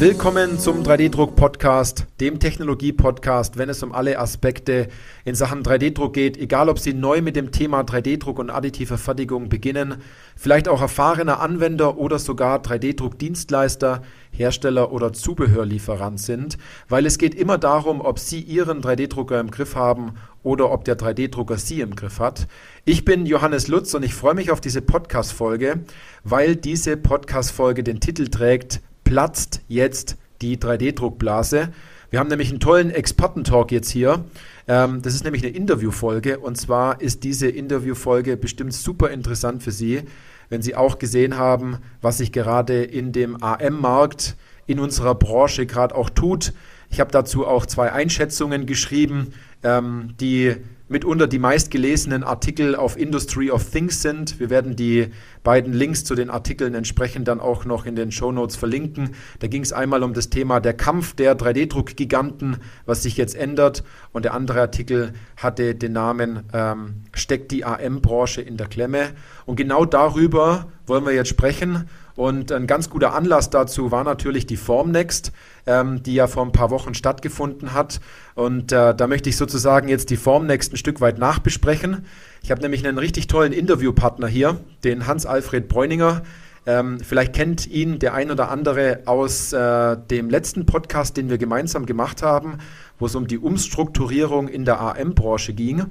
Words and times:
Willkommen 0.00 0.60
zum 0.60 0.84
3D-Druck-Podcast, 0.84 2.06
dem 2.20 2.38
Technologie-Podcast, 2.38 3.58
wenn 3.58 3.68
es 3.68 3.82
um 3.82 3.90
alle 3.90 4.20
Aspekte 4.20 4.86
in 5.24 5.34
Sachen 5.34 5.64
3D-Druck 5.64 6.14
geht, 6.14 6.36
egal 6.36 6.68
ob 6.68 6.78
Sie 6.78 6.94
neu 6.94 7.20
mit 7.20 7.34
dem 7.34 7.50
Thema 7.50 7.80
3D-Druck 7.80 8.38
und 8.38 8.48
additiver 8.48 8.96
Fertigung 8.96 9.48
beginnen, 9.48 9.96
vielleicht 10.36 10.68
auch 10.68 10.82
erfahrener 10.82 11.40
Anwender 11.40 11.98
oder 11.98 12.20
sogar 12.20 12.62
3D-Druck-Dienstleister, 12.62 14.02
Hersteller 14.30 14.92
oder 14.92 15.12
Zubehörlieferant 15.12 16.20
sind, 16.20 16.58
weil 16.88 17.04
es 17.04 17.18
geht 17.18 17.34
immer 17.34 17.58
darum, 17.58 18.00
ob 18.00 18.20
Sie 18.20 18.38
Ihren 18.38 18.80
3D-Drucker 18.80 19.40
im 19.40 19.50
Griff 19.50 19.74
haben 19.74 20.14
oder 20.44 20.70
ob 20.70 20.84
der 20.84 20.96
3D-Drucker 20.96 21.58
Sie 21.58 21.80
im 21.80 21.96
Griff 21.96 22.20
hat. 22.20 22.46
Ich 22.84 23.04
bin 23.04 23.26
Johannes 23.26 23.66
Lutz 23.66 23.94
und 23.94 24.04
ich 24.04 24.14
freue 24.14 24.34
mich 24.34 24.52
auf 24.52 24.60
diese 24.60 24.80
Podcast-Folge, 24.80 25.80
weil 26.22 26.54
diese 26.54 26.96
Podcast-Folge 26.96 27.82
den 27.82 27.98
Titel 27.98 28.28
trägt 28.28 28.80
platzt 29.08 29.62
jetzt 29.68 30.18
die 30.42 30.58
3D-Druckblase. 30.58 31.70
Wir 32.10 32.20
haben 32.20 32.28
nämlich 32.28 32.50
einen 32.50 32.60
tollen 32.60 32.90
Experten-Talk 32.90 33.72
jetzt 33.72 33.88
hier. 33.88 34.22
Ähm, 34.66 35.00
das 35.00 35.14
ist 35.14 35.24
nämlich 35.24 35.42
eine 35.42 35.54
Interviewfolge 35.54 36.38
und 36.38 36.58
zwar 36.58 37.00
ist 37.00 37.24
diese 37.24 37.48
Interviewfolge 37.48 38.36
bestimmt 38.36 38.74
super 38.74 39.08
interessant 39.08 39.62
für 39.62 39.72
Sie, 39.72 40.02
wenn 40.50 40.60
Sie 40.60 40.76
auch 40.76 40.98
gesehen 40.98 41.38
haben, 41.38 41.78
was 42.02 42.18
sich 42.18 42.32
gerade 42.32 42.84
in 42.84 43.12
dem 43.12 43.42
AM-Markt 43.42 44.36
in 44.66 44.78
unserer 44.78 45.14
Branche 45.14 45.64
gerade 45.64 45.94
auch 45.94 46.10
tut. 46.10 46.52
Ich 46.90 47.00
habe 47.00 47.10
dazu 47.10 47.46
auch 47.46 47.64
zwei 47.64 47.90
Einschätzungen 47.92 48.66
geschrieben, 48.66 49.32
ähm, 49.62 50.10
die 50.20 50.56
mitunter 50.88 51.26
die 51.26 51.38
meistgelesenen 51.38 52.24
Artikel 52.24 52.74
auf 52.74 52.98
Industry 52.98 53.50
of 53.50 53.70
Things 53.70 54.02
sind. 54.02 54.40
Wir 54.40 54.50
werden 54.50 54.76
die 54.76 55.08
beiden 55.42 55.72
Links 55.72 56.04
zu 56.04 56.14
den 56.14 56.30
Artikeln 56.30 56.74
entsprechend 56.74 57.28
dann 57.28 57.40
auch 57.40 57.64
noch 57.64 57.86
in 57.86 57.94
den 57.96 58.10
Show 58.10 58.32
Notes 58.32 58.56
verlinken. 58.56 59.10
Da 59.38 59.46
ging 59.46 59.62
es 59.62 59.72
einmal 59.72 60.02
um 60.02 60.14
das 60.14 60.30
Thema 60.30 60.60
der 60.60 60.74
Kampf 60.74 61.14
der 61.14 61.36
3D-Druck-Giganten, 61.38 62.56
was 62.86 63.02
sich 63.02 63.16
jetzt 63.16 63.36
ändert. 63.36 63.84
Und 64.12 64.24
der 64.24 64.34
andere 64.34 64.60
Artikel 64.60 65.12
hatte 65.36 65.74
den 65.74 65.92
Namen 65.92 66.44
ähm, 66.52 67.02
Steckt 67.14 67.50
die 67.52 67.64
AM-Branche 67.64 68.40
in 68.40 68.56
der 68.56 68.68
Klemme? 68.68 69.10
Und 69.46 69.56
genau 69.56 69.84
darüber 69.84 70.68
wollen 70.86 71.04
wir 71.04 71.12
jetzt 71.12 71.28
sprechen. 71.28 71.88
Und 72.18 72.50
ein 72.50 72.66
ganz 72.66 72.90
guter 72.90 73.14
Anlass 73.14 73.48
dazu 73.48 73.92
war 73.92 74.02
natürlich 74.02 74.44
die 74.44 74.56
Formnext, 74.56 75.30
ähm, 75.66 76.02
die 76.02 76.14
ja 76.14 76.26
vor 76.26 76.44
ein 76.44 76.50
paar 76.50 76.70
Wochen 76.70 76.94
stattgefunden 76.94 77.74
hat. 77.74 78.00
Und 78.34 78.72
äh, 78.72 78.92
da 78.92 79.06
möchte 79.06 79.28
ich 79.28 79.36
sozusagen 79.36 79.86
jetzt 79.86 80.10
die 80.10 80.16
Formnext 80.16 80.72
ein 80.72 80.78
Stück 80.78 81.00
weit 81.00 81.20
nachbesprechen. 81.20 82.06
Ich 82.42 82.50
habe 82.50 82.60
nämlich 82.60 82.84
einen 82.84 82.98
richtig 82.98 83.28
tollen 83.28 83.52
Interviewpartner 83.52 84.26
hier, 84.26 84.58
den 84.82 85.06
Hans-Alfred 85.06 85.68
Bräuninger. 85.68 86.22
Ähm, 86.66 86.98
vielleicht 86.98 87.34
kennt 87.34 87.68
ihn 87.68 88.00
der 88.00 88.14
ein 88.14 88.32
oder 88.32 88.50
andere 88.50 89.02
aus 89.04 89.52
äh, 89.52 89.96
dem 90.10 90.28
letzten 90.28 90.66
Podcast, 90.66 91.16
den 91.16 91.30
wir 91.30 91.38
gemeinsam 91.38 91.86
gemacht 91.86 92.24
haben, 92.24 92.58
wo 92.98 93.06
es 93.06 93.14
um 93.14 93.28
die 93.28 93.38
Umstrukturierung 93.38 94.48
in 94.48 94.64
der 94.64 94.80
AM-Branche 94.80 95.52
ging. 95.54 95.86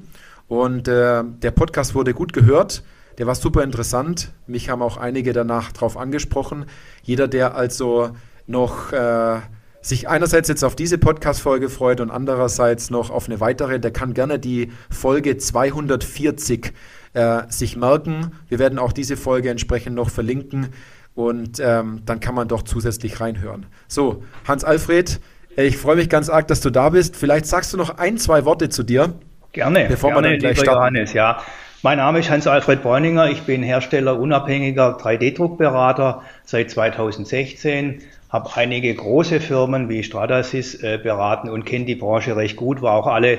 Und 0.49 0.89
äh, 0.89 1.23
der 1.23 1.51
Podcast 1.51 1.95
wurde 1.95 2.13
gut 2.13 2.33
gehört. 2.33 2.83
Der 3.17 3.25
war 3.25 3.35
super 3.35 3.63
interessant. 3.63 4.31
Mich 4.45 4.69
haben 4.69 4.81
auch 4.81 4.97
einige 4.97 5.33
danach 5.33 5.71
drauf 5.71 5.97
angesprochen. 5.97 6.65
Jeder, 7.01 7.27
der 7.27 7.55
also 7.55 8.11
noch 8.45 8.91
äh, 8.93 9.39
sich 9.81 10.07
einerseits 10.07 10.49
jetzt 10.49 10.63
auf 10.63 10.75
diese 10.75 10.97
Podcast-Folge 10.97 11.69
freut 11.69 11.99
und 11.99 12.11
andererseits 12.11 12.89
noch 12.89 13.09
auf 13.09 13.27
eine 13.27 13.39
weitere, 13.39 13.79
der 13.79 13.91
kann 13.91 14.13
gerne 14.13 14.37
die 14.37 14.71
Folge 14.89 15.37
240 15.37 16.73
äh, 17.13 17.43
sich 17.49 17.75
merken. 17.75 18.31
Wir 18.49 18.59
werden 18.59 18.77
auch 18.79 18.91
diese 18.91 19.17
Folge 19.17 19.49
entsprechend 19.49 19.95
noch 19.95 20.09
verlinken 20.09 20.67
und 21.15 21.59
ähm, 21.59 22.01
dann 22.05 22.19
kann 22.19 22.35
man 22.35 22.47
doch 22.47 22.61
zusätzlich 22.61 23.19
reinhören. 23.19 23.65
So, 23.87 24.23
Hans-Alfred, 24.47 25.19
ich 25.55 25.77
freue 25.77 25.95
mich 25.95 26.09
ganz 26.09 26.29
arg, 26.29 26.47
dass 26.47 26.61
du 26.61 26.69
da 26.69 26.89
bist. 26.89 27.15
Vielleicht 27.15 27.47
sagst 27.47 27.73
du 27.73 27.77
noch 27.77 27.97
ein, 27.97 28.17
zwei 28.19 28.45
Worte 28.45 28.69
zu 28.69 28.83
dir. 28.83 29.15
Gerne, 29.53 29.85
bevor 29.89 30.11
gerne, 30.11 30.27
wir 30.27 30.31
dann 30.33 30.39
gleich 30.39 30.59
starten. 30.59 30.77
Johannes, 30.77 31.13
ja. 31.13 31.41
Mein 31.83 31.99
Name 31.99 32.17
ist 32.19 32.31
Hans-Alfred 32.31 32.81
Bräuninger. 32.81 33.29
Ich 33.29 33.43
bin 33.43 33.61
Hersteller 33.61 34.19
unabhängiger 34.19 34.97
3D-Druckberater 34.97 36.23
seit 36.43 36.71
2016. 36.71 38.01
Habe 38.31 38.49
einige 38.55 38.95
große 38.95 39.39
Firmen 39.39 39.87
wie 39.87 40.03
Stratasys 40.03 40.81
äh, 40.81 40.97
beraten 40.97 41.49
und 41.49 41.65
kenne 41.65 41.85
die 41.85 41.93
Branche 41.93 42.35
recht 42.35 42.55
gut. 42.55 42.81
War 42.81 42.93
auch 42.93 43.05
alle 43.05 43.37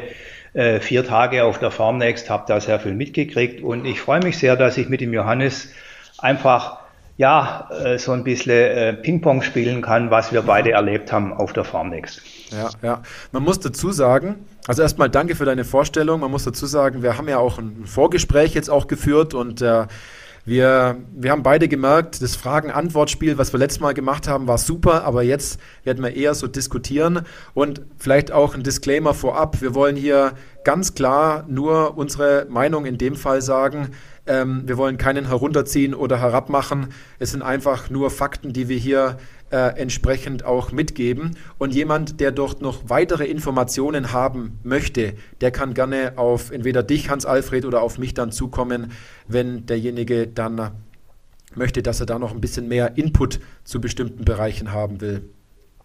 äh, 0.54 0.78
vier 0.78 1.04
Tage 1.04 1.42
auf 1.42 1.58
der 1.58 1.72
Farmnext, 1.72 2.30
habe 2.30 2.44
da 2.46 2.60
sehr 2.60 2.78
viel 2.78 2.94
mitgekriegt 2.94 3.60
und 3.60 3.84
ich 3.84 4.00
freue 4.00 4.20
mich 4.20 4.38
sehr, 4.38 4.54
dass 4.54 4.78
ich 4.78 4.88
mit 4.88 5.00
dem 5.00 5.12
Johannes 5.12 5.72
einfach 6.18 6.78
ja, 7.18 7.68
äh, 7.70 7.98
so 7.98 8.12
ein 8.12 8.22
bisschen 8.22 8.52
äh, 8.52 8.94
Ping-Pong 8.94 9.42
spielen 9.42 9.82
kann, 9.82 10.10
was 10.10 10.32
wir 10.32 10.40
beide 10.42 10.70
erlebt 10.70 11.12
haben 11.12 11.32
auf 11.32 11.52
der 11.52 11.64
Farmnext. 11.64 12.22
Ja, 12.50 12.70
ja. 12.80 13.02
Man 13.32 13.42
muss 13.42 13.58
dazu 13.58 13.90
sagen, 13.90 14.36
also 14.68 14.82
erstmal 14.82 15.10
danke 15.10 15.34
für 15.34 15.44
deine 15.44 15.64
Vorstellung. 15.64 16.20
Man 16.20 16.30
muss 16.30 16.44
dazu 16.44 16.64
sagen, 16.64 17.02
wir 17.02 17.18
haben 17.18 17.28
ja 17.28 17.38
auch 17.38 17.58
ein 17.58 17.84
Vorgespräch 17.86 18.54
jetzt 18.54 18.70
auch 18.70 18.86
geführt 18.86 19.34
und 19.34 19.60
äh, 19.60 19.86
wir, 20.44 20.96
wir 21.12 21.32
haben 21.32 21.42
beide 21.42 21.66
gemerkt, 21.66 22.22
das 22.22 22.36
Fragen-Antwort-Spiel, 22.36 23.36
was 23.36 23.52
wir 23.52 23.58
letztes 23.58 23.80
Mal 23.80 23.94
gemacht 23.94 24.28
haben, 24.28 24.46
war 24.46 24.56
super, 24.56 25.04
aber 25.04 25.22
jetzt 25.22 25.60
werden 25.82 26.02
wir 26.02 26.14
eher 26.14 26.34
so 26.34 26.46
diskutieren 26.46 27.22
und 27.52 27.82
vielleicht 27.98 28.30
auch 28.30 28.54
ein 28.54 28.62
Disclaimer 28.62 29.12
vorab. 29.12 29.60
Wir 29.60 29.74
wollen 29.74 29.96
hier 29.96 30.34
ganz 30.64 30.94
klar 30.94 31.44
nur 31.48 31.98
unsere 31.98 32.46
Meinung 32.48 32.86
in 32.86 32.96
dem 32.96 33.16
Fall 33.16 33.42
sagen. 33.42 33.88
Ähm, 34.28 34.62
wir 34.66 34.76
wollen 34.76 34.98
keinen 34.98 35.26
herunterziehen 35.26 35.94
oder 35.94 36.20
herabmachen. 36.20 36.88
Es 37.18 37.32
sind 37.32 37.42
einfach 37.42 37.90
nur 37.90 38.10
Fakten, 38.10 38.52
die 38.52 38.68
wir 38.68 38.76
hier 38.76 39.16
äh, 39.50 39.78
entsprechend 39.78 40.44
auch 40.44 40.70
mitgeben. 40.70 41.36
Und 41.56 41.74
jemand, 41.74 42.20
der 42.20 42.30
dort 42.30 42.60
noch 42.60 42.88
weitere 42.88 43.24
Informationen 43.24 44.12
haben 44.12 44.58
möchte, 44.62 45.14
der 45.40 45.50
kann 45.50 45.74
gerne 45.74 46.12
auf 46.16 46.50
entweder 46.50 46.82
dich, 46.82 47.08
Hans-Alfred, 47.08 47.64
oder 47.64 47.82
auf 47.82 47.98
mich 47.98 48.14
dann 48.14 48.30
zukommen, 48.30 48.92
wenn 49.26 49.66
derjenige 49.66 50.26
dann 50.26 50.70
möchte, 51.54 51.82
dass 51.82 52.00
er 52.00 52.06
da 52.06 52.18
noch 52.18 52.32
ein 52.32 52.40
bisschen 52.40 52.68
mehr 52.68 52.98
Input 52.98 53.40
zu 53.64 53.80
bestimmten 53.80 54.24
Bereichen 54.24 54.72
haben 54.72 55.00
will. 55.00 55.28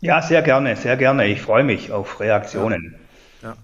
Ja, 0.01 0.21
sehr 0.21 0.41
gerne, 0.41 0.75
sehr 0.75 0.97
gerne. 0.97 1.27
Ich 1.27 1.41
freue 1.41 1.63
mich 1.63 1.93
auf 1.93 2.19
Reaktionen. 2.19 2.95
Ja. 3.41 3.49
ja. 3.49 3.55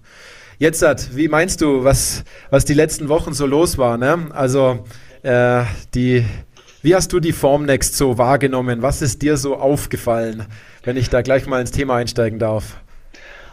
Jetzt, 0.60 1.16
wie 1.16 1.28
meinst 1.28 1.62
du, 1.62 1.84
was, 1.84 2.22
was 2.50 2.66
die 2.66 2.74
letzten 2.74 3.08
Wochen 3.08 3.32
so 3.32 3.46
los 3.46 3.78
war? 3.78 3.96
Ne? 3.96 4.26
Also 4.34 4.84
äh, 5.22 5.62
die, 5.94 6.22
wie 6.82 6.94
hast 6.94 7.14
du 7.14 7.18
die 7.18 7.32
Formnext 7.32 7.96
so 7.96 8.18
wahrgenommen? 8.18 8.82
Was 8.82 9.00
ist 9.00 9.22
dir 9.22 9.38
so 9.38 9.56
aufgefallen, 9.56 10.44
wenn 10.84 10.98
ich 10.98 11.08
da 11.08 11.22
gleich 11.22 11.46
mal 11.46 11.62
ins 11.62 11.70
Thema 11.70 11.96
einsteigen 11.96 12.38
darf? 12.38 12.76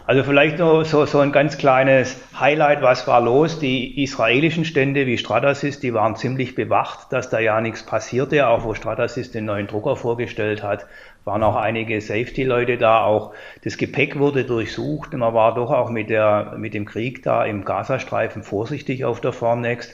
Also 0.06 0.26
vielleicht 0.26 0.60
nur 0.60 0.84
so, 0.84 1.06
so 1.06 1.20
ein 1.20 1.32
ganz 1.32 1.58
kleines 1.58 2.18
Highlight, 2.38 2.82
was 2.82 3.08
war 3.08 3.22
los? 3.22 3.58
Die 3.58 4.04
israelischen 4.04 4.66
Stände 4.66 5.06
wie 5.06 5.18
Stratasys, 5.18 5.80
die 5.80 5.94
waren 5.94 6.18
ziemlich 6.18 6.56
bewacht, 6.56 7.14
dass 7.14 7.30
da 7.30 7.40
ja 7.40 7.62
nichts 7.62 7.84
passierte, 7.84 8.48
auch 8.48 8.66
wo 8.66 8.74
Stratasys 8.74 9.32
den 9.32 9.46
neuen 9.46 9.68
Drucker 9.68 9.96
vorgestellt 9.96 10.62
hat 10.62 10.86
waren 11.28 11.44
auch 11.44 11.56
einige 11.56 12.02
Safety-Leute 12.02 12.78
da, 12.78 13.04
auch 13.04 13.34
das 13.64 13.78
Gepäck 13.78 14.18
wurde 14.18 14.46
durchsucht. 14.46 15.14
Man 15.14 15.34
war 15.34 15.54
doch 15.54 15.70
auch 15.70 15.92
mit, 15.92 16.10
der, 16.10 16.56
mit 16.58 16.74
dem 16.74 16.86
Krieg 16.86 17.22
da 17.22 17.46
im 17.46 17.66
Gazastreifen 17.66 18.42
vorsichtig 18.42 19.06
auf 19.06 19.22
der 19.22 19.34
Formnext. 19.34 19.94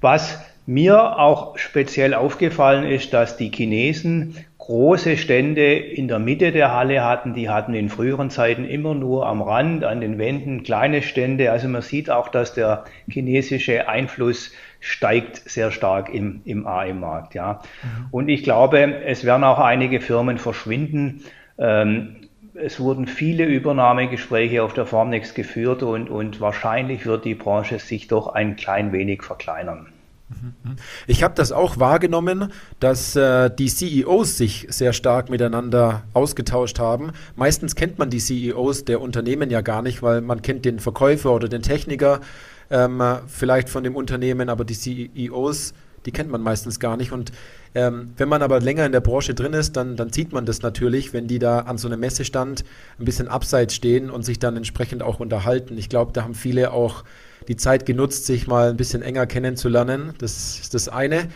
Was 0.00 0.40
mir 0.66 1.18
auch 1.18 1.58
speziell 1.58 2.14
aufgefallen 2.14 2.84
ist, 2.84 3.12
dass 3.12 3.36
die 3.36 3.50
Chinesen 3.50 4.36
große 4.58 5.16
Stände 5.16 5.74
in 5.74 6.06
der 6.06 6.20
Mitte 6.20 6.52
der 6.52 6.72
Halle 6.72 7.02
hatten. 7.02 7.34
Die 7.34 7.48
hatten 7.48 7.74
in 7.74 7.88
früheren 7.88 8.30
Zeiten 8.30 8.64
immer 8.64 8.94
nur 8.94 9.26
am 9.26 9.42
Rand, 9.42 9.82
an 9.82 10.00
den 10.00 10.18
Wänden 10.18 10.62
kleine 10.62 11.02
Stände. 11.02 11.50
Also 11.50 11.66
man 11.66 11.82
sieht 11.82 12.08
auch, 12.08 12.28
dass 12.28 12.54
der 12.54 12.84
chinesische 13.08 13.88
Einfluss 13.88 14.52
steigt 14.80 15.48
sehr 15.48 15.70
stark 15.70 16.08
im, 16.08 16.40
im 16.44 16.66
AM-Markt. 16.66 17.34
Ja. 17.34 17.60
Mhm. 17.82 18.06
Und 18.10 18.28
ich 18.28 18.42
glaube, 18.42 19.04
es 19.04 19.24
werden 19.24 19.44
auch 19.44 19.58
einige 19.58 20.00
Firmen 20.00 20.38
verschwinden. 20.38 21.22
Ähm, 21.58 22.16
es 22.54 22.80
wurden 22.80 23.06
viele 23.06 23.44
Übernahmegespräche 23.44 24.62
auf 24.62 24.74
der 24.74 24.86
Formnext 24.86 25.34
geführt 25.34 25.82
und, 25.82 26.10
und 26.10 26.40
wahrscheinlich 26.40 27.06
wird 27.06 27.24
die 27.24 27.34
Branche 27.34 27.78
sich 27.78 28.08
doch 28.08 28.28
ein 28.28 28.56
klein 28.56 28.92
wenig 28.92 29.22
verkleinern. 29.22 29.86
Mhm. 30.30 30.76
Ich 31.06 31.22
habe 31.22 31.34
das 31.34 31.52
auch 31.52 31.78
wahrgenommen, 31.78 32.52
dass 32.78 33.16
äh, 33.16 33.50
die 33.50 33.68
CEOs 33.68 34.38
sich 34.38 34.66
sehr 34.70 34.92
stark 34.92 35.28
miteinander 35.28 36.02
ausgetauscht 36.12 36.78
haben. 36.78 37.12
Meistens 37.36 37.74
kennt 37.74 37.98
man 37.98 38.10
die 38.10 38.18
CEOs 38.18 38.84
der 38.84 39.00
Unternehmen 39.00 39.50
ja 39.50 39.60
gar 39.60 39.82
nicht, 39.82 40.02
weil 40.02 40.20
man 40.20 40.42
kennt 40.42 40.64
den 40.64 40.78
Verkäufer 40.78 41.32
oder 41.32 41.48
den 41.48 41.62
Techniker 41.62 42.20
ähm, 42.70 43.02
vielleicht 43.26 43.68
von 43.68 43.84
dem 43.84 43.96
Unternehmen, 43.96 44.48
aber 44.48 44.64
die 44.64 44.74
CEOs, 44.74 45.74
die 46.06 46.12
kennt 46.12 46.30
man 46.30 46.40
meistens 46.40 46.80
gar 46.80 46.96
nicht. 46.96 47.12
Und 47.12 47.32
ähm, 47.74 48.12
wenn 48.16 48.28
man 48.28 48.42
aber 48.42 48.60
länger 48.60 48.86
in 48.86 48.92
der 48.92 49.00
Branche 49.00 49.34
drin 49.34 49.52
ist, 49.52 49.76
dann, 49.76 49.96
dann 49.96 50.12
sieht 50.12 50.32
man 50.32 50.46
das 50.46 50.62
natürlich, 50.62 51.12
wenn 51.12 51.26
die 51.26 51.38
da 51.38 51.60
an 51.60 51.78
so 51.78 51.88
einem 51.88 52.00
Messestand 52.00 52.64
ein 52.98 53.04
bisschen 53.04 53.28
abseits 53.28 53.74
stehen 53.74 54.10
und 54.10 54.24
sich 54.24 54.38
dann 54.38 54.56
entsprechend 54.56 55.02
auch 55.02 55.20
unterhalten. 55.20 55.76
Ich 55.76 55.88
glaube, 55.88 56.12
da 56.12 56.22
haben 56.22 56.34
viele 56.34 56.72
auch 56.72 57.04
die 57.48 57.56
Zeit 57.56 57.86
genutzt, 57.86 58.26
sich 58.26 58.46
mal 58.46 58.70
ein 58.70 58.76
bisschen 58.76 59.02
enger 59.02 59.26
kennenzulernen. 59.26 60.14
Das 60.18 60.60
ist 60.60 60.74
das 60.74 60.88
eine. 60.88 61.28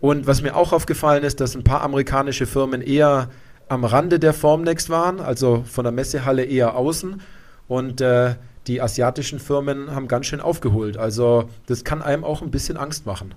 Und 0.00 0.26
was 0.26 0.42
mir 0.42 0.56
auch 0.56 0.72
aufgefallen 0.72 1.24
ist, 1.24 1.40
dass 1.40 1.54
ein 1.54 1.64
paar 1.64 1.82
amerikanische 1.82 2.46
Firmen 2.46 2.82
eher 2.82 3.30
am 3.68 3.84
Rande 3.84 4.18
der 4.18 4.32
Formnext 4.32 4.90
waren, 4.90 5.20
also 5.20 5.64
von 5.68 5.84
der 5.84 5.92
Messehalle 5.92 6.44
eher 6.44 6.74
außen. 6.74 7.20
Und 7.68 8.00
äh, 8.00 8.34
die 8.66 8.80
asiatischen 8.80 9.38
Firmen 9.38 9.94
haben 9.94 10.08
ganz 10.08 10.26
schön 10.26 10.40
aufgeholt. 10.40 10.96
Also 10.96 11.48
das 11.66 11.84
kann 11.84 12.02
einem 12.02 12.24
auch 12.24 12.42
ein 12.42 12.50
bisschen 12.50 12.76
Angst 12.76 13.06
machen. 13.06 13.34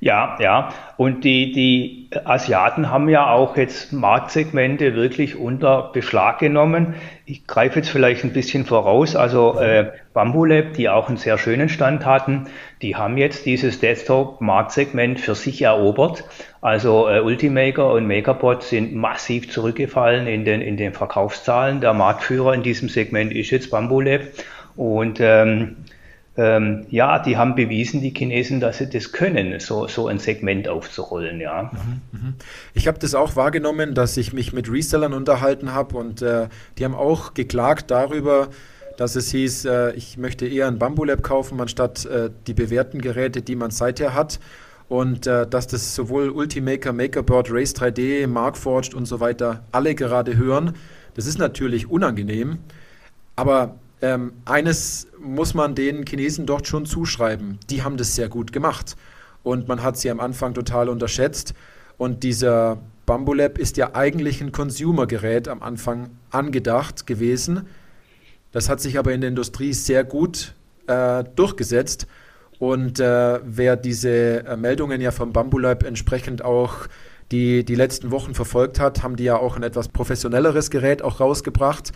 Ja, 0.00 0.36
ja. 0.40 0.68
Und 0.96 1.24
die, 1.24 1.52
die 1.52 2.10
Asiaten 2.24 2.90
haben 2.90 3.08
ja 3.08 3.30
auch 3.30 3.56
jetzt 3.56 3.92
Marktsegmente 3.92 4.94
wirklich 4.94 5.36
unter 5.36 5.90
Beschlag 5.92 6.40
genommen. 6.40 6.94
Ich 7.26 7.46
greife 7.46 7.78
jetzt 7.78 7.88
vielleicht 7.88 8.22
ein 8.24 8.34
bisschen 8.34 8.66
voraus. 8.66 9.16
Also 9.16 9.58
äh, 9.58 9.92
Bambulab, 10.12 10.74
die 10.74 10.90
auch 10.90 11.08
einen 11.08 11.16
sehr 11.16 11.38
schönen 11.38 11.70
Stand 11.70 12.04
hatten, 12.04 12.48
die 12.82 12.96
haben 12.96 13.16
jetzt 13.16 13.46
dieses 13.46 13.80
Desktop-Marktsegment 13.80 15.18
für 15.18 15.34
sich 15.34 15.62
erobert. 15.62 16.24
Also 16.60 17.08
äh, 17.08 17.20
Ultimaker 17.20 17.92
und 17.92 18.06
MakerBot 18.06 18.62
sind 18.62 18.94
massiv 18.94 19.50
zurückgefallen 19.50 20.26
in 20.26 20.44
den, 20.44 20.60
in 20.60 20.76
den 20.76 20.92
Verkaufszahlen. 20.92 21.80
Der 21.80 21.94
Marktführer 21.94 22.52
in 22.52 22.62
diesem 22.62 22.90
Segment 22.90 23.32
ist 23.32 23.50
jetzt 23.50 23.70
Bambulab. 23.70 24.20
Und 24.76 25.18
ähm, 25.20 25.76
ähm, 26.36 26.86
ja, 26.90 27.20
die 27.20 27.36
haben 27.36 27.54
bewiesen, 27.54 28.00
die 28.00 28.10
Chinesen, 28.10 28.60
dass 28.60 28.78
sie 28.78 28.88
das 28.88 29.12
können, 29.12 29.60
so, 29.60 29.86
so 29.86 30.08
ein 30.08 30.18
Segment 30.18 30.68
aufzurollen, 30.68 31.40
ja. 31.40 31.70
Mhm, 31.72 32.18
mhm. 32.18 32.34
Ich 32.74 32.88
habe 32.88 32.98
das 32.98 33.14
auch 33.14 33.36
wahrgenommen, 33.36 33.94
dass 33.94 34.16
ich 34.16 34.32
mich 34.32 34.52
mit 34.52 34.70
Resellern 34.70 35.12
unterhalten 35.12 35.72
habe 35.72 35.96
und 35.96 36.22
äh, 36.22 36.48
die 36.78 36.84
haben 36.84 36.94
auch 36.94 37.34
geklagt 37.34 37.90
darüber, 37.90 38.48
dass 38.96 39.14
es 39.16 39.30
hieß, 39.30 39.64
äh, 39.66 39.92
ich 39.92 40.16
möchte 40.16 40.46
eher 40.46 40.66
ein 40.66 40.78
Bambulab 40.78 41.22
kaufen, 41.22 41.60
anstatt 41.60 42.04
äh, 42.06 42.30
die 42.46 42.54
bewährten 42.54 43.00
Geräte, 43.00 43.42
die 43.42 43.56
man 43.56 43.70
seither 43.70 44.14
hat. 44.14 44.40
Und 44.88 45.26
äh, 45.26 45.46
dass 45.46 45.66
das 45.66 45.94
sowohl 45.94 46.28
Ultimaker, 46.28 46.92
Makerboard, 46.92 47.50
Race 47.50 47.74
3D, 47.74 48.26
Markforged 48.26 48.94
und 48.94 49.06
so 49.06 49.18
weiter 49.18 49.64
alle 49.72 49.94
gerade 49.94 50.36
hören. 50.36 50.74
Das 51.14 51.26
ist 51.26 51.38
natürlich 51.38 51.88
unangenehm, 51.88 52.58
aber 53.34 53.76
ähm, 54.04 54.34
eines 54.44 55.08
muss 55.18 55.54
man 55.54 55.74
den 55.74 56.04
Chinesen 56.04 56.44
dort 56.44 56.66
schon 56.66 56.84
zuschreiben. 56.84 57.58
Die 57.70 57.82
haben 57.82 57.96
das 57.96 58.14
sehr 58.14 58.28
gut 58.28 58.52
gemacht. 58.52 58.96
Und 59.42 59.66
man 59.66 59.82
hat 59.82 59.96
sie 59.96 60.10
am 60.10 60.20
Anfang 60.20 60.52
total 60.52 60.90
unterschätzt. 60.90 61.54
Und 61.96 62.22
dieser 62.22 62.82
Bambulab 63.06 63.56
ist 63.56 63.78
ja 63.78 63.94
eigentlich 63.94 64.42
ein 64.42 64.52
Consumer-Gerät 64.52 65.48
am 65.48 65.62
Anfang 65.62 66.10
angedacht 66.30 67.06
gewesen. 67.06 67.66
Das 68.52 68.68
hat 68.68 68.80
sich 68.80 68.98
aber 68.98 69.12
in 69.14 69.22
der 69.22 69.30
Industrie 69.30 69.72
sehr 69.72 70.04
gut 70.04 70.54
äh, 70.86 71.24
durchgesetzt. 71.34 72.06
Und 72.58 73.00
äh, 73.00 73.40
wer 73.42 73.76
diese 73.76 74.44
äh, 74.44 74.56
Meldungen 74.58 75.00
ja 75.00 75.12
vom 75.12 75.32
Bambulab 75.32 75.82
entsprechend 75.82 76.44
auch 76.44 76.74
die, 77.32 77.64
die 77.64 77.74
letzten 77.74 78.10
Wochen 78.10 78.34
verfolgt 78.34 78.80
hat, 78.80 79.02
haben 79.02 79.16
die 79.16 79.24
ja 79.24 79.38
auch 79.38 79.56
ein 79.56 79.62
etwas 79.62 79.88
professionelleres 79.88 80.70
Gerät 80.70 81.00
auch 81.00 81.20
rausgebracht 81.20 81.92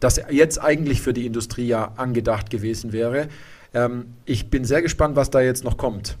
das 0.00 0.20
jetzt 0.30 0.58
eigentlich 0.62 1.00
für 1.00 1.12
die 1.12 1.26
Industrie 1.26 1.66
ja 1.66 1.92
angedacht 1.96 2.50
gewesen 2.50 2.92
wäre. 2.92 3.28
Ähm, 3.74 4.14
ich 4.24 4.50
bin 4.50 4.64
sehr 4.64 4.82
gespannt, 4.82 5.16
was 5.16 5.30
da 5.30 5.40
jetzt 5.40 5.64
noch 5.64 5.76
kommt. 5.76 6.16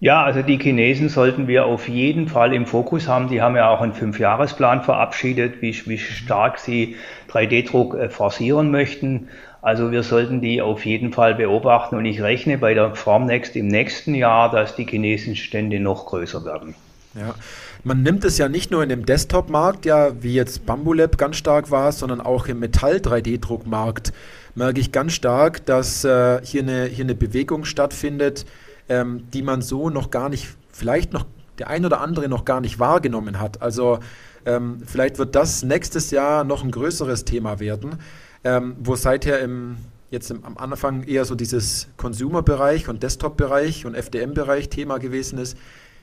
Ja, 0.00 0.24
also 0.24 0.42
die 0.42 0.58
Chinesen 0.58 1.08
sollten 1.08 1.46
wir 1.46 1.64
auf 1.64 1.88
jeden 1.88 2.26
Fall 2.26 2.52
im 2.54 2.66
Fokus 2.66 3.06
haben. 3.06 3.28
Die 3.28 3.40
haben 3.40 3.54
ja 3.54 3.70
auch 3.70 3.80
einen 3.80 3.92
Fünfjahresplan 3.92 4.82
verabschiedet, 4.82 5.62
wie, 5.62 5.72
wie 5.86 5.98
stark 5.98 6.58
sie 6.58 6.96
3D-Druck 7.30 7.94
äh, 7.94 8.08
forcieren 8.08 8.72
möchten. 8.72 9.28
Also 9.60 9.92
wir 9.92 10.02
sollten 10.02 10.40
die 10.40 10.60
auf 10.60 10.84
jeden 10.84 11.12
Fall 11.12 11.36
beobachten 11.36 11.94
und 11.94 12.04
ich 12.04 12.20
rechne 12.20 12.58
bei 12.58 12.74
der 12.74 12.96
Formnext 12.96 13.54
im 13.54 13.68
nächsten 13.68 14.16
Jahr, 14.16 14.50
dass 14.50 14.74
die 14.74 14.86
chinesischen 14.86 15.36
Stände 15.36 15.78
noch 15.78 16.06
größer 16.06 16.44
werden. 16.44 16.74
Ja, 17.14 17.34
man 17.84 18.02
nimmt 18.02 18.24
es 18.24 18.38
ja 18.38 18.48
nicht 18.48 18.70
nur 18.70 18.82
in 18.82 18.88
dem 18.88 19.06
Desktop-Markt, 19.06 19.86
ja, 19.86 20.22
wie 20.22 20.34
jetzt 20.34 20.66
Bambulab 20.66 21.18
ganz 21.18 21.36
stark 21.36 21.70
war, 21.70 21.90
sondern 21.92 22.20
auch 22.20 22.46
im 22.46 22.60
Metall-3D-Druckmarkt 22.60 24.12
merke 24.54 24.80
ich 24.80 24.92
ganz 24.92 25.12
stark, 25.12 25.64
dass 25.66 26.04
äh, 26.04 26.40
hier, 26.44 26.62
eine, 26.62 26.84
hier 26.86 27.04
eine 27.04 27.14
Bewegung 27.14 27.64
stattfindet, 27.64 28.44
ähm, 28.88 29.24
die 29.32 29.42
man 29.42 29.62
so 29.62 29.90
noch 29.90 30.10
gar 30.10 30.28
nicht, 30.28 30.48
vielleicht 30.70 31.12
noch 31.12 31.26
der 31.58 31.68
ein 31.68 31.84
oder 31.84 32.00
andere 32.00 32.28
noch 32.28 32.44
gar 32.44 32.60
nicht 32.60 32.78
wahrgenommen 32.78 33.40
hat. 33.40 33.62
Also 33.62 33.98
ähm, 34.46 34.82
vielleicht 34.84 35.18
wird 35.18 35.34
das 35.34 35.62
nächstes 35.62 36.10
Jahr 36.10 36.44
noch 36.44 36.64
ein 36.64 36.70
größeres 36.70 37.24
Thema 37.24 37.60
werden, 37.60 37.96
ähm, 38.44 38.76
wo 38.80 38.94
seither 38.96 39.40
im, 39.40 39.76
jetzt 40.10 40.30
im, 40.30 40.44
am 40.44 40.56
Anfang 40.58 41.02
eher 41.04 41.24
so 41.24 41.34
dieses 41.34 41.88
Consumer-Bereich 41.96 42.88
und 42.88 43.02
Desktop-Bereich 43.02 43.86
und 43.86 43.94
FDM-Bereich 43.94 44.68
Thema 44.68 44.98
gewesen 44.98 45.38
ist 45.38 45.56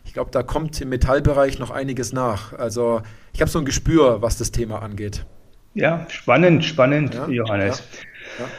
ich 0.06 0.14
glaube, 0.14 0.32
da 0.32 0.44
kommt 0.44 0.80
im 0.82 0.90
Metallbereich 0.90 1.60
noch 1.60 1.72
einiges 1.72 2.14
nach. 2.14 2.54
Also 2.54 3.02
ich 3.34 3.42
habe 3.42 3.52
so 3.52 3.60
ein 3.60 3.66
Gespür, 3.66 4.22
was 4.22 4.38
das 4.38 4.52
Thema 4.52 4.82
angeht. 4.82 5.26
Ja, 5.74 6.06
spannend, 6.10 6.66
spannend, 6.66 7.14
ja, 7.14 7.28
Johannes. 7.28 7.84
Ja, 8.40 8.46
ja. 8.46 8.52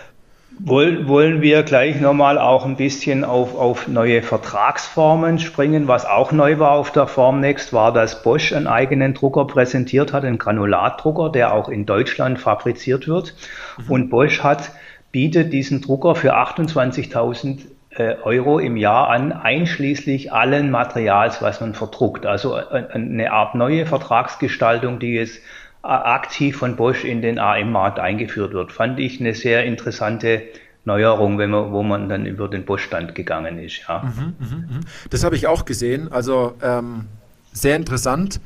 Woll, 0.63 1.09
wollen 1.09 1.41
wir 1.41 1.63
gleich 1.63 2.01
nochmal 2.01 2.37
auch 2.37 2.67
ein 2.67 2.77
bisschen 2.77 3.25
auf, 3.25 3.55
auf 3.57 3.89
neue 3.89 4.23
Vertragsformen 4.23 5.39
springen? 5.39 5.89
Was 5.89 6.05
auch 6.05 6.33
neu 6.33 6.59
war 6.59 6.73
auf 6.73 6.93
der 6.93 7.07
Formnext, 7.07 7.73
war, 7.73 7.95
dass 7.95 8.23
Bosch 8.23 8.53
einen 8.53 8.67
eigenen 8.67 9.15
Drucker 9.15 9.47
präsentiert 9.47 10.13
hat, 10.13 10.25
einen 10.25 10.37
Granulatdrucker, 10.37 11.31
der 11.31 11.55
auch 11.55 11.71
in 11.71 11.87
Deutschland 11.87 12.39
fabriziert 12.39 13.09
wird. 13.09 13.35
Mhm. 13.79 13.91
Und 13.91 14.11
Bosch 14.11 14.43
hat, 14.43 14.73
bietet 15.13 15.53
diesen 15.53 15.81
Drucker 15.81 16.15
für 16.15 16.37
28.000 16.37 17.59
äh, 17.59 17.63
Euro 17.99 18.59
im 18.59 18.77
Jahr 18.77 19.09
an, 19.09 19.33
einschließlich 19.33 20.33
allen 20.33 20.71
Materials, 20.71 21.43
was 21.43 21.61
man 21.61 21.75
verdruckt. 21.75 22.25
Also 22.25 22.57
äh, 22.57 22.87
eine 22.93 23.33
Art 23.33 23.55
neue 23.55 23.85
Vertragsgestaltung, 23.87 25.01
die 25.01 25.15
jetzt 25.15 25.41
aktiv 25.83 26.59
von 26.59 26.77
Bosch 26.77 27.05
in 27.05 27.23
den 27.23 27.39
AM-Markt 27.39 27.99
eingeführt 27.99 28.53
wird. 28.53 28.71
Fand 28.71 29.01
ich 29.01 29.19
eine 29.19 29.35
sehr 29.35 29.65
interessante 29.65 30.43
Neuerung, 30.85 31.39
wenn 31.39 31.51
man, 31.51 31.73
wo 31.73 31.83
man 31.83 32.09
dann 32.09 32.27
über 32.27 32.49
den 32.49 32.65
Bosch-Stand 32.65 33.15
gegangen 33.15 33.59
ist. 33.59 33.83
Ja. 33.89 34.03
Mhm, 34.03 34.35
mh, 34.39 34.57
mh. 34.57 34.81
Das 35.09 35.25
habe 35.25 35.37
ich 35.37 35.47
auch 35.47 35.65
gesehen. 35.65 36.13
Also 36.13 36.55
ähm, 36.63 37.07
sehr 37.53 37.77
interessant, 37.77 38.41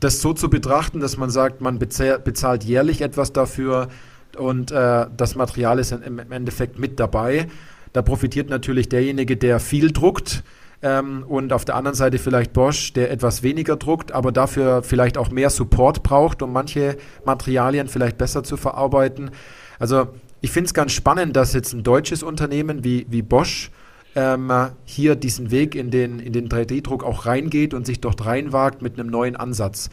das 0.00 0.20
so 0.20 0.32
zu 0.32 0.50
betrachten, 0.50 1.00
dass 1.00 1.16
man 1.16 1.30
sagt, 1.30 1.60
man 1.60 1.78
bezahlt 1.78 2.64
jährlich 2.64 3.02
etwas 3.02 3.32
dafür 3.32 3.88
und 4.36 4.72
äh, 4.72 5.06
das 5.16 5.36
Material 5.36 5.78
ist 5.78 5.92
im 5.92 6.18
Endeffekt 6.32 6.78
mit 6.78 6.98
dabei. 6.98 7.46
Da 7.92 8.02
profitiert 8.02 8.48
natürlich 8.50 8.88
derjenige, 8.88 9.36
der 9.36 9.60
viel 9.60 9.92
druckt. 9.92 10.42
Ähm, 10.82 11.24
und 11.28 11.52
auf 11.52 11.64
der 11.64 11.76
anderen 11.76 11.94
Seite 11.94 12.18
vielleicht 12.18 12.52
Bosch, 12.52 12.92
der 12.92 13.10
etwas 13.10 13.42
weniger 13.42 13.76
druckt, 13.76 14.12
aber 14.12 14.32
dafür 14.32 14.82
vielleicht 14.82 15.16
auch 15.16 15.30
mehr 15.30 15.48
Support 15.48 16.02
braucht, 16.02 16.42
um 16.42 16.52
manche 16.52 16.96
Materialien 17.24 17.86
vielleicht 17.86 18.18
besser 18.18 18.42
zu 18.42 18.56
verarbeiten. 18.56 19.30
Also 19.78 20.08
ich 20.40 20.50
finde 20.50 20.66
es 20.66 20.74
ganz 20.74 20.92
spannend, 20.92 21.36
dass 21.36 21.52
jetzt 21.52 21.72
ein 21.72 21.84
deutsches 21.84 22.24
Unternehmen 22.24 22.82
wie, 22.82 23.06
wie 23.08 23.22
Bosch 23.22 23.70
ähm, 24.16 24.52
hier 24.84 25.14
diesen 25.14 25.52
Weg 25.52 25.76
in 25.76 25.90
den, 25.90 26.18
in 26.18 26.32
den 26.32 26.48
3D-Druck 26.48 27.04
auch 27.04 27.26
reingeht 27.26 27.74
und 27.74 27.86
sich 27.86 28.00
dort 28.00 28.26
reinwagt 28.26 28.82
mit 28.82 28.98
einem 28.98 29.08
neuen 29.08 29.36
Ansatz. 29.36 29.88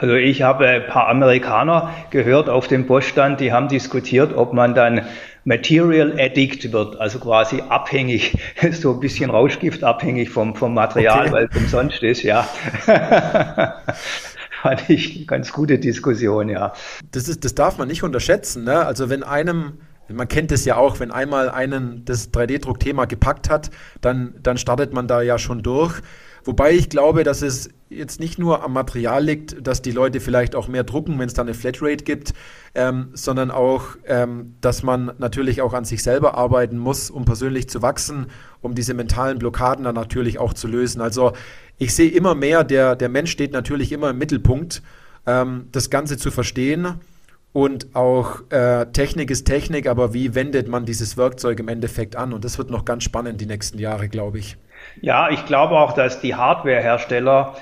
Also 0.00 0.14
ich 0.14 0.42
habe 0.42 0.68
ein 0.68 0.86
paar 0.86 1.08
Amerikaner 1.08 1.92
gehört 2.10 2.48
auf 2.48 2.68
dem 2.68 2.86
Bosch-Stand, 2.86 3.40
die 3.40 3.52
haben 3.52 3.66
diskutiert, 3.66 4.32
ob 4.32 4.52
man 4.52 4.76
dann 4.76 5.02
Material 5.48 6.12
Addict 6.20 6.70
wird, 6.72 7.00
also 7.00 7.18
quasi 7.18 7.62
abhängig, 7.62 8.36
so 8.72 8.92
ein 8.92 9.00
bisschen 9.00 9.30
Rauschgift 9.30 9.82
abhängig 9.82 10.28
vom, 10.28 10.54
vom 10.54 10.74
Material, 10.74 11.22
okay. 11.22 11.32
weil 11.32 11.48
es 11.50 11.56
umsonst 11.56 12.02
ist, 12.02 12.22
ja. 12.22 12.46
Fand 14.62 14.90
ich 14.90 15.26
ganz 15.26 15.50
gute 15.52 15.78
Diskussion, 15.78 16.50
ja. 16.50 16.74
Das, 17.12 17.28
ist, 17.28 17.46
das 17.46 17.54
darf 17.54 17.78
man 17.78 17.88
nicht 17.88 18.02
unterschätzen. 18.02 18.64
Ne? 18.64 18.84
Also 18.84 19.08
wenn 19.08 19.22
einem, 19.22 19.78
man 20.08 20.28
kennt 20.28 20.52
es 20.52 20.66
ja 20.66 20.76
auch, 20.76 21.00
wenn 21.00 21.10
einmal 21.10 21.48
einen 21.48 22.04
das 22.04 22.30
3D-Druck-Thema 22.30 23.06
gepackt 23.06 23.48
hat, 23.48 23.70
dann, 24.02 24.34
dann 24.42 24.58
startet 24.58 24.92
man 24.92 25.08
da 25.08 25.22
ja 25.22 25.38
schon 25.38 25.62
durch. 25.62 26.02
Wobei 26.44 26.72
ich 26.72 26.88
glaube, 26.88 27.24
dass 27.24 27.42
es 27.42 27.70
jetzt 27.90 28.20
nicht 28.20 28.38
nur 28.38 28.62
am 28.62 28.72
Material 28.72 29.24
liegt, 29.24 29.66
dass 29.66 29.82
die 29.82 29.90
Leute 29.90 30.20
vielleicht 30.20 30.54
auch 30.54 30.68
mehr 30.68 30.84
drucken, 30.84 31.18
wenn 31.18 31.26
es 31.26 31.34
da 31.34 31.42
eine 31.42 31.54
Flatrate 31.54 32.04
gibt, 32.04 32.34
ähm, 32.74 33.08
sondern 33.14 33.50
auch, 33.50 33.96
ähm, 34.06 34.54
dass 34.60 34.82
man 34.82 35.12
natürlich 35.18 35.62
auch 35.62 35.72
an 35.72 35.84
sich 35.84 36.02
selber 36.02 36.34
arbeiten 36.34 36.78
muss, 36.78 37.10
um 37.10 37.24
persönlich 37.24 37.68
zu 37.68 37.82
wachsen, 37.82 38.26
um 38.60 38.74
diese 38.74 38.94
mentalen 38.94 39.38
Blockaden 39.38 39.84
dann 39.84 39.94
natürlich 39.94 40.38
auch 40.38 40.52
zu 40.52 40.68
lösen. 40.68 41.00
Also 41.00 41.32
ich 41.78 41.94
sehe 41.94 42.10
immer 42.10 42.34
mehr, 42.34 42.64
der, 42.64 42.96
der 42.96 43.08
Mensch 43.08 43.30
steht 43.30 43.52
natürlich 43.52 43.92
immer 43.92 44.10
im 44.10 44.18
Mittelpunkt, 44.18 44.82
ähm, 45.26 45.68
das 45.72 45.90
Ganze 45.90 46.16
zu 46.18 46.30
verstehen. 46.30 46.94
Und 47.54 47.96
auch 47.96 48.42
äh, 48.50 48.86
Technik 48.92 49.30
ist 49.30 49.46
Technik, 49.46 49.86
aber 49.86 50.12
wie 50.12 50.34
wendet 50.34 50.68
man 50.68 50.84
dieses 50.84 51.16
Werkzeug 51.16 51.58
im 51.60 51.68
Endeffekt 51.68 52.14
an? 52.14 52.32
Und 52.34 52.44
das 52.44 52.58
wird 52.58 52.70
noch 52.70 52.84
ganz 52.84 53.04
spannend 53.04 53.40
die 53.40 53.46
nächsten 53.46 53.78
Jahre, 53.78 54.08
glaube 54.08 54.38
ich. 54.38 54.58
Ja, 55.00 55.30
ich 55.30 55.46
glaube 55.46 55.76
auch, 55.76 55.92
dass 55.92 56.20
die 56.20 56.34
Hardwarehersteller 56.34 57.56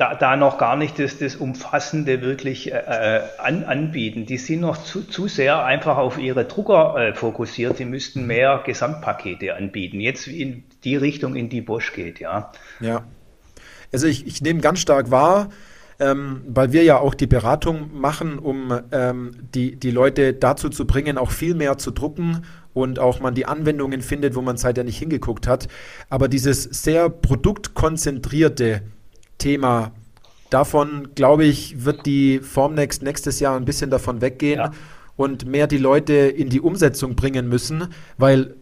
da, 0.00 0.14
da 0.14 0.34
noch 0.34 0.56
gar 0.56 0.76
nicht 0.76 0.98
das, 0.98 1.18
das 1.18 1.36
Umfassende 1.36 2.22
wirklich 2.22 2.72
äh, 2.72 3.20
an, 3.36 3.64
anbieten. 3.64 4.24
Die 4.24 4.38
sind 4.38 4.60
noch 4.60 4.82
zu, 4.82 5.02
zu 5.02 5.28
sehr 5.28 5.62
einfach 5.62 5.98
auf 5.98 6.16
ihre 6.16 6.46
Drucker 6.46 6.96
äh, 6.96 7.14
fokussiert. 7.14 7.78
Die 7.78 7.84
müssten 7.84 8.26
mehr 8.26 8.62
Gesamtpakete 8.64 9.54
anbieten. 9.54 10.00
Jetzt 10.00 10.26
in 10.26 10.64
die 10.84 10.96
Richtung, 10.96 11.36
in 11.36 11.50
die 11.50 11.60
Bosch 11.60 11.92
geht, 11.92 12.18
ja. 12.18 12.50
Ja. 12.80 13.04
Also 13.92 14.06
ich, 14.06 14.26
ich 14.26 14.40
nehme 14.40 14.60
ganz 14.60 14.80
stark 14.80 15.10
wahr, 15.10 15.50
ähm, 15.98 16.40
weil 16.48 16.72
wir 16.72 16.82
ja 16.82 16.96
auch 16.98 17.14
die 17.14 17.26
Beratung 17.26 17.90
machen, 17.92 18.38
um 18.38 18.80
ähm, 18.92 19.32
die, 19.54 19.76
die 19.76 19.90
Leute 19.90 20.32
dazu 20.32 20.70
zu 20.70 20.86
bringen, 20.86 21.18
auch 21.18 21.30
viel 21.30 21.54
mehr 21.54 21.76
zu 21.76 21.90
drucken 21.90 22.46
und 22.74 22.98
auch 22.98 23.20
man 23.20 23.34
die 23.34 23.46
Anwendungen 23.46 24.00
findet, 24.00 24.34
wo 24.34 24.42
man 24.42 24.56
seither 24.56 24.84
nicht 24.84 24.98
hingeguckt 24.98 25.46
hat. 25.46 25.68
Aber 26.08 26.28
dieses 26.28 26.64
sehr 26.64 27.08
produktkonzentrierte 27.08 28.82
Thema, 29.38 29.92
davon 30.50 31.08
glaube 31.14 31.44
ich, 31.44 31.84
wird 31.84 32.06
die 32.06 32.40
Formnext 32.40 33.02
nächstes 33.02 33.40
Jahr 33.40 33.56
ein 33.56 33.64
bisschen 33.64 33.90
davon 33.90 34.20
weggehen 34.20 34.58
ja. 34.58 34.72
und 35.16 35.46
mehr 35.46 35.66
die 35.66 35.78
Leute 35.78 36.14
in 36.14 36.48
die 36.48 36.60
Umsetzung 36.60 37.16
bringen 37.16 37.48
müssen, 37.48 37.88
weil 38.18 38.54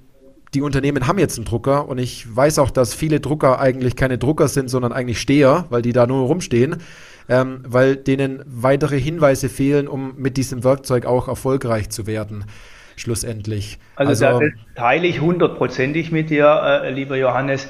die 0.54 0.62
Unternehmen 0.62 1.06
haben 1.06 1.18
jetzt 1.18 1.36
einen 1.36 1.44
Drucker 1.44 1.88
und 1.88 1.98
ich 1.98 2.34
weiß 2.34 2.58
auch, 2.58 2.70
dass 2.70 2.94
viele 2.94 3.20
Drucker 3.20 3.60
eigentlich 3.60 3.96
keine 3.96 4.16
Drucker 4.16 4.48
sind, 4.48 4.70
sondern 4.70 4.92
eigentlich 4.92 5.20
Steher, 5.20 5.66
weil 5.68 5.82
die 5.82 5.92
da 5.92 6.06
nur 6.06 6.26
rumstehen, 6.26 6.76
ähm, 7.28 7.60
weil 7.66 7.96
denen 7.96 8.42
weitere 8.46 8.98
Hinweise 8.98 9.50
fehlen, 9.50 9.88
um 9.88 10.14
mit 10.16 10.38
diesem 10.38 10.64
Werkzeug 10.64 11.04
auch 11.04 11.28
erfolgreich 11.28 11.90
zu 11.90 12.06
werden, 12.06 12.46
schlussendlich. 12.98 13.78
Also, 13.96 14.26
also 14.26 14.40
da 14.40 14.46
teile 14.74 15.06
ich 15.06 15.20
hundertprozentig 15.20 16.12
mit 16.12 16.30
dir, 16.30 16.82
äh, 16.84 16.90
lieber 16.90 17.16
Johannes. 17.16 17.68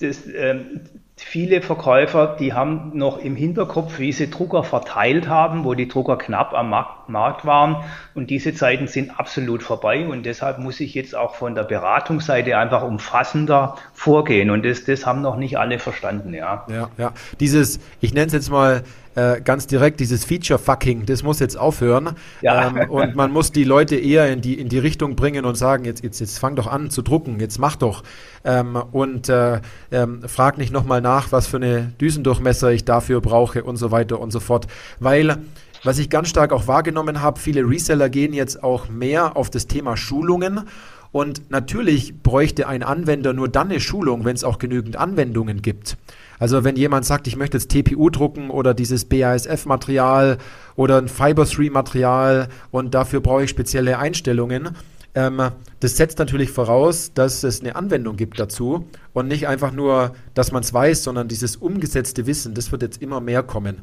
Das, 0.00 0.26
ähm, 0.26 0.80
viele 1.16 1.62
Verkäufer, 1.62 2.36
die 2.38 2.52
haben 2.52 2.92
noch 2.94 3.18
im 3.18 3.36
Hinterkopf, 3.36 3.98
wie 3.98 4.12
sie 4.12 4.30
Drucker 4.30 4.64
verteilt 4.64 5.28
haben, 5.28 5.64
wo 5.64 5.74
die 5.74 5.88
Drucker 5.88 6.16
knapp 6.16 6.54
am 6.54 6.70
Markt 6.70 6.97
waren. 7.08 7.76
Und 8.14 8.30
diese 8.30 8.54
Zeiten 8.54 8.86
sind 8.86 9.18
absolut 9.18 9.62
vorbei. 9.62 10.06
Und 10.06 10.24
deshalb 10.24 10.58
muss 10.58 10.80
ich 10.80 10.94
jetzt 10.94 11.14
auch 11.14 11.34
von 11.34 11.54
der 11.54 11.64
Beratungsseite 11.64 12.56
einfach 12.56 12.82
umfassender 12.82 13.76
vorgehen. 13.92 14.50
Und 14.50 14.64
das, 14.64 14.84
das 14.84 15.06
haben 15.06 15.22
noch 15.22 15.36
nicht 15.36 15.58
alle 15.58 15.78
verstanden, 15.78 16.34
ja. 16.34 16.66
Ja, 16.68 16.88
ja. 16.98 17.12
Dieses, 17.40 17.80
ich 18.00 18.14
nenne 18.14 18.26
es 18.26 18.32
jetzt 18.32 18.50
mal 18.50 18.82
äh, 19.18 19.40
ganz 19.40 19.66
direkt, 19.66 19.98
dieses 19.98 20.24
Feature-Fucking, 20.24 21.04
das 21.06 21.24
muss 21.24 21.40
jetzt 21.40 21.58
aufhören. 21.58 22.10
Ja. 22.40 22.68
Ähm, 22.68 22.88
und 22.88 23.16
man 23.16 23.32
muss 23.32 23.50
die 23.50 23.64
Leute 23.64 23.96
eher 23.96 24.32
in 24.32 24.40
die, 24.40 24.54
in 24.54 24.68
die 24.68 24.78
Richtung 24.78 25.16
bringen 25.16 25.44
und 25.44 25.56
sagen, 25.56 25.84
jetzt, 25.84 26.04
jetzt, 26.04 26.20
jetzt 26.20 26.38
fang 26.38 26.54
doch 26.54 26.68
an 26.68 26.90
zu 26.90 27.02
drucken, 27.02 27.40
jetzt 27.40 27.58
mach 27.58 27.74
doch. 27.74 28.04
Ähm, 28.44 28.76
und 28.92 29.28
äh, 29.28 29.60
ähm, 29.90 30.22
frag 30.28 30.56
nicht 30.56 30.72
nochmal 30.72 31.00
nach, 31.00 31.32
was 31.32 31.48
für 31.48 31.56
eine 31.56 31.92
Düsendurchmesser 32.00 32.70
ich 32.70 32.84
dafür 32.84 33.20
brauche 33.20 33.64
und 33.64 33.76
so 33.76 33.90
weiter 33.90 34.20
und 34.20 34.30
so 34.30 34.38
fort. 34.38 34.68
Weil 35.00 35.38
was 35.84 35.98
ich 35.98 36.10
ganz 36.10 36.28
stark 36.28 36.52
auch 36.52 36.66
wahrgenommen 36.66 37.22
habe, 37.22 37.40
viele 37.40 37.62
Reseller 37.62 38.08
gehen 38.08 38.32
jetzt 38.32 38.62
auch 38.62 38.88
mehr 38.88 39.36
auf 39.36 39.50
das 39.50 39.66
Thema 39.66 39.96
Schulungen. 39.96 40.62
Und 41.10 41.50
natürlich 41.50 42.22
bräuchte 42.22 42.68
ein 42.68 42.82
Anwender 42.82 43.32
nur 43.32 43.48
dann 43.48 43.70
eine 43.70 43.80
Schulung, 43.80 44.24
wenn 44.24 44.36
es 44.36 44.44
auch 44.44 44.58
genügend 44.58 44.96
Anwendungen 44.96 45.62
gibt. 45.62 45.96
Also 46.38 46.64
wenn 46.64 46.76
jemand 46.76 47.06
sagt, 47.06 47.26
ich 47.26 47.36
möchte 47.36 47.56
jetzt 47.56 47.70
TPU 47.70 48.10
drucken 48.10 48.50
oder 48.50 48.74
dieses 48.74 49.06
BASF-Material 49.06 50.38
oder 50.76 50.98
ein 50.98 51.08
Fiber-3-Material 51.08 52.48
und 52.70 52.94
dafür 52.94 53.20
brauche 53.20 53.44
ich 53.44 53.50
spezielle 53.50 53.98
Einstellungen, 53.98 54.76
ähm, 55.14 55.50
das 55.80 55.96
setzt 55.96 56.18
natürlich 56.18 56.50
voraus, 56.50 57.12
dass 57.14 57.42
es 57.42 57.60
eine 57.60 57.74
Anwendung 57.74 58.16
gibt 58.16 58.38
dazu 58.38 58.86
und 59.14 59.28
nicht 59.28 59.48
einfach 59.48 59.72
nur, 59.72 60.14
dass 60.34 60.52
man 60.52 60.62
es 60.62 60.72
weiß, 60.72 61.02
sondern 61.02 61.28
dieses 61.28 61.56
umgesetzte 61.56 62.26
Wissen, 62.26 62.54
das 62.54 62.70
wird 62.70 62.82
jetzt 62.82 63.02
immer 63.02 63.20
mehr 63.20 63.42
kommen. 63.42 63.78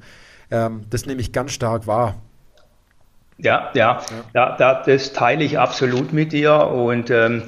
Ähm, 0.51 0.85
das 0.89 1.05
nehme 1.05 1.21
ich 1.21 1.31
ganz 1.31 1.51
stark 1.51 1.87
wahr. 1.87 2.15
Ja, 3.37 3.71
ja, 3.73 4.01
ja, 4.33 4.55
ja 4.59 4.83
das 4.85 5.13
teile 5.13 5.43
ich 5.43 5.59
absolut 5.59 6.13
mit 6.13 6.31
dir 6.31 6.67
und 6.67 7.09
ähm, 7.09 7.43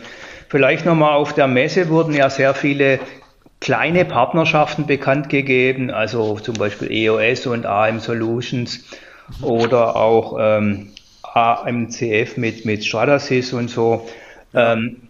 Vielleicht 0.49 0.85
nochmal 0.85 1.13
auf 1.13 1.33
der 1.33 1.47
Messe 1.47 1.89
wurden 1.89 2.13
ja 2.13 2.29
sehr 2.29 2.53
viele 2.53 2.99
kleine 3.59 4.05
Partnerschaften 4.05 4.85
bekannt 4.85 5.29
gegeben, 5.29 5.91
also 5.91 6.39
zum 6.39 6.55
Beispiel 6.55 6.89
EOS 6.89 7.47
und 7.47 7.65
AM 7.65 7.99
Solutions 7.99 8.85
oder 9.41 9.97
auch 9.97 10.37
ähm, 10.39 10.91
AMCF 11.33 12.37
mit, 12.37 12.63
mit 12.63 12.85
Stratasys 12.85 13.51
und 13.51 13.69
so. 13.69 14.07
Ähm, 14.53 15.01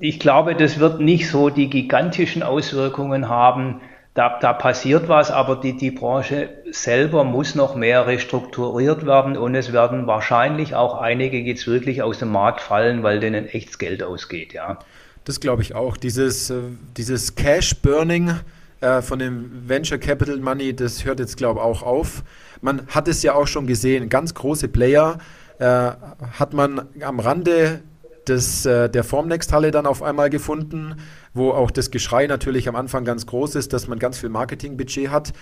ich 0.00 0.18
glaube, 0.18 0.56
das 0.56 0.80
wird 0.80 1.00
nicht 1.00 1.30
so 1.30 1.50
die 1.50 1.70
gigantischen 1.70 2.42
Auswirkungen 2.42 3.28
haben. 3.28 3.80
Da, 4.14 4.38
da 4.38 4.52
passiert 4.52 5.08
was, 5.08 5.32
aber 5.32 5.56
die, 5.56 5.76
die 5.76 5.90
Branche 5.90 6.48
selber 6.70 7.24
muss 7.24 7.56
noch 7.56 7.74
mehr 7.74 8.06
restrukturiert 8.06 9.04
werden 9.04 9.36
und 9.36 9.56
es 9.56 9.72
werden 9.72 10.06
wahrscheinlich 10.06 10.76
auch 10.76 11.00
einige 11.00 11.36
jetzt 11.38 11.66
wirklich 11.66 12.00
aus 12.00 12.20
dem 12.20 12.30
Markt 12.30 12.60
fallen, 12.60 13.02
weil 13.02 13.18
denen 13.18 13.46
echtes 13.46 13.78
Geld 13.78 14.04
ausgeht, 14.04 14.52
ja. 14.52 14.78
Das 15.24 15.40
glaube 15.40 15.62
ich 15.62 15.74
auch. 15.74 15.96
Dieses, 15.96 16.50
äh, 16.50 16.60
dieses 16.96 17.34
Cash-Burning 17.34 18.34
äh, 18.80 19.02
von 19.02 19.18
dem 19.18 19.68
Venture 19.68 19.98
Capital 19.98 20.36
Money, 20.36 20.76
das 20.76 21.04
hört 21.04 21.18
jetzt, 21.18 21.36
glaube 21.36 21.58
ich, 21.58 21.64
auch 21.66 21.82
auf. 21.82 22.22
Man 22.60 22.86
hat 22.88 23.08
es 23.08 23.22
ja 23.24 23.34
auch 23.34 23.48
schon 23.48 23.66
gesehen, 23.66 24.08
ganz 24.10 24.34
große 24.34 24.68
Player 24.68 25.18
äh, 25.58 25.90
hat 26.38 26.52
man 26.52 26.86
am 27.00 27.18
Rande 27.18 27.82
des, 28.28 28.66
äh, 28.66 28.88
der 28.88 29.04
Formnext-Halle 29.04 29.70
dann 29.70 29.86
auf 29.86 30.02
einmal 30.02 30.30
gefunden, 30.30 30.96
wo 31.32 31.50
auch 31.50 31.70
das 31.70 31.90
Geschrei 31.90 32.26
natürlich 32.26 32.68
am 32.68 32.76
Anfang 32.76 33.04
ganz 33.04 33.26
groß 33.26 33.54
ist, 33.56 33.72
dass 33.72 33.88
man 33.88 33.98
ganz 33.98 34.18
viel 34.18 34.28
Marketingbudget 34.28 35.10
hat. 35.10 35.32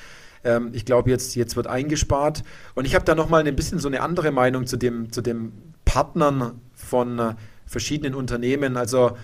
Ähm, 0.44 0.70
ich 0.72 0.84
glaube, 0.84 1.10
jetzt, 1.10 1.34
jetzt 1.34 1.56
wird 1.56 1.66
eingespart. 1.66 2.42
Und 2.74 2.86
ich 2.86 2.94
habe 2.94 3.04
da 3.04 3.14
nochmal 3.14 3.46
ein 3.46 3.56
bisschen 3.56 3.78
so 3.78 3.88
eine 3.88 4.02
andere 4.02 4.32
Meinung 4.32 4.66
zu 4.66 4.76
dem, 4.76 5.12
zu 5.12 5.20
dem 5.20 5.52
Partnern 5.84 6.60
von 6.74 7.18
äh, 7.18 7.34
verschiedenen 7.66 8.14
Unternehmen. 8.14 8.76
Also 8.76 9.16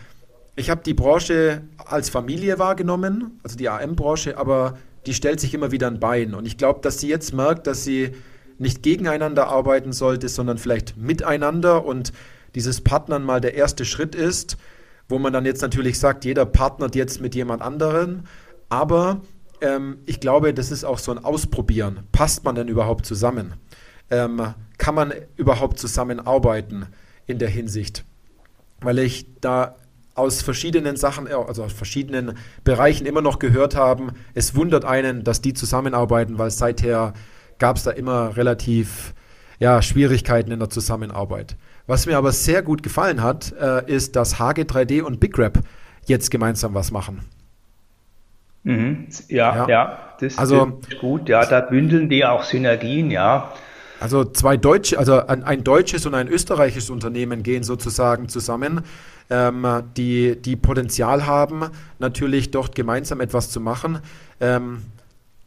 ich 0.57 0.71
habe 0.71 0.83
die 0.85 0.95
Branche 0.95 1.63
als 1.77 2.09
Familie 2.09 2.59
wahrgenommen, 2.59 3.39
also 3.43 3.57
die 3.57 3.69
AM-Branche, 3.69 4.37
aber 4.37 4.77
die 5.07 5.15
stellt 5.15 5.41
sich 5.41 5.55
immer 5.55 5.71
wieder 5.71 5.87
ein 5.87 6.01
Bein. 6.01 6.35
Und 6.35 6.47
ich 6.47 6.59
glaube, 6.59 6.81
dass 6.83 6.99
sie 6.99 7.09
jetzt 7.09 7.33
merkt, 7.33 7.67
dass 7.67 7.85
sie 7.85 8.13
nicht 8.59 8.83
gegeneinander 8.83 9.47
arbeiten 9.49 9.93
sollte, 9.93 10.29
sondern 10.29 10.59
vielleicht 10.59 10.97
miteinander 10.97 11.85
und 11.85 12.13
dieses 12.55 12.81
Partnern 12.83 13.25
mal 13.25 13.41
der 13.41 13.55
erste 13.55 13.85
Schritt 13.85 14.15
ist, 14.15 14.57
wo 15.09 15.19
man 15.19 15.33
dann 15.33 15.45
jetzt 15.45 15.63
natürlich 15.63 15.99
sagt, 15.99 16.25
jeder 16.25 16.47
partnert 16.47 16.95
jetzt 16.95 17.21
mit 17.21 17.35
jemand 17.35 17.63
anderem, 17.63 18.25
aber 18.69 19.23
ähm, 19.61 19.99
ich 20.07 20.21
glaube, 20.21 20.55
das 20.55 20.71
ist 20.71 20.85
auch 20.85 20.99
so 20.99 21.13
ein 21.13 21.25
Ausprobieren. 21.25 22.01
Passt 22.13 22.45
man 22.45 22.55
denn 22.55 22.69
überhaupt 22.69 23.07
zusammen? 23.07 23.55
Ähm, 24.11 24.55
kann 24.79 24.95
man 24.95 25.13
überhaupt 25.37 25.79
zusammenarbeiten 25.79 26.87
in 27.27 27.39
der 27.39 27.49
Hinsicht? 27.49 28.05
Weil 28.81 28.99
ich 28.99 29.27
da 29.41 29.77
aus 30.15 30.43
verschiedenen 30.43 30.97
Sachen, 30.97 31.29
also 31.29 31.65
aus 31.65 31.73
verschiedenen 31.73 32.37
Bereichen 32.65 33.07
immer 33.07 33.23
noch 33.23 33.39
gehört 33.39 33.77
haben, 33.77 34.13
es 34.35 34.55
wundert 34.55 34.85
einen, 34.85 35.25
dass 35.25 35.41
die 35.41 35.55
zusammenarbeiten, 35.55 36.39
weil 36.39 36.51
seither 36.51 37.15
gab 37.59 37.77
es 37.77 37.85
da 37.85 37.93
immer 37.93 38.37
relativ 38.37 39.15
ja, 39.59 39.81
Schwierigkeiten 39.83 40.51
in 40.51 40.59
der 40.59 40.71
Zusammenarbeit. 40.71 41.57
Was 41.89 42.05
mir 42.05 42.19
aber 42.19 42.33
sehr 42.33 42.63
gut 42.63 42.83
gefallen 42.83 43.23
hat, 43.23 43.55
äh, 43.59 43.91
ist, 43.91 44.15
dass 44.15 44.37
HG3D 44.37 45.01
und 45.01 45.21
BigRap 45.21 45.61
jetzt 46.05 46.31
gemeinsam 46.31 46.75
was 46.75 46.91
machen. 46.91 47.23
Mhm. 48.63 49.07
Ja, 49.29 49.57
ja, 49.57 49.69
ja, 49.69 49.99
das, 50.21 50.37
also, 50.37 50.79
ist 50.87 50.99
gut. 51.01 51.31
Ja, 51.31 51.47
da 51.47 51.63
bündeln 51.63 52.11
die 52.11 52.27
auch 52.27 52.45
Synergien, 52.45 53.11
ja. 53.11 53.53
Also 54.01 54.27
zwei 54.27 54.59
deutsche, 54.59 54.99
also 54.99 55.27
ein, 55.27 55.43
ein 55.43 55.65
deutsches 55.65 56.05
und 56.05 56.15
ein 56.15 56.29
österreichisches 56.29 56.91
Unternehmen 56.91 57.43
gehen 57.43 57.63
sozusagen 57.63 58.29
zusammen, 58.29 58.83
ähm, 59.31 59.67
die, 59.97 60.37
die 60.37 60.57
Potenzial 60.57 61.27
haben, 61.27 61.71
natürlich 61.99 62.51
dort 62.51 62.75
gemeinsam 62.75 63.23
etwas 63.23 63.51
zu 63.51 63.63
machen. 63.63 64.01
Ähm, 64.41 64.83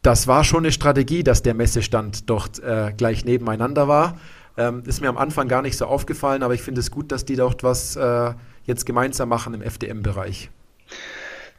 das 0.02 0.26
war 0.26 0.42
schon 0.42 0.64
eine 0.64 0.72
Strategie, 0.72 1.22
dass 1.22 1.42
der 1.42 1.54
Messestand 1.54 2.28
dort 2.28 2.58
äh, 2.58 2.92
gleich 2.96 3.24
nebeneinander 3.24 3.86
war. 3.86 4.18
Ähm, 4.56 4.82
ist 4.86 5.00
mir 5.00 5.08
am 5.08 5.16
Anfang 5.16 5.48
gar 5.48 5.62
nicht 5.62 5.76
so 5.76 5.86
aufgefallen, 5.86 6.42
aber 6.42 6.54
ich 6.54 6.62
finde 6.62 6.80
es 6.80 6.90
gut, 6.90 7.10
dass 7.10 7.24
die 7.24 7.36
dort 7.36 7.64
was 7.64 7.96
äh, 7.96 8.32
jetzt 8.64 8.84
gemeinsam 8.84 9.28
machen 9.28 9.54
im 9.54 9.62
FDM-Bereich. 9.62 10.50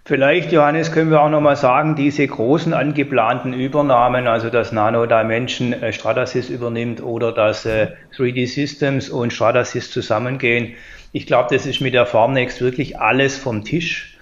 Vielleicht, 0.05 0.51
Johannes, 0.51 0.91
können 0.91 1.11
wir 1.11 1.21
auch 1.21 1.29
nochmal 1.29 1.55
sagen, 1.55 1.95
diese 1.95 2.27
großen 2.27 2.73
angeplanten 2.73 3.53
Übernahmen, 3.53 4.27
also 4.27 4.49
dass 4.49 4.73
Nano 4.73 5.05
Dimension 5.05 5.71
äh, 5.71 5.93
Stratasys 5.93 6.49
übernimmt 6.49 7.01
oder 7.01 7.31
dass 7.31 7.65
äh, 7.65 7.93
3D 8.17 8.45
Systems 8.47 9.09
und 9.09 9.31
Stratasys 9.31 9.91
zusammengehen, 9.91 10.75
ich 11.13 11.25
glaube, 11.25 11.55
das 11.55 11.65
ist 11.65 11.79
mit 11.79 11.93
der 11.93 12.05
Formnext 12.05 12.59
wirklich 12.59 12.99
alles 12.99 13.37
vom 13.37 13.63
Tisch. 13.63 14.17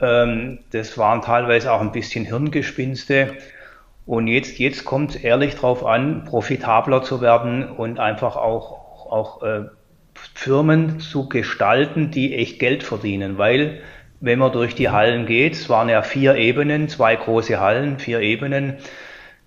Ähm, 0.00 0.60
das 0.70 0.96
waren 0.98 1.20
teilweise 1.20 1.72
auch 1.72 1.80
ein 1.80 1.90
bisschen 1.90 2.24
Hirngespinste. 2.26 3.32
Und 4.06 4.28
jetzt, 4.28 4.58
jetzt 4.58 4.84
kommt 4.84 5.10
es 5.10 5.16
ehrlich 5.16 5.54
darauf 5.54 5.84
an, 5.84 6.24
profitabler 6.24 7.02
zu 7.02 7.20
werden 7.20 7.68
und 7.68 7.98
einfach 7.98 8.36
auch, 8.36 9.10
auch 9.10 9.42
äh, 9.42 9.64
Firmen 10.34 11.00
zu 11.00 11.28
gestalten, 11.28 12.10
die 12.10 12.34
echt 12.34 12.58
Geld 12.58 12.82
verdienen, 12.82 13.38
weil 13.38 13.80
wenn 14.20 14.38
man 14.38 14.52
durch 14.52 14.74
die 14.74 14.90
Hallen 14.90 15.26
geht, 15.26 15.54
es 15.54 15.68
waren 15.68 15.88
ja 15.88 16.02
vier 16.02 16.36
Ebenen, 16.36 16.88
zwei 16.88 17.16
große 17.16 17.60
Hallen, 17.60 17.98
vier 17.98 18.20
Ebenen, 18.20 18.78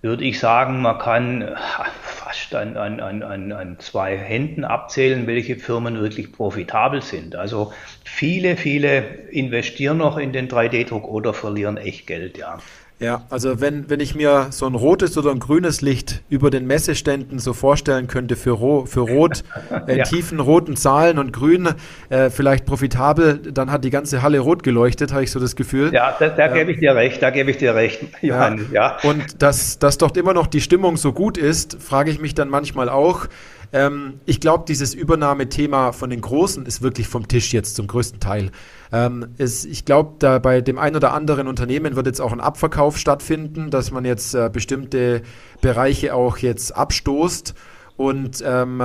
würde 0.02 0.24
ich 0.24 0.38
sagen, 0.38 0.80
man 0.80 0.98
kann 0.98 1.56
fast 2.02 2.54
an, 2.54 2.76
an, 2.76 3.00
an, 3.00 3.52
an 3.52 3.76
zwei 3.80 4.16
Händen 4.16 4.64
abzählen, 4.64 5.26
welche 5.26 5.56
Firmen 5.56 6.00
wirklich 6.00 6.32
profitabel 6.32 7.02
sind. 7.02 7.34
Also 7.34 7.72
viele, 8.04 8.56
viele 8.56 9.02
investieren 9.30 9.98
noch 9.98 10.18
in 10.18 10.32
den 10.32 10.48
3D-Druck 10.48 11.08
oder 11.08 11.34
verlieren 11.34 11.76
echt 11.76 12.06
Geld, 12.06 12.38
ja. 12.38 12.58
Ja, 13.00 13.22
also 13.30 13.60
wenn, 13.60 13.88
wenn 13.88 14.00
ich 14.00 14.16
mir 14.16 14.48
so 14.50 14.66
ein 14.66 14.74
rotes 14.74 15.16
oder 15.16 15.30
ein 15.30 15.38
grünes 15.38 15.82
Licht 15.82 16.22
über 16.28 16.50
den 16.50 16.66
Messeständen 16.66 17.38
so 17.38 17.52
vorstellen 17.52 18.08
könnte 18.08 18.34
für, 18.34 18.50
Ro 18.50 18.86
für 18.86 19.00
Rot, 19.00 19.44
äh, 19.86 19.98
ja. 19.98 20.04
tiefen 20.04 20.40
roten 20.40 20.74
Zahlen 20.74 21.18
und 21.18 21.32
Grün 21.32 21.68
äh, 22.08 22.30
vielleicht 22.30 22.66
profitabel, 22.66 23.38
dann 23.52 23.70
hat 23.70 23.84
die 23.84 23.90
ganze 23.90 24.22
Halle 24.22 24.40
rot 24.40 24.64
geleuchtet, 24.64 25.12
habe 25.12 25.22
ich 25.22 25.30
so 25.30 25.38
das 25.38 25.54
Gefühl. 25.54 25.94
Ja, 25.94 26.16
da, 26.18 26.28
da 26.28 26.48
gebe 26.48 26.72
ich 26.72 26.80
dir 26.80 26.96
recht, 26.96 27.22
da 27.22 27.30
gebe 27.30 27.52
ich 27.52 27.58
dir 27.58 27.76
recht, 27.76 28.00
Johann. 28.20 28.66
Ja. 28.72 28.98
ja. 29.02 29.08
Und 29.08 29.42
dass, 29.42 29.78
dass 29.78 29.98
dort 29.98 30.16
immer 30.16 30.34
noch 30.34 30.48
die 30.48 30.60
Stimmung 30.60 30.96
so 30.96 31.12
gut 31.12 31.38
ist, 31.38 31.80
frage 31.80 32.10
ich 32.10 32.18
mich 32.18 32.34
dann 32.34 32.48
manchmal 32.48 32.88
auch. 32.88 33.28
Ähm, 33.72 34.20
ich 34.24 34.40
glaube, 34.40 34.64
dieses 34.66 34.94
Übernahmethema 34.94 35.92
von 35.92 36.10
den 36.10 36.20
Großen 36.20 36.64
ist 36.66 36.82
wirklich 36.82 37.08
vom 37.08 37.28
Tisch 37.28 37.52
jetzt 37.52 37.76
zum 37.76 37.86
größten 37.86 38.20
Teil. 38.20 38.50
Ähm, 38.92 39.28
es, 39.36 39.64
ich 39.64 39.84
glaube, 39.84 40.14
da 40.18 40.38
bei 40.38 40.60
dem 40.60 40.78
einen 40.78 40.96
oder 40.96 41.12
anderen 41.12 41.46
Unternehmen 41.46 41.96
wird 41.96 42.06
jetzt 42.06 42.20
auch 42.20 42.32
ein 42.32 42.40
Abverkauf 42.40 42.96
stattfinden, 42.96 43.70
dass 43.70 43.90
man 43.90 44.04
jetzt 44.04 44.34
äh, 44.34 44.48
bestimmte 44.52 45.22
Bereiche 45.60 46.14
auch 46.14 46.38
jetzt 46.38 46.74
abstoßt. 46.74 47.54
Und 47.96 48.42
ähm, 48.46 48.82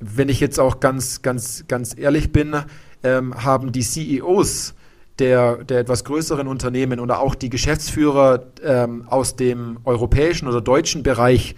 wenn 0.00 0.28
ich 0.28 0.40
jetzt 0.40 0.58
auch 0.58 0.80
ganz, 0.80 1.22
ganz, 1.22 1.64
ganz 1.68 1.96
ehrlich 1.96 2.32
bin, 2.32 2.56
ähm, 3.02 3.34
haben 3.44 3.72
die 3.72 3.82
CEOs 3.82 4.74
der, 5.18 5.64
der 5.64 5.80
etwas 5.80 6.04
größeren 6.04 6.48
Unternehmen 6.48 6.98
oder 6.98 7.20
auch 7.20 7.34
die 7.34 7.50
Geschäftsführer 7.50 8.46
ähm, 8.64 9.06
aus 9.08 9.36
dem 9.36 9.78
europäischen 9.84 10.48
oder 10.48 10.60
deutschen 10.60 11.02
Bereich 11.02 11.54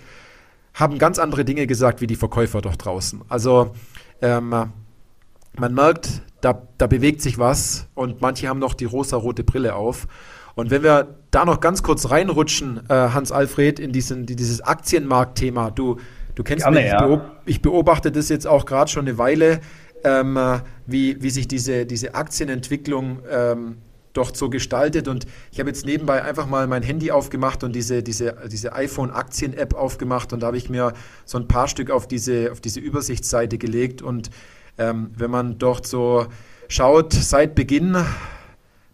haben 0.76 0.98
ganz 0.98 1.18
andere 1.18 1.44
Dinge 1.44 1.66
gesagt 1.66 2.00
wie 2.00 2.06
die 2.06 2.16
Verkäufer 2.16 2.60
dort 2.60 2.84
draußen. 2.84 3.22
Also 3.28 3.72
ähm, 4.20 4.50
man 4.50 5.74
merkt, 5.74 6.22
da, 6.42 6.62
da 6.76 6.86
bewegt 6.86 7.22
sich 7.22 7.38
was 7.38 7.88
und 7.94 8.20
manche 8.20 8.46
haben 8.48 8.58
noch 8.58 8.74
die 8.74 8.84
rosa-rote 8.84 9.42
Brille 9.42 9.74
auf. 9.74 10.06
Und 10.54 10.70
wenn 10.70 10.82
wir 10.82 11.16
da 11.30 11.46
noch 11.46 11.60
ganz 11.60 11.82
kurz 11.82 12.10
reinrutschen, 12.10 12.82
äh, 12.88 12.92
Hans-Alfred, 12.92 13.80
in 13.80 13.92
diesen, 13.92 14.26
dieses 14.26 14.60
Aktienmarktthema, 14.60 15.70
du, 15.70 15.96
du 16.34 16.42
kennst 16.42 16.64
Gerne, 16.64 16.80
mich, 16.80 16.92
ich, 16.92 16.98
beob 16.98 17.22
ich, 17.46 17.62
beobachte 17.62 18.12
das 18.12 18.28
jetzt 18.28 18.46
auch 18.46 18.66
gerade 18.66 18.90
schon 18.90 19.06
eine 19.06 19.16
Weile, 19.16 19.60
ähm, 20.04 20.38
wie, 20.86 21.22
wie 21.22 21.30
sich 21.30 21.48
diese, 21.48 21.86
diese 21.86 22.14
Aktienentwicklung 22.14 23.20
ähm, 23.30 23.78
doch 24.16 24.34
so 24.34 24.50
gestaltet. 24.50 25.08
Und 25.08 25.26
ich 25.52 25.58
habe 25.58 25.68
jetzt 25.68 25.86
nebenbei 25.86 26.22
einfach 26.22 26.46
mal 26.46 26.66
mein 26.66 26.82
Handy 26.82 27.10
aufgemacht 27.10 27.64
und 27.64 27.74
diese, 27.74 28.02
diese, 28.02 28.36
diese 28.50 28.72
iPhone-Aktien-App 28.72 29.74
aufgemacht 29.74 30.32
und 30.32 30.40
da 30.40 30.48
habe 30.48 30.56
ich 30.56 30.70
mir 30.70 30.92
so 31.24 31.38
ein 31.38 31.48
paar 31.48 31.68
Stück 31.68 31.90
auf 31.90 32.06
diese, 32.08 32.52
auf 32.52 32.60
diese 32.60 32.80
Übersichtsseite 32.80 33.58
gelegt. 33.58 34.02
Und 34.02 34.30
ähm, 34.78 35.10
wenn 35.16 35.30
man 35.30 35.58
dort 35.58 35.86
so 35.86 36.26
schaut, 36.68 37.12
seit 37.12 37.54
Beginn 37.54 37.96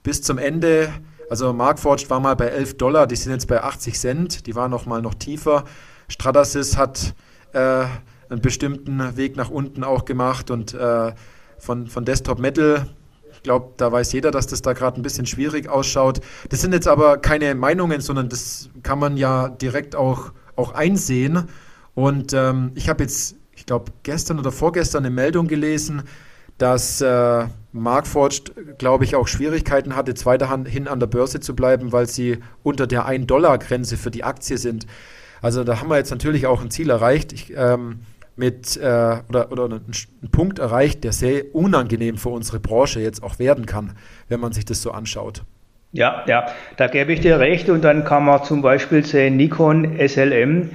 bis 0.02 0.22
zum 0.22 0.38
Ende, 0.38 0.92
also 1.30 1.52
Markforged 1.52 2.10
war 2.10 2.20
mal 2.20 2.36
bei 2.36 2.46
11 2.46 2.76
Dollar, 2.76 3.06
die 3.06 3.16
sind 3.16 3.32
jetzt 3.32 3.48
bei 3.48 3.62
80 3.62 3.98
Cent, 3.98 4.46
die 4.46 4.54
waren 4.54 4.70
noch 4.70 4.86
mal 4.86 5.00
noch 5.00 5.14
tiefer. 5.14 5.64
Stratasys 6.08 6.76
hat 6.76 7.14
äh, 7.52 7.84
einen 8.28 8.40
bestimmten 8.40 9.16
Weg 9.16 9.36
nach 9.36 9.50
unten 9.50 9.84
auch 9.84 10.04
gemacht 10.04 10.50
und 10.50 10.74
äh, 10.74 11.12
von, 11.58 11.86
von 11.86 12.04
Desktop 12.04 12.38
Metal 12.38 12.86
ich 13.42 13.44
glaube, 13.44 13.72
da 13.76 13.90
weiß 13.90 14.12
jeder, 14.12 14.30
dass 14.30 14.46
das 14.46 14.62
da 14.62 14.72
gerade 14.72 15.00
ein 15.00 15.02
bisschen 15.02 15.26
schwierig 15.26 15.68
ausschaut. 15.68 16.20
Das 16.50 16.60
sind 16.60 16.72
jetzt 16.72 16.86
aber 16.86 17.18
keine 17.18 17.56
Meinungen, 17.56 18.00
sondern 18.00 18.28
das 18.28 18.70
kann 18.84 19.00
man 19.00 19.16
ja 19.16 19.48
direkt 19.48 19.96
auch, 19.96 20.30
auch 20.54 20.74
einsehen. 20.74 21.48
Und 21.96 22.34
ähm, 22.34 22.70
ich 22.76 22.88
habe 22.88 23.02
jetzt, 23.02 23.34
ich 23.56 23.66
glaube, 23.66 23.90
gestern 24.04 24.38
oder 24.38 24.52
vorgestern 24.52 25.04
eine 25.04 25.12
Meldung 25.12 25.48
gelesen, 25.48 26.04
dass 26.56 27.00
äh, 27.00 27.46
Markforged, 27.72 28.78
glaube 28.78 29.02
ich, 29.02 29.16
auch 29.16 29.26
Schwierigkeiten 29.26 29.96
hatte, 29.96 30.12
jetzt 30.12 30.24
weiterhin 30.24 30.86
an 30.86 31.00
der 31.00 31.08
Börse 31.08 31.40
zu 31.40 31.56
bleiben, 31.56 31.90
weil 31.90 32.06
sie 32.06 32.38
unter 32.62 32.86
der 32.86 33.08
1-Dollar-Grenze 33.08 33.96
für 33.96 34.12
die 34.12 34.22
Aktie 34.22 34.56
sind. 34.56 34.86
Also 35.40 35.64
da 35.64 35.80
haben 35.80 35.90
wir 35.90 35.96
jetzt 35.96 36.12
natürlich 36.12 36.46
auch 36.46 36.62
ein 36.62 36.70
Ziel 36.70 36.90
erreicht. 36.90 37.32
Ich, 37.32 37.52
ähm, 37.56 38.02
mit 38.36 38.76
äh, 38.76 39.16
oder, 39.28 39.52
oder 39.52 39.64
einen, 39.64 39.84
einen, 39.84 40.30
Punkt 40.30 40.58
erreicht, 40.58 41.04
der 41.04 41.12
sehr 41.12 41.54
unangenehm 41.54 42.16
für 42.16 42.30
unsere 42.30 42.60
Branche 42.60 43.00
jetzt 43.00 43.22
auch 43.22 43.38
werden 43.38 43.66
kann, 43.66 43.92
wenn 44.28 44.40
man 44.40 44.52
sich 44.52 44.64
das 44.64 44.82
so 44.82 44.90
anschaut. 44.90 45.44
Ja, 45.92 46.24
ja, 46.26 46.46
da 46.78 46.86
gebe 46.86 47.12
ich 47.12 47.20
dir 47.20 47.38
recht. 47.38 47.68
Und 47.68 47.82
dann 47.82 48.04
kann 48.04 48.24
man 48.24 48.42
zum 48.44 48.62
Beispiel 48.62 49.04
sehen, 49.04 49.36
Nikon 49.36 49.98
SLM. 49.98 50.70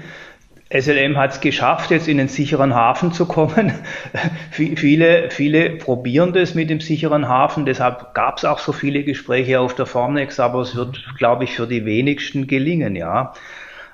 SLM 0.69 1.17
hat 1.17 1.31
es 1.31 1.39
geschafft, 1.39 1.91
jetzt 1.91 2.07
in 2.09 2.19
einen 2.19 2.27
sicheren 2.27 2.75
Hafen 2.75 3.13
zu 3.13 3.25
kommen. 3.25 3.71
viele, 4.51 5.31
viele 5.31 5.71
probieren 5.71 6.33
das 6.33 6.55
mit 6.55 6.69
dem 6.69 6.81
sicheren 6.81 7.27
Hafen. 7.27 7.65
Deshalb 7.65 8.13
gab 8.13 8.37
es 8.37 8.45
auch 8.45 8.59
so 8.59 8.73
viele 8.73 9.03
Gespräche 9.03 9.59
auf 9.59 9.75
der 9.75 9.85
Formnex, 9.85 10.39
aber 10.39 10.61
es 10.61 10.75
wird, 10.75 11.03
glaube 11.17 11.45
ich, 11.45 11.55
für 11.55 11.67
die 11.67 11.85
wenigsten 11.85 12.47
gelingen, 12.47 12.95
ja. 12.95 13.33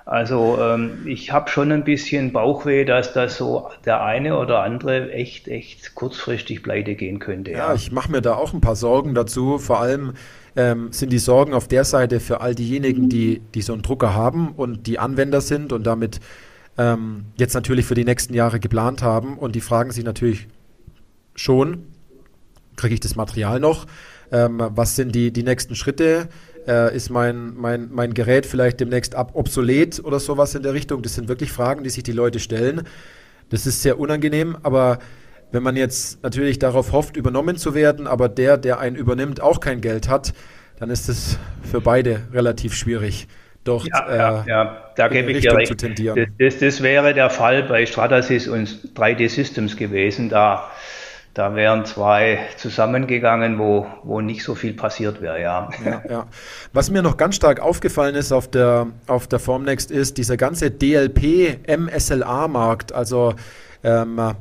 Also 0.06 0.58
ähm, 0.60 1.06
ich 1.06 1.32
habe 1.32 1.50
schon 1.50 1.72
ein 1.72 1.86
bisschen 1.86 2.34
Bauchweh, 2.34 2.84
dass 2.84 3.14
das 3.14 3.38
so 3.38 3.70
der 3.86 4.04
eine 4.04 4.38
oder 4.38 4.62
andere 4.62 5.12
echt, 5.12 5.48
echt 5.48 5.96
kurzfristig 5.96 6.62
pleite 6.62 6.96
gehen 6.96 7.20
könnte. 7.20 7.52
Ja, 7.52 7.70
ja 7.70 7.74
ich 7.74 7.92
mache 7.92 8.12
mir 8.12 8.22
da 8.22 8.36
auch 8.36 8.54
ein 8.54 8.62
paar 8.62 8.76
Sorgen 8.76 9.16
dazu. 9.16 9.58
Vor 9.60 9.80
allem 9.80 10.14
ähm, 10.58 10.92
sind 10.92 11.12
die 11.12 11.20
Sorgen 11.20 11.54
auf 11.54 11.68
der 11.68 11.86
Seite 11.86 12.20
für 12.20 12.42
all 12.42 12.54
diejenigen, 12.54 13.08
die, 13.08 13.42
die 13.54 13.62
so 13.62 13.72
einen 13.72 13.82
Drucker 13.82 14.14
haben 14.14 14.50
und 14.50 14.88
die 14.88 15.00
Anwender 15.00 15.40
sind 15.40 15.72
und 15.72 15.88
damit 15.88 16.20
ähm, 16.78 17.26
jetzt 17.38 17.54
natürlich 17.54 17.86
für 17.86 17.96
die 17.96 18.06
nächsten 18.06 18.34
Jahre 18.34 18.60
geplant 18.60 19.02
haben. 19.02 19.38
Und 19.38 19.56
die 19.56 19.62
fragen 19.62 19.92
sich 19.92 20.04
natürlich 20.04 20.48
schon, 21.34 21.86
kriege 22.76 22.94
ich 22.94 23.00
das 23.00 23.16
Material 23.16 23.62
noch? 23.62 23.86
Ähm, 24.32 24.62
was 24.76 24.96
sind 24.96 25.16
die, 25.16 25.32
die 25.32 25.44
nächsten 25.44 25.76
Schritte? 25.76 26.28
Äh, 26.68 26.96
ist 26.96 27.10
mein, 27.10 27.54
mein, 27.56 27.90
mein 27.92 28.14
Gerät 28.14 28.46
vielleicht 28.46 28.80
demnächst 28.80 29.16
ab 29.16 29.32
obsolet 29.34 30.02
oder 30.04 30.20
sowas 30.20 30.56
in 30.56 30.64
der 30.64 30.74
Richtung? 30.74 31.02
Das 31.02 31.16
sind 31.16 31.28
wirklich 31.28 31.52
Fragen, 31.52 31.84
die 31.84 31.90
sich 31.90 32.04
die 32.04 32.12
Leute 32.12 32.40
stellen. 32.40 32.84
Das 33.50 33.66
ist 33.66 33.82
sehr 33.82 34.00
unangenehm, 34.00 34.58
aber 34.64 35.00
wenn 35.52 35.62
man 35.62 35.76
jetzt 35.76 36.24
natürlich 36.24 36.58
darauf 36.58 36.92
hofft, 36.92 37.16
übernommen 37.16 37.58
zu 37.58 37.76
werden, 37.76 38.08
aber 38.08 38.28
der, 38.30 38.58
der 38.58 38.80
einen 38.80 38.96
übernimmt, 38.96 39.42
auch 39.42 39.60
kein 39.60 39.82
Geld 39.82 40.10
hat, 40.10 40.34
dann 40.80 40.90
ist 40.90 41.10
es 41.10 41.38
für 41.70 41.80
beide 41.80 42.22
relativ 42.34 42.74
schwierig, 42.74 43.28
dort 43.64 43.88
ja, 43.88 44.08
äh, 44.08 44.18
ja, 44.18 44.46
ja. 44.48 44.92
da 44.96 45.08
gebe 45.10 45.32
ich 45.32 45.42
dir 45.42 45.56
recht. 45.56 45.68
zu 45.68 45.76
tendieren. 45.76 46.34
Das, 46.40 46.54
das, 46.54 46.60
das, 46.60 46.84
wäre 46.84 47.14
der 47.14 47.30
Fall 47.30 47.64
bei 47.64 47.86
Stratasys 47.86 48.48
und 48.48 48.68
3D 48.96 49.30
Systems 49.30 49.78
gewesen. 49.78 50.30
Da 50.30 50.72
da 51.34 51.56
wären 51.56 51.86
zwei 51.86 52.46
zusammengegangen, 52.58 53.58
wo, 53.58 53.88
wo 54.04 54.20
nicht 54.22 54.44
so 54.44 54.54
viel 54.54 54.74
passiert 54.74 55.20
wäre, 55.22 55.42
ja. 55.42 55.70
ja. 55.84 56.04
ja, 56.10 56.28
Was 56.74 56.92
mir 56.92 57.02
noch 57.02 57.18
ganz 57.18 57.36
stark 57.36 57.60
aufgefallen 57.60 58.14
ist 58.16 58.32
auf 58.32 58.48
der, 58.50 58.86
auf 59.08 59.26
der 59.28 59.40
Formnext 59.40 59.90
ist 59.90 60.20
dieser 60.20 60.38
ganze 60.38 60.70
DLP-MSLA-Markt, 60.70 62.94
also 62.94 63.34
ähm, 63.84 64.36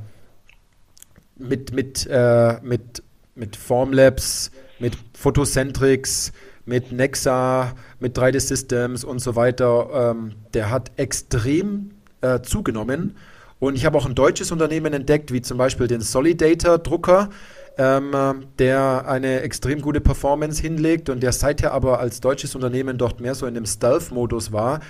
mit, 1.36 1.72
mit, 1.72 2.06
äh, 2.10 2.56
mit, 2.62 3.02
mit 3.34 3.56
Formlabs, 3.56 4.50
mit 4.78 4.98
Photocentrics, 5.14 6.34
mit 6.66 6.92
Nexa, 6.92 7.72
mit 8.00 8.18
3D 8.18 8.38
Systems 8.38 9.02
und 9.02 9.20
so 9.20 9.34
weiter, 9.34 10.12
ähm, 10.12 10.34
der 10.52 10.70
hat 10.70 10.92
extrem 10.96 11.92
äh, 12.20 12.42
zugenommen. 12.42 13.16
Und 13.62 13.76
ich 13.76 13.86
habe 13.86 13.96
auch 13.96 14.06
ein 14.06 14.16
deutsches 14.16 14.50
Unternehmen 14.50 14.92
entdeckt, 14.92 15.32
wie 15.32 15.40
zum 15.40 15.56
Beispiel 15.56 15.86
den 15.86 16.00
Solidator 16.00 16.78
Drucker, 16.78 17.30
ähm, 17.78 18.10
der 18.58 19.06
eine 19.06 19.42
extrem 19.42 19.80
gute 19.80 20.00
Performance 20.00 20.60
hinlegt 20.60 21.08
und 21.08 21.22
der 21.22 21.30
seither 21.30 21.72
aber 21.72 22.00
als 22.00 22.20
deutsches 22.20 22.56
Unternehmen 22.56 22.98
dort 22.98 23.20
mehr 23.20 23.36
so 23.36 23.46
in 23.46 23.54
dem 23.54 23.64
Stealth-Modus 23.64 24.50
war. 24.50 24.80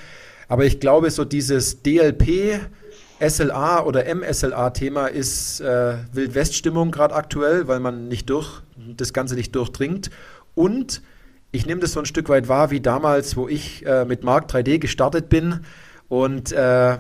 Aber 0.49 0.65
ich 0.65 0.81
glaube, 0.81 1.11
so 1.11 1.27
dieses 1.27 1.83
DLP, 1.83 2.61
SLA 3.21 3.85
oder 3.85 4.07
MSLA-Thema 4.07 5.09
ist 5.09 5.61
äh, 5.61 5.97
Wildwest-Stimmung 6.15 6.93
gerade 6.93 7.15
aktuell, 7.15 7.69
weil 7.69 7.79
man 7.79 8.09
nicht 8.09 8.31
durch, 8.31 8.63
das 8.97 9.13
Ganze 9.13 9.35
nicht 9.35 9.55
durchdringt. 9.55 10.09
Und 10.55 11.03
ich 11.51 11.67
nehme 11.67 11.83
das 11.83 11.93
so 11.93 12.01
ein 12.01 12.07
Stück 12.07 12.31
weit 12.31 12.49
wahr, 12.49 12.71
wie 12.71 12.81
damals, 12.81 13.37
wo 13.37 13.49
ich 13.49 13.85
äh, 13.85 14.07
mit 14.07 14.25
Mark 14.25 14.51
3D 14.51 14.79
gestartet 14.79 15.29
bin 15.29 15.61
und 16.09 16.53
äh, 16.53 16.97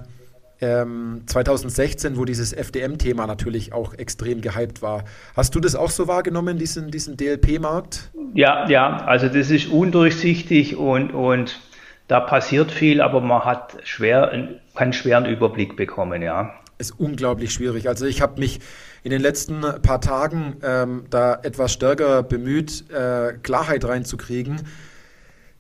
ähm, 0.62 1.22
2016, 1.26 2.16
wo 2.16 2.24
dieses 2.24 2.52
FDM-Thema 2.52 3.26
natürlich 3.26 3.72
auch 3.72 3.94
extrem 3.94 4.40
gehypt 4.40 4.80
war. 4.80 5.04
Hast 5.36 5.54
du 5.54 5.60
das 5.60 5.74
auch 5.74 5.90
so 5.90 6.08
wahrgenommen, 6.08 6.56
diesen, 6.56 6.90
diesen 6.90 7.16
DLP-Markt? 7.16 8.10
Ja, 8.32 8.68
ja, 8.68 9.04
also 9.04 9.28
das 9.28 9.50
ist 9.50 9.66
undurchsichtig 9.66 10.76
und, 10.76 11.12
und 11.12 11.60
da 12.08 12.20
passiert 12.20 12.70
viel, 12.70 13.00
aber 13.00 13.20
man 13.20 13.44
hat 13.44 13.76
schwer, 13.84 14.48
kann 14.74 14.92
schweren 14.92 15.26
Überblick 15.26 15.76
bekommen, 15.76 16.22
ja. 16.22 16.54
Ist 16.78 16.98
unglaublich 16.98 17.52
schwierig. 17.52 17.88
Also 17.88 18.06
ich 18.06 18.22
habe 18.22 18.40
mich 18.40 18.60
in 19.02 19.10
den 19.10 19.20
letzten 19.20 19.60
paar 19.82 20.00
Tagen 20.00 20.56
ähm, 20.62 21.04
da 21.10 21.38
etwas 21.42 21.72
stärker 21.72 22.22
bemüht, 22.22 22.84
äh, 22.90 23.34
Klarheit 23.42 23.84
reinzukriegen. 23.84 24.62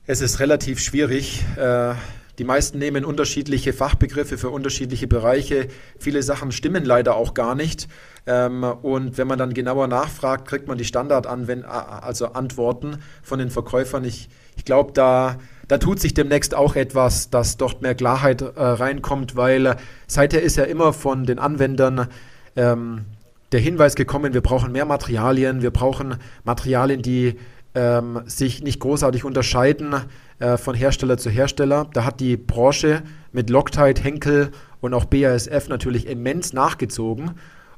Es 0.06 0.20
ist 0.20 0.40
relativ 0.40 0.80
schwierig. 0.80 1.44
Äh, 1.56 1.94
die 2.38 2.44
meisten 2.44 2.78
nehmen 2.78 3.04
unterschiedliche 3.04 3.72
Fachbegriffe 3.72 4.38
für 4.38 4.50
unterschiedliche 4.50 5.06
Bereiche. 5.06 5.68
Viele 5.98 6.22
Sachen 6.22 6.50
stimmen 6.50 6.84
leider 6.84 7.16
auch 7.16 7.34
gar 7.34 7.54
nicht. 7.54 7.88
Ähm, 8.26 8.64
und 8.64 9.18
wenn 9.18 9.26
man 9.26 9.38
dann 9.38 9.52
genauer 9.52 9.86
nachfragt, 9.86 10.48
kriegt 10.48 10.68
man 10.68 10.78
die 10.78 10.84
Standard 10.84 11.26
also 11.26 12.26
Antworten 12.32 12.98
von 13.22 13.38
den 13.38 13.50
Verkäufern. 13.50 14.04
Ich, 14.04 14.28
ich 14.56 14.64
glaube, 14.64 14.92
da, 14.92 15.38
da 15.68 15.78
tut 15.78 16.00
sich 16.00 16.14
demnächst 16.14 16.54
auch 16.54 16.74
etwas, 16.74 17.30
dass 17.30 17.56
dort 17.58 17.82
mehr 17.82 17.94
Klarheit 17.94 18.40
äh, 18.42 18.48
reinkommt, 18.56 19.36
weil 19.36 19.76
seither 20.06 20.42
ist 20.42 20.56
ja 20.56 20.64
immer 20.64 20.92
von 20.92 21.24
den 21.24 21.38
Anwendern 21.38 22.08
ähm, 22.56 23.04
der 23.52 23.60
Hinweis 23.60 23.94
gekommen, 23.94 24.32
wir 24.32 24.40
brauchen 24.40 24.72
mehr 24.72 24.86
Materialien, 24.86 25.60
wir 25.60 25.70
brauchen 25.70 26.16
Materialien, 26.44 27.02
die 27.02 27.38
ähm, 27.74 28.22
sich 28.26 28.62
nicht 28.62 28.80
großartig 28.80 29.24
unterscheiden 29.24 29.94
äh, 30.38 30.56
von 30.56 30.74
Hersteller 30.74 31.18
zu 31.18 31.30
Hersteller. 31.30 31.88
Da 31.92 32.04
hat 32.04 32.20
die 32.20 32.36
Branche 32.36 33.02
mit 33.32 33.50
Loctite, 33.50 34.02
Henkel 34.02 34.50
und 34.80 34.94
auch 34.94 35.04
BASF 35.04 35.68
natürlich 35.68 36.06
immens 36.06 36.52
nachgezogen. 36.52 37.32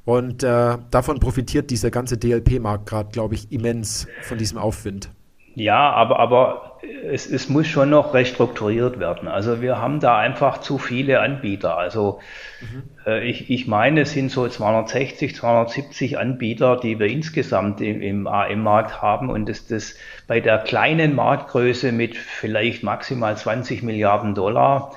Und 0.04 0.42
äh, 0.42 0.76
davon 0.90 1.18
profitiert 1.18 1.70
dieser 1.70 1.90
ganze 1.90 2.18
DLP-Markt 2.18 2.86
gerade, 2.86 3.10
glaube 3.10 3.34
ich, 3.34 3.50
immens 3.52 4.06
von 4.22 4.36
diesem 4.36 4.58
Aufwind. 4.58 5.10
Ja, 5.54 5.90
aber, 5.90 6.18
aber 6.18 6.80
es, 7.10 7.30
es 7.30 7.48
muss 7.48 7.66
schon 7.66 7.90
noch 7.90 8.14
restrukturiert 8.14 8.98
werden. 8.98 9.28
Also 9.28 9.62
wir 9.62 9.80
haben 9.80 10.00
da 10.00 10.18
einfach 10.18 10.58
zu 10.58 10.78
viele 10.78 11.20
Anbieter. 11.20 11.76
Also 11.76 12.20
mhm. 12.60 12.82
äh, 13.06 13.24
ich, 13.24 13.50
ich 13.50 13.66
meine, 13.66 14.02
es 14.02 14.12
sind 14.12 14.30
so 14.30 14.48
260, 14.48 15.34
270 15.34 16.18
Anbieter, 16.18 16.76
die 16.76 16.98
wir 16.98 17.06
insgesamt 17.06 17.80
im, 17.80 18.02
im 18.02 18.26
AM-Markt 18.26 19.00
haben. 19.00 19.30
Und 19.30 19.48
das, 19.48 19.66
das 19.66 19.96
bei 20.26 20.40
der 20.40 20.58
kleinen 20.58 21.14
Marktgröße 21.14 21.92
mit 21.92 22.16
vielleicht 22.16 22.82
maximal 22.82 23.36
20 23.36 23.82
Milliarden 23.82 24.34
Dollar 24.34 24.92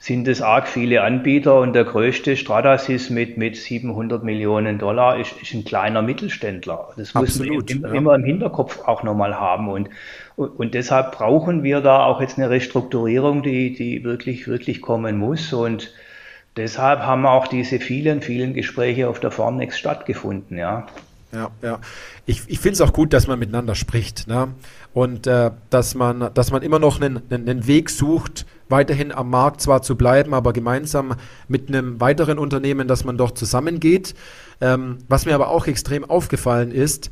sind 0.00 0.26
es 0.28 0.40
arg 0.40 0.66
viele 0.66 1.02
Anbieter 1.02 1.60
und 1.60 1.74
der 1.74 1.84
größte 1.84 2.34
Stratasys 2.38 3.10
mit, 3.10 3.36
mit 3.36 3.54
700 3.54 4.24
Millionen 4.24 4.78
Dollar 4.78 5.20
ist, 5.20 5.34
ist 5.42 5.52
ein 5.52 5.62
kleiner 5.62 6.00
Mittelständler. 6.00 6.88
Das 6.96 7.14
Absolut, 7.14 7.70
muss 7.70 7.80
man 7.80 7.92
ja. 7.92 7.98
immer 7.98 8.14
im 8.14 8.24
Hinterkopf 8.24 8.80
auch 8.86 9.02
nochmal 9.02 9.38
haben 9.38 9.68
und, 9.68 9.90
und, 10.36 10.58
und, 10.58 10.72
deshalb 10.72 11.12
brauchen 11.12 11.62
wir 11.62 11.82
da 11.82 12.04
auch 12.04 12.22
jetzt 12.22 12.38
eine 12.38 12.48
Restrukturierung, 12.48 13.42
die, 13.42 13.74
die 13.74 14.02
wirklich, 14.02 14.48
wirklich 14.48 14.80
kommen 14.80 15.18
muss 15.18 15.52
und 15.52 15.92
deshalb 16.56 17.00
haben 17.00 17.26
auch 17.26 17.46
diese 17.46 17.78
vielen, 17.78 18.22
vielen 18.22 18.54
Gespräche 18.54 19.06
auf 19.06 19.20
der 19.20 19.30
Formnext 19.30 19.78
stattgefunden, 19.78 20.56
ja. 20.56 20.86
Ja, 21.32 21.50
ja. 21.62 21.78
Ich, 22.24 22.42
ich 22.48 22.58
finde 22.58 22.72
es 22.72 22.80
auch 22.80 22.92
gut, 22.92 23.12
dass 23.12 23.28
man 23.28 23.38
miteinander 23.38 23.76
spricht. 23.76 24.26
Ne? 24.26 24.48
Und 24.92 25.28
äh, 25.28 25.52
dass, 25.68 25.94
man, 25.94 26.30
dass 26.34 26.50
man 26.50 26.62
immer 26.62 26.80
noch 26.80 27.00
einen, 27.00 27.22
einen 27.30 27.68
Weg 27.68 27.88
sucht, 27.88 28.46
weiterhin 28.70 29.12
am 29.12 29.30
Markt 29.30 29.60
zwar 29.60 29.82
zu 29.82 29.96
bleiben, 29.96 30.34
aber 30.34 30.52
gemeinsam 30.52 31.14
mit 31.48 31.68
einem 31.68 32.00
weiteren 32.00 32.38
Unternehmen, 32.38 32.88
dass 32.88 33.04
man 33.04 33.16
doch 33.16 33.32
zusammengeht. 33.32 34.14
Ähm, 34.60 34.98
was 35.08 35.26
mir 35.26 35.34
aber 35.34 35.48
auch 35.48 35.66
extrem 35.66 36.04
aufgefallen 36.04 36.70
ist, 36.70 37.10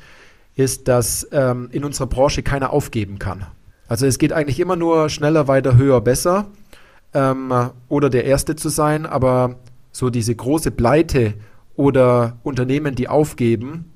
ist, 0.55 0.89
dass 0.89 1.29
ähm, 1.33 1.69
in 1.73 1.85
unserer 1.85 2.07
Branche 2.07 2.43
keiner 2.43 2.73
aufgeben 2.73 3.19
kann. 3.19 3.47
Also 3.87 4.07
es 4.07 4.19
geht 4.19 4.33
eigentlich 4.33 4.61
immer 4.61 4.77
nur 4.77 5.09
schneller, 5.09 5.49
weiter, 5.49 5.77
höher, 5.77 6.01
besser 6.01 6.47
ähm, 7.15 7.53
oder 7.89 8.11
der 8.11 8.25
Erste 8.25 8.57
zu 8.57 8.69
sein, 8.69 9.07
aber 9.07 9.57
so 9.93 10.11
diese 10.11 10.35
große 10.35 10.71
Pleite 10.71 11.35
oder 11.75 12.39
Unternehmen, 12.43 12.95
die 12.95 13.09
aufgeben, 13.09 13.93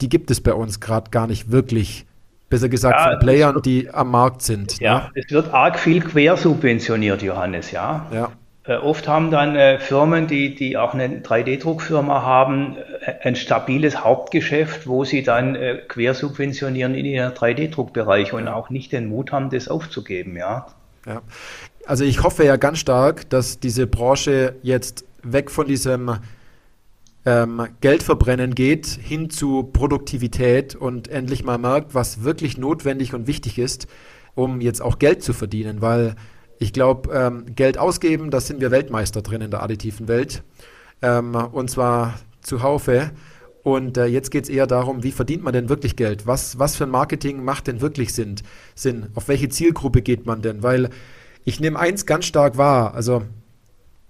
die 0.00 0.08
gibt 0.08 0.30
es 0.30 0.40
bei 0.40 0.52
uns 0.52 0.80
gerade 0.80 1.10
gar 1.10 1.26
nicht 1.26 1.50
wirklich. 1.50 2.06
Besser 2.52 2.68
gesagt 2.68 3.00
ja, 3.00 3.10
von 3.12 3.18
Playern, 3.18 3.62
die 3.62 3.88
am 3.88 4.10
Markt 4.10 4.42
sind. 4.42 4.78
Ja, 4.78 5.10
ne? 5.14 5.22
es 5.24 5.30
wird 5.30 5.54
arg 5.54 5.78
viel 5.78 6.02
quersubventioniert, 6.02 7.22
Johannes, 7.22 7.70
ja. 7.70 8.06
Ja. 8.12 8.30
Äh, 8.64 8.76
oft 8.76 9.08
haben 9.08 9.30
dann 9.30 9.56
äh, 9.56 9.78
Firmen, 9.78 10.26
die, 10.26 10.54
die 10.54 10.76
auch 10.76 10.92
eine 10.92 11.20
3D-Druckfirma 11.20 12.20
haben, 12.20 12.76
äh, 13.00 13.26
ein 13.26 13.36
stabiles 13.36 14.04
Hauptgeschäft, 14.04 14.86
wo 14.86 15.04
sie 15.04 15.22
dann 15.22 15.54
äh, 15.54 15.78
quersubventionieren 15.88 16.94
in 16.94 17.06
ihren 17.06 17.32
3D-Druckbereich 17.32 18.34
und 18.34 18.48
auch 18.48 18.68
nicht 18.68 18.92
den 18.92 19.08
Mut 19.08 19.32
haben, 19.32 19.48
das 19.48 19.68
aufzugeben, 19.68 20.36
ja. 20.36 20.66
Ja. 21.06 21.22
Also 21.86 22.04
ich 22.04 22.22
hoffe 22.22 22.44
ja 22.44 22.56
ganz 22.56 22.80
stark, 22.80 23.30
dass 23.30 23.60
diese 23.60 23.86
Branche 23.86 24.56
jetzt 24.62 25.06
weg 25.22 25.50
von 25.50 25.66
diesem 25.66 26.18
ähm, 27.24 27.68
Geld 27.80 28.02
verbrennen 28.02 28.54
geht, 28.54 28.86
hin 28.86 29.30
zu 29.30 29.64
Produktivität 29.64 30.74
und 30.74 31.08
endlich 31.08 31.44
mal 31.44 31.58
merkt, 31.58 31.94
was 31.94 32.24
wirklich 32.24 32.58
notwendig 32.58 33.14
und 33.14 33.26
wichtig 33.26 33.58
ist, 33.58 33.86
um 34.34 34.60
jetzt 34.60 34.82
auch 34.82 34.98
Geld 34.98 35.22
zu 35.22 35.32
verdienen, 35.32 35.80
weil 35.80 36.16
ich 36.58 36.72
glaube, 36.72 37.12
ähm, 37.12 37.46
Geld 37.54 37.78
ausgeben, 37.78 38.30
da 38.30 38.40
sind 38.40 38.60
wir 38.60 38.70
Weltmeister 38.70 39.22
drin 39.22 39.40
in 39.40 39.50
der 39.50 39.62
additiven 39.62 40.08
Welt 40.08 40.42
ähm, 41.00 41.34
und 41.34 41.70
zwar 41.70 42.14
zuhaufe. 42.40 43.10
Und 43.62 43.96
äh, 43.96 44.06
jetzt 44.06 44.30
geht 44.32 44.44
es 44.44 44.50
eher 44.50 44.66
darum, 44.66 45.04
wie 45.04 45.12
verdient 45.12 45.44
man 45.44 45.52
denn 45.52 45.68
wirklich 45.68 45.94
Geld? 45.94 46.26
Was, 46.26 46.58
was 46.58 46.74
für 46.74 46.84
ein 46.84 46.90
Marketing 46.90 47.44
macht 47.44 47.68
denn 47.68 47.80
wirklich 47.80 48.12
Sinn? 48.12 48.36
Sinn? 48.74 49.06
Auf 49.14 49.28
welche 49.28 49.48
Zielgruppe 49.48 50.02
geht 50.02 50.26
man 50.26 50.42
denn? 50.42 50.64
Weil 50.64 50.90
ich 51.44 51.60
nehme 51.60 51.78
eins 51.78 52.06
ganz 52.06 52.24
stark 52.24 52.56
wahr, 52.56 52.94
also 52.94 53.22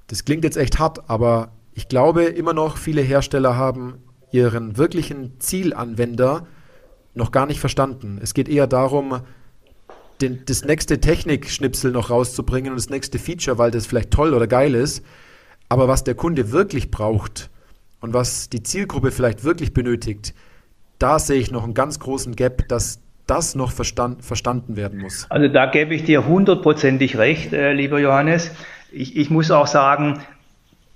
das 0.06 0.24
klingt 0.24 0.44
jetzt 0.44 0.56
echt 0.56 0.78
hart, 0.78 1.08
aber 1.08 1.52
ich 1.74 1.88
glaube 1.88 2.24
immer 2.24 2.52
noch, 2.52 2.76
viele 2.76 3.02
Hersteller 3.02 3.56
haben 3.56 3.98
ihren 4.30 4.76
wirklichen 4.76 5.38
Zielanwender 5.40 6.46
noch 7.14 7.32
gar 7.32 7.46
nicht 7.46 7.60
verstanden. 7.60 8.18
Es 8.22 8.34
geht 8.34 8.48
eher 8.48 8.66
darum, 8.66 9.20
den, 10.20 10.44
das 10.46 10.64
nächste 10.64 11.00
Technikschnipsel 11.00 11.90
noch 11.90 12.10
rauszubringen 12.10 12.72
und 12.72 12.78
das 12.78 12.90
nächste 12.90 13.18
Feature, 13.18 13.58
weil 13.58 13.70
das 13.70 13.86
vielleicht 13.86 14.10
toll 14.10 14.34
oder 14.34 14.46
geil 14.46 14.74
ist. 14.74 15.04
Aber 15.68 15.88
was 15.88 16.04
der 16.04 16.14
Kunde 16.14 16.52
wirklich 16.52 16.90
braucht 16.90 17.50
und 18.00 18.14
was 18.14 18.48
die 18.48 18.62
Zielgruppe 18.62 19.10
vielleicht 19.10 19.44
wirklich 19.44 19.72
benötigt, 19.74 20.34
da 20.98 21.18
sehe 21.18 21.40
ich 21.40 21.50
noch 21.50 21.64
einen 21.64 21.74
ganz 21.74 21.98
großen 21.98 22.36
Gap, 22.36 22.68
dass 22.68 23.00
das 23.26 23.54
noch 23.54 23.72
verstand, 23.72 24.24
verstanden 24.24 24.76
werden 24.76 25.00
muss. 25.00 25.26
Also 25.30 25.48
da 25.48 25.66
gebe 25.66 25.94
ich 25.94 26.04
dir 26.04 26.26
hundertprozentig 26.26 27.16
recht, 27.16 27.52
äh, 27.52 27.72
lieber 27.72 27.98
Johannes. 27.98 28.50
Ich, 28.90 29.16
ich 29.16 29.30
muss 29.30 29.50
auch 29.50 29.66
sagen, 29.66 30.20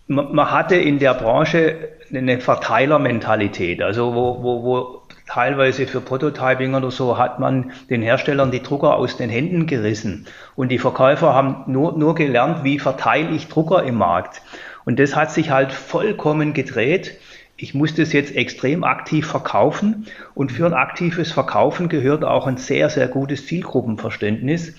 man 0.08 0.50
hatte 0.50 0.76
in 0.76 0.98
der 0.98 1.14
Branche 1.14 1.96
eine 2.14 2.40
Verteilermentalität, 2.40 3.82
also 3.82 4.14
wo, 4.14 4.42
wo, 4.42 4.62
wo 4.62 5.02
teilweise 5.26 5.86
für 5.86 6.00
Prototyping 6.00 6.74
oder 6.74 6.90
so 6.90 7.18
hat 7.18 7.40
man 7.40 7.72
den 7.90 8.02
Herstellern 8.02 8.52
die 8.52 8.62
Drucker 8.62 8.94
aus 8.94 9.16
den 9.16 9.28
Händen 9.28 9.66
gerissen 9.66 10.26
und 10.54 10.70
die 10.70 10.78
Verkäufer 10.78 11.34
haben 11.34 11.64
nur, 11.66 11.98
nur 11.98 12.14
gelernt, 12.14 12.62
wie 12.62 12.78
verteile 12.78 13.30
ich 13.30 13.48
Drucker 13.48 13.82
im 13.82 13.96
Markt. 13.96 14.42
Und 14.84 15.00
das 15.00 15.16
hat 15.16 15.32
sich 15.32 15.50
halt 15.50 15.72
vollkommen 15.72 16.54
gedreht. 16.54 17.18
Ich 17.56 17.74
muss 17.74 17.94
das 17.94 18.12
jetzt 18.12 18.36
extrem 18.36 18.84
aktiv 18.84 19.26
verkaufen 19.26 20.06
und 20.34 20.52
für 20.52 20.66
ein 20.66 20.74
aktives 20.74 21.32
Verkaufen 21.32 21.88
gehört 21.88 22.24
auch 22.24 22.46
ein 22.46 22.58
sehr, 22.58 22.88
sehr 22.90 23.08
gutes 23.08 23.46
Zielgruppenverständnis. 23.46 24.74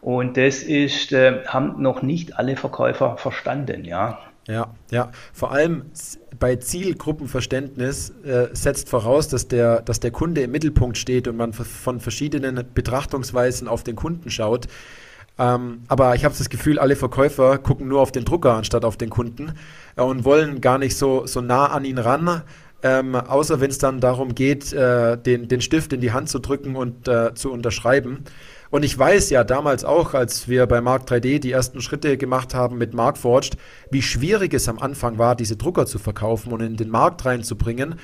Und 0.00 0.36
das 0.36 0.64
ist, 0.64 1.12
äh, 1.12 1.44
haben 1.46 1.80
noch 1.80 2.02
nicht 2.02 2.36
alle 2.36 2.56
Verkäufer 2.56 3.18
verstanden, 3.18 3.84
ja. 3.84 4.18
Ja, 4.48 4.74
ja. 4.90 5.12
Vor 5.32 5.52
allem 5.52 5.84
bei 6.38 6.56
Zielgruppenverständnis 6.56 8.10
äh, 8.24 8.48
setzt 8.52 8.88
voraus, 8.88 9.28
dass 9.28 9.46
der, 9.46 9.82
dass 9.82 10.00
der 10.00 10.10
Kunde 10.10 10.42
im 10.42 10.50
Mittelpunkt 10.50 10.98
steht 10.98 11.28
und 11.28 11.36
man 11.36 11.52
von 11.52 12.00
verschiedenen 12.00 12.64
Betrachtungsweisen 12.74 13.68
auf 13.68 13.84
den 13.84 13.94
Kunden 13.94 14.30
schaut. 14.30 14.66
Ähm, 15.38 15.82
aber 15.88 16.14
ich 16.14 16.24
habe 16.24 16.34
das 16.36 16.50
Gefühl, 16.50 16.78
alle 16.78 16.96
Verkäufer 16.96 17.58
gucken 17.58 17.88
nur 17.88 18.00
auf 18.00 18.12
den 18.12 18.24
Drucker 18.24 18.54
anstatt 18.54 18.84
auf 18.84 18.96
den 18.96 19.10
Kunden 19.10 19.52
äh, 19.96 20.02
und 20.02 20.24
wollen 20.24 20.60
gar 20.60 20.78
nicht 20.78 20.96
so, 20.96 21.26
so 21.26 21.40
nah 21.40 21.66
an 21.66 21.84
ihn 21.84 21.98
ran, 21.98 22.42
ähm, 22.82 23.14
außer 23.14 23.60
wenn 23.60 23.70
es 23.70 23.78
dann 23.78 24.00
darum 24.00 24.34
geht, 24.34 24.72
äh, 24.72 25.16
den, 25.16 25.48
den 25.48 25.60
Stift 25.60 25.92
in 25.92 26.00
die 26.00 26.12
Hand 26.12 26.28
zu 26.28 26.40
drücken 26.40 26.76
und 26.76 27.08
äh, 27.08 27.32
zu 27.34 27.52
unterschreiben. 27.52 28.24
Und 28.72 28.86
ich 28.86 28.98
weiß 28.98 29.28
ja 29.28 29.44
damals 29.44 29.84
auch, 29.84 30.14
als 30.14 30.48
wir 30.48 30.66
bei 30.66 30.80
Mark 30.80 31.06
3D 31.06 31.40
die 31.40 31.52
ersten 31.52 31.82
Schritte 31.82 32.16
gemacht 32.16 32.54
haben 32.54 32.78
mit 32.78 32.94
Markforged, 32.94 33.58
wie 33.90 34.00
schwierig 34.00 34.54
es 34.54 34.66
am 34.66 34.78
Anfang 34.78 35.18
war, 35.18 35.36
diese 35.36 35.56
Drucker 35.56 35.84
zu 35.84 35.98
verkaufen 35.98 36.54
und 36.54 36.62
in 36.62 36.78
den 36.78 36.88
Markt 36.88 37.26
reinzubringen. 37.26 37.96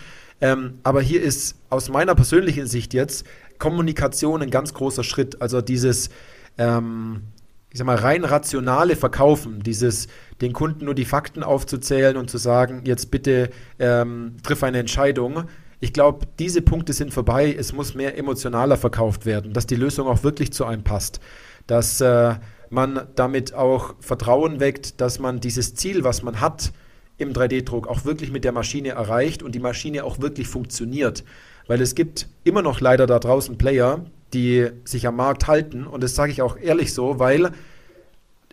Ähm, 0.42 0.74
aber 0.83 1.00
hier 1.00 1.22
ist 1.22 1.57
aus 1.70 1.88
meiner 1.88 2.14
persönlichen 2.14 2.66
Sicht 2.66 2.92
jetzt 2.92 3.26
Kommunikation 3.59 4.42
ein 4.42 4.50
ganz 4.50 4.74
großer 4.74 5.04
Schritt. 5.04 5.40
Also 5.40 5.62
dieses, 5.62 6.11
ähm, 6.59 7.22
ich 7.70 7.78
sag 7.78 7.87
mal, 7.87 7.96
rein 7.96 8.24
rationale 8.26 8.94
Verkaufen, 8.94 9.62
dieses 9.62 10.07
den 10.42 10.52
Kunden 10.52 10.85
nur 10.85 10.94
die 10.94 11.07
Fakten 11.07 11.42
aufzuzählen 11.42 12.18
und 12.18 12.28
zu 12.28 12.37
sagen, 12.37 12.83
jetzt 12.85 13.11
bitte 13.11 13.48
ähm, 13.78 14.37
triff 14.42 14.62
eine 14.62 14.81
Entscheidung 14.81 15.44
ich 15.80 15.92
glaube, 15.92 16.26
diese 16.38 16.62
Punkte 16.62 16.92
sind 16.92 17.14
vorbei. 17.14 17.54
Es 17.56 17.72
muss 17.72 17.94
mehr 17.94 18.18
emotionaler 18.18 18.76
verkauft 18.76 19.26
werden, 19.26 19.52
dass 19.52 19.66
die 19.66 19.76
Lösung 19.76 20.08
auch 20.08 20.22
wirklich 20.24 20.52
zu 20.52 20.64
einem 20.64 20.82
passt, 20.82 21.20
dass 21.66 22.00
äh, 22.00 22.34
man 22.70 23.06
damit 23.14 23.54
auch 23.54 23.94
Vertrauen 24.00 24.60
weckt, 24.60 25.00
dass 25.00 25.18
man 25.18 25.40
dieses 25.40 25.74
Ziel, 25.74 26.04
was 26.04 26.22
man 26.22 26.40
hat 26.40 26.72
im 27.16 27.32
3D-Druck, 27.32 27.86
auch 27.88 28.04
wirklich 28.04 28.30
mit 28.30 28.44
der 28.44 28.52
Maschine 28.52 28.90
erreicht 28.90 29.42
und 29.42 29.54
die 29.54 29.60
Maschine 29.60 30.04
auch 30.04 30.20
wirklich 30.20 30.48
funktioniert. 30.48 31.24
Weil 31.66 31.80
es 31.80 31.94
gibt 31.94 32.28
immer 32.44 32.62
noch 32.62 32.80
leider 32.80 33.06
da 33.06 33.18
draußen 33.18 33.58
Player, 33.58 34.04
die 34.32 34.68
sich 34.84 35.06
am 35.06 35.16
Markt 35.16 35.46
halten 35.46 35.86
und 35.86 36.02
das 36.02 36.14
sage 36.14 36.32
ich 36.32 36.42
auch 36.42 36.56
ehrlich 36.58 36.92
so, 36.92 37.18
weil 37.18 37.52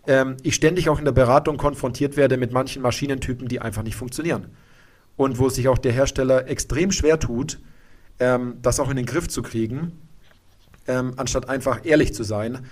ähm, 0.07 0.37
ich 0.43 0.55
ständig 0.55 0.89
auch 0.89 0.99
in 0.99 1.05
der 1.05 1.11
Beratung 1.11 1.57
konfrontiert 1.57 2.17
werde 2.17 2.37
mit 2.37 2.53
manchen 2.53 2.81
Maschinentypen, 2.81 3.47
die 3.47 3.59
einfach 3.61 3.83
nicht 3.83 3.95
funktionieren 3.95 4.47
und 5.17 5.39
wo 5.39 5.49
sich 5.49 5.67
auch 5.67 5.77
der 5.77 5.91
Hersteller 5.91 6.47
extrem 6.47 6.91
schwer 6.91 7.19
tut, 7.19 7.59
ähm, 8.19 8.57
das 8.61 8.79
auch 8.79 8.89
in 8.89 8.97
den 8.97 9.05
Griff 9.05 9.27
zu 9.27 9.41
kriegen, 9.41 9.93
ähm, 10.87 11.13
anstatt 11.17 11.49
einfach 11.49 11.85
ehrlich 11.85 12.13
zu 12.13 12.23
sein. 12.23 12.65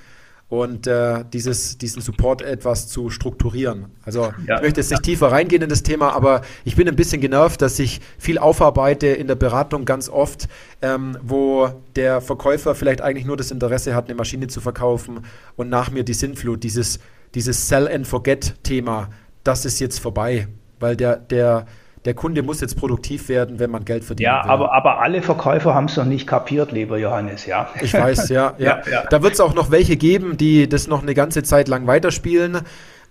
und 0.53 0.85
äh, 0.85 1.25
dieses, 1.33 1.79
diesen 1.79 2.03
Support 2.03 2.43
etwas 2.43 2.87
zu 2.87 3.09
strukturieren. 3.09 3.87
Also 4.05 4.33
ja. 4.45 4.57
ich 4.57 4.61
möchte 4.61 4.81
jetzt 4.81 4.91
nicht 4.91 5.01
tiefer 5.01 5.31
reingehen 5.31 5.63
in 5.63 5.69
das 5.69 5.81
Thema, 5.81 6.13
aber 6.13 6.41
ich 6.63 6.75
bin 6.75 6.87
ein 6.87 6.95
bisschen 6.95 7.21
genervt, 7.21 7.63
dass 7.63 7.79
ich 7.79 8.01
viel 8.19 8.37
aufarbeite 8.37 9.07
in 9.07 9.25
der 9.25 9.33
Beratung 9.33 9.83
ganz 9.83 10.09
oft, 10.09 10.47
ähm, 10.83 11.17
wo 11.23 11.69
der 11.95 12.21
Verkäufer 12.21 12.75
vielleicht 12.75 13.01
eigentlich 13.01 13.25
nur 13.25 13.35
das 13.35 13.49
Interesse 13.49 13.95
hat, 13.95 14.05
eine 14.05 14.15
Maschine 14.15 14.45
zu 14.45 14.61
verkaufen 14.61 15.21
und 15.55 15.69
nach 15.69 15.89
mir 15.89 16.03
die 16.03 16.13
Sinnflut, 16.13 16.63
dieses, 16.63 16.99
dieses 17.33 17.67
Sell-and-Forget-Thema, 17.67 19.09
das 19.43 19.65
ist 19.65 19.79
jetzt 19.79 19.99
vorbei, 19.99 20.47
weil 20.79 20.95
der, 20.95 21.15
der 21.17 21.65
der 22.05 22.13
Kunde 22.13 22.43
muss 22.43 22.59
jetzt 22.61 22.75
produktiv 22.75 23.29
werden, 23.29 23.59
wenn 23.59 23.71
man 23.71 23.85
Geld 23.85 24.03
verdient. 24.03 24.25
Ja, 24.25 24.43
will. 24.43 24.51
aber, 24.51 24.73
aber 24.73 24.99
alle 24.99 25.21
Verkäufer 25.21 25.73
haben 25.73 25.85
es 25.85 25.95
noch 25.95 26.05
nicht 26.05 26.27
kapiert, 26.27 26.71
lieber 26.71 26.97
Johannes, 26.97 27.45
ja. 27.45 27.69
Ich 27.81 27.93
weiß, 27.93 28.29
ja. 28.29 28.53
ja. 28.57 28.81
ja, 28.85 28.91
ja. 28.91 29.03
Da 29.09 29.23
wird 29.23 29.33
es 29.33 29.39
auch 29.39 29.53
noch 29.53 29.71
welche 29.71 29.95
geben, 29.95 30.37
die 30.37 30.67
das 30.67 30.87
noch 30.87 31.01
eine 31.01 31.13
ganze 31.13 31.43
Zeit 31.43 31.67
lang 31.67 31.87
weiterspielen, 31.87 32.59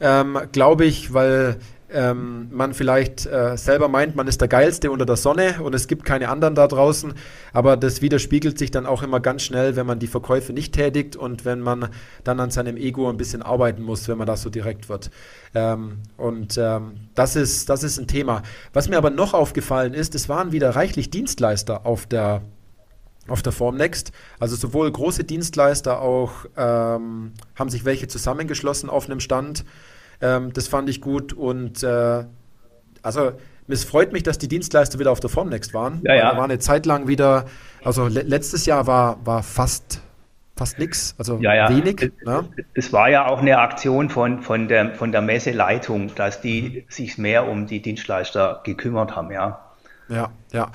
ähm, 0.00 0.38
glaube 0.52 0.84
ich, 0.84 1.14
weil 1.14 1.56
ähm, 1.92 2.48
man 2.50 2.74
vielleicht 2.74 3.26
äh, 3.26 3.56
selber 3.56 3.88
meint, 3.88 4.16
man 4.16 4.26
ist 4.26 4.40
der 4.40 4.48
Geilste 4.48 4.90
unter 4.90 5.06
der 5.06 5.16
Sonne 5.16 5.56
und 5.62 5.74
es 5.74 5.88
gibt 5.88 6.04
keine 6.04 6.28
anderen 6.28 6.54
da 6.54 6.66
draußen. 6.66 7.14
Aber 7.52 7.76
das 7.76 8.02
widerspiegelt 8.02 8.58
sich 8.58 8.70
dann 8.70 8.86
auch 8.86 9.02
immer 9.02 9.20
ganz 9.20 9.42
schnell, 9.42 9.76
wenn 9.76 9.86
man 9.86 9.98
die 9.98 10.06
Verkäufe 10.06 10.52
nicht 10.52 10.74
tätigt 10.74 11.16
und 11.16 11.44
wenn 11.44 11.60
man 11.60 11.88
dann 12.24 12.40
an 12.40 12.50
seinem 12.50 12.76
Ego 12.76 13.08
ein 13.08 13.16
bisschen 13.16 13.42
arbeiten 13.42 13.82
muss, 13.82 14.08
wenn 14.08 14.18
man 14.18 14.26
da 14.26 14.36
so 14.36 14.50
direkt 14.50 14.88
wird. 14.88 15.10
Ähm, 15.54 15.98
und 16.16 16.58
ähm, 16.58 17.08
das, 17.14 17.36
ist, 17.36 17.68
das 17.68 17.82
ist 17.82 17.98
ein 17.98 18.06
Thema. 18.06 18.42
Was 18.72 18.88
mir 18.88 18.98
aber 18.98 19.10
noch 19.10 19.34
aufgefallen 19.34 19.94
ist, 19.94 20.14
es 20.14 20.28
waren 20.28 20.52
wieder 20.52 20.70
reichlich 20.70 21.10
Dienstleister 21.10 21.86
auf 21.86 22.06
der 22.06 22.42
auf 23.28 23.42
der 23.42 23.52
Formnext. 23.52 24.12
Also 24.40 24.56
sowohl 24.56 24.90
große 24.90 25.24
Dienstleister 25.24 26.00
auch 26.00 26.44
ähm, 26.56 27.32
haben 27.54 27.70
sich 27.70 27.84
welche 27.84 28.08
zusammengeschlossen 28.08 28.90
auf 28.90 29.06
einem 29.06 29.20
Stand. 29.20 29.64
Ähm, 30.22 30.52
das 30.52 30.68
fand 30.68 30.88
ich 30.88 31.00
gut 31.00 31.32
und 31.32 31.82
äh, 31.82 32.24
also 33.02 33.32
es 33.68 33.84
freut 33.84 34.12
mich, 34.12 34.22
dass 34.22 34.38
die 34.38 34.48
Dienstleister 34.48 34.98
wieder 34.98 35.10
auf 35.10 35.20
der 35.20 35.30
Formnext 35.30 35.74
waren. 35.74 36.00
Ja, 36.04 36.14
ja. 36.14 36.30
Da 36.30 36.36
war 36.36 36.44
eine 36.44 36.58
Zeit 36.58 36.86
lang 36.86 37.08
wieder, 37.08 37.46
also 37.84 38.06
le 38.06 38.22
letztes 38.22 38.66
Jahr 38.66 38.86
war, 38.86 39.18
war 39.24 39.42
fast 39.42 40.00
fast 40.56 40.78
nichts, 40.78 41.14
also 41.18 41.38
ja, 41.40 41.54
ja. 41.54 41.68
wenig. 41.70 42.02
Es, 42.02 42.26
ne? 42.26 42.44
es 42.74 42.92
war 42.92 43.08
ja 43.08 43.26
auch 43.26 43.40
eine 43.40 43.58
Aktion 43.58 44.10
von, 44.10 44.42
von, 44.42 44.68
der, 44.68 44.94
von 44.94 45.10
der 45.10 45.22
Messeleitung, 45.22 46.14
dass 46.14 46.40
die 46.40 46.62
mhm. 46.62 46.82
sich 46.88 47.18
mehr 47.18 47.48
um 47.48 47.66
die 47.66 47.80
Dienstleister 47.80 48.60
gekümmert 48.64 49.16
haben, 49.16 49.32
ja. 49.32 49.60
Ja, 50.08 50.30
ja. 50.52 50.70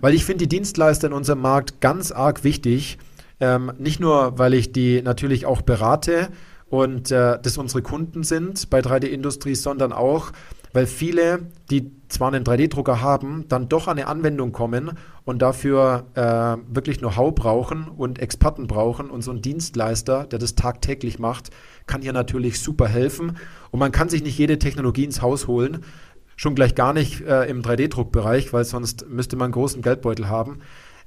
Weil 0.00 0.14
ich 0.14 0.24
finde 0.24 0.46
die 0.46 0.48
Dienstleister 0.48 1.06
in 1.06 1.12
unserem 1.12 1.40
Markt 1.40 1.80
ganz 1.80 2.10
arg 2.10 2.44
wichtig. 2.44 2.98
Ähm, 3.40 3.72
nicht 3.78 4.00
nur, 4.00 4.38
weil 4.38 4.52
ich 4.52 4.72
die 4.72 5.00
natürlich 5.00 5.46
auch 5.46 5.62
berate, 5.62 6.28
und 6.74 7.12
äh, 7.12 7.38
das 7.40 7.56
unsere 7.56 7.82
Kunden 7.82 8.24
sind 8.24 8.68
bei 8.68 8.80
3D-Industrie, 8.80 9.54
sondern 9.54 9.92
auch, 9.92 10.32
weil 10.72 10.88
viele, 10.88 11.46
die 11.70 11.92
zwar 12.08 12.32
einen 12.32 12.42
3D-Drucker 12.42 13.00
haben, 13.00 13.44
dann 13.48 13.68
doch 13.68 13.86
an 13.86 13.96
eine 13.96 14.08
Anwendung 14.08 14.50
kommen 14.50 14.98
und 15.24 15.40
dafür 15.40 16.06
äh, 16.14 16.74
wirklich 16.74 16.98
Know-how 16.98 17.32
brauchen 17.32 17.86
und 17.86 18.18
Experten 18.18 18.66
brauchen. 18.66 19.08
Und 19.08 19.22
so 19.22 19.30
ein 19.30 19.40
Dienstleister, 19.40 20.24
der 20.24 20.40
das 20.40 20.56
tagtäglich 20.56 21.20
macht, 21.20 21.50
kann 21.86 22.02
hier 22.02 22.12
natürlich 22.12 22.60
super 22.60 22.88
helfen. 22.88 23.36
Und 23.70 23.78
man 23.78 23.92
kann 23.92 24.08
sich 24.08 24.24
nicht 24.24 24.36
jede 24.36 24.58
Technologie 24.58 25.04
ins 25.04 25.22
Haus 25.22 25.46
holen, 25.46 25.84
schon 26.34 26.56
gleich 26.56 26.74
gar 26.74 26.92
nicht 26.92 27.20
äh, 27.20 27.44
im 27.44 27.62
3D-Druckbereich, 27.62 28.52
weil 28.52 28.64
sonst 28.64 29.08
müsste 29.08 29.36
man 29.36 29.44
einen 29.44 29.52
großen 29.52 29.80
Geldbeutel 29.80 30.28
haben. 30.28 30.58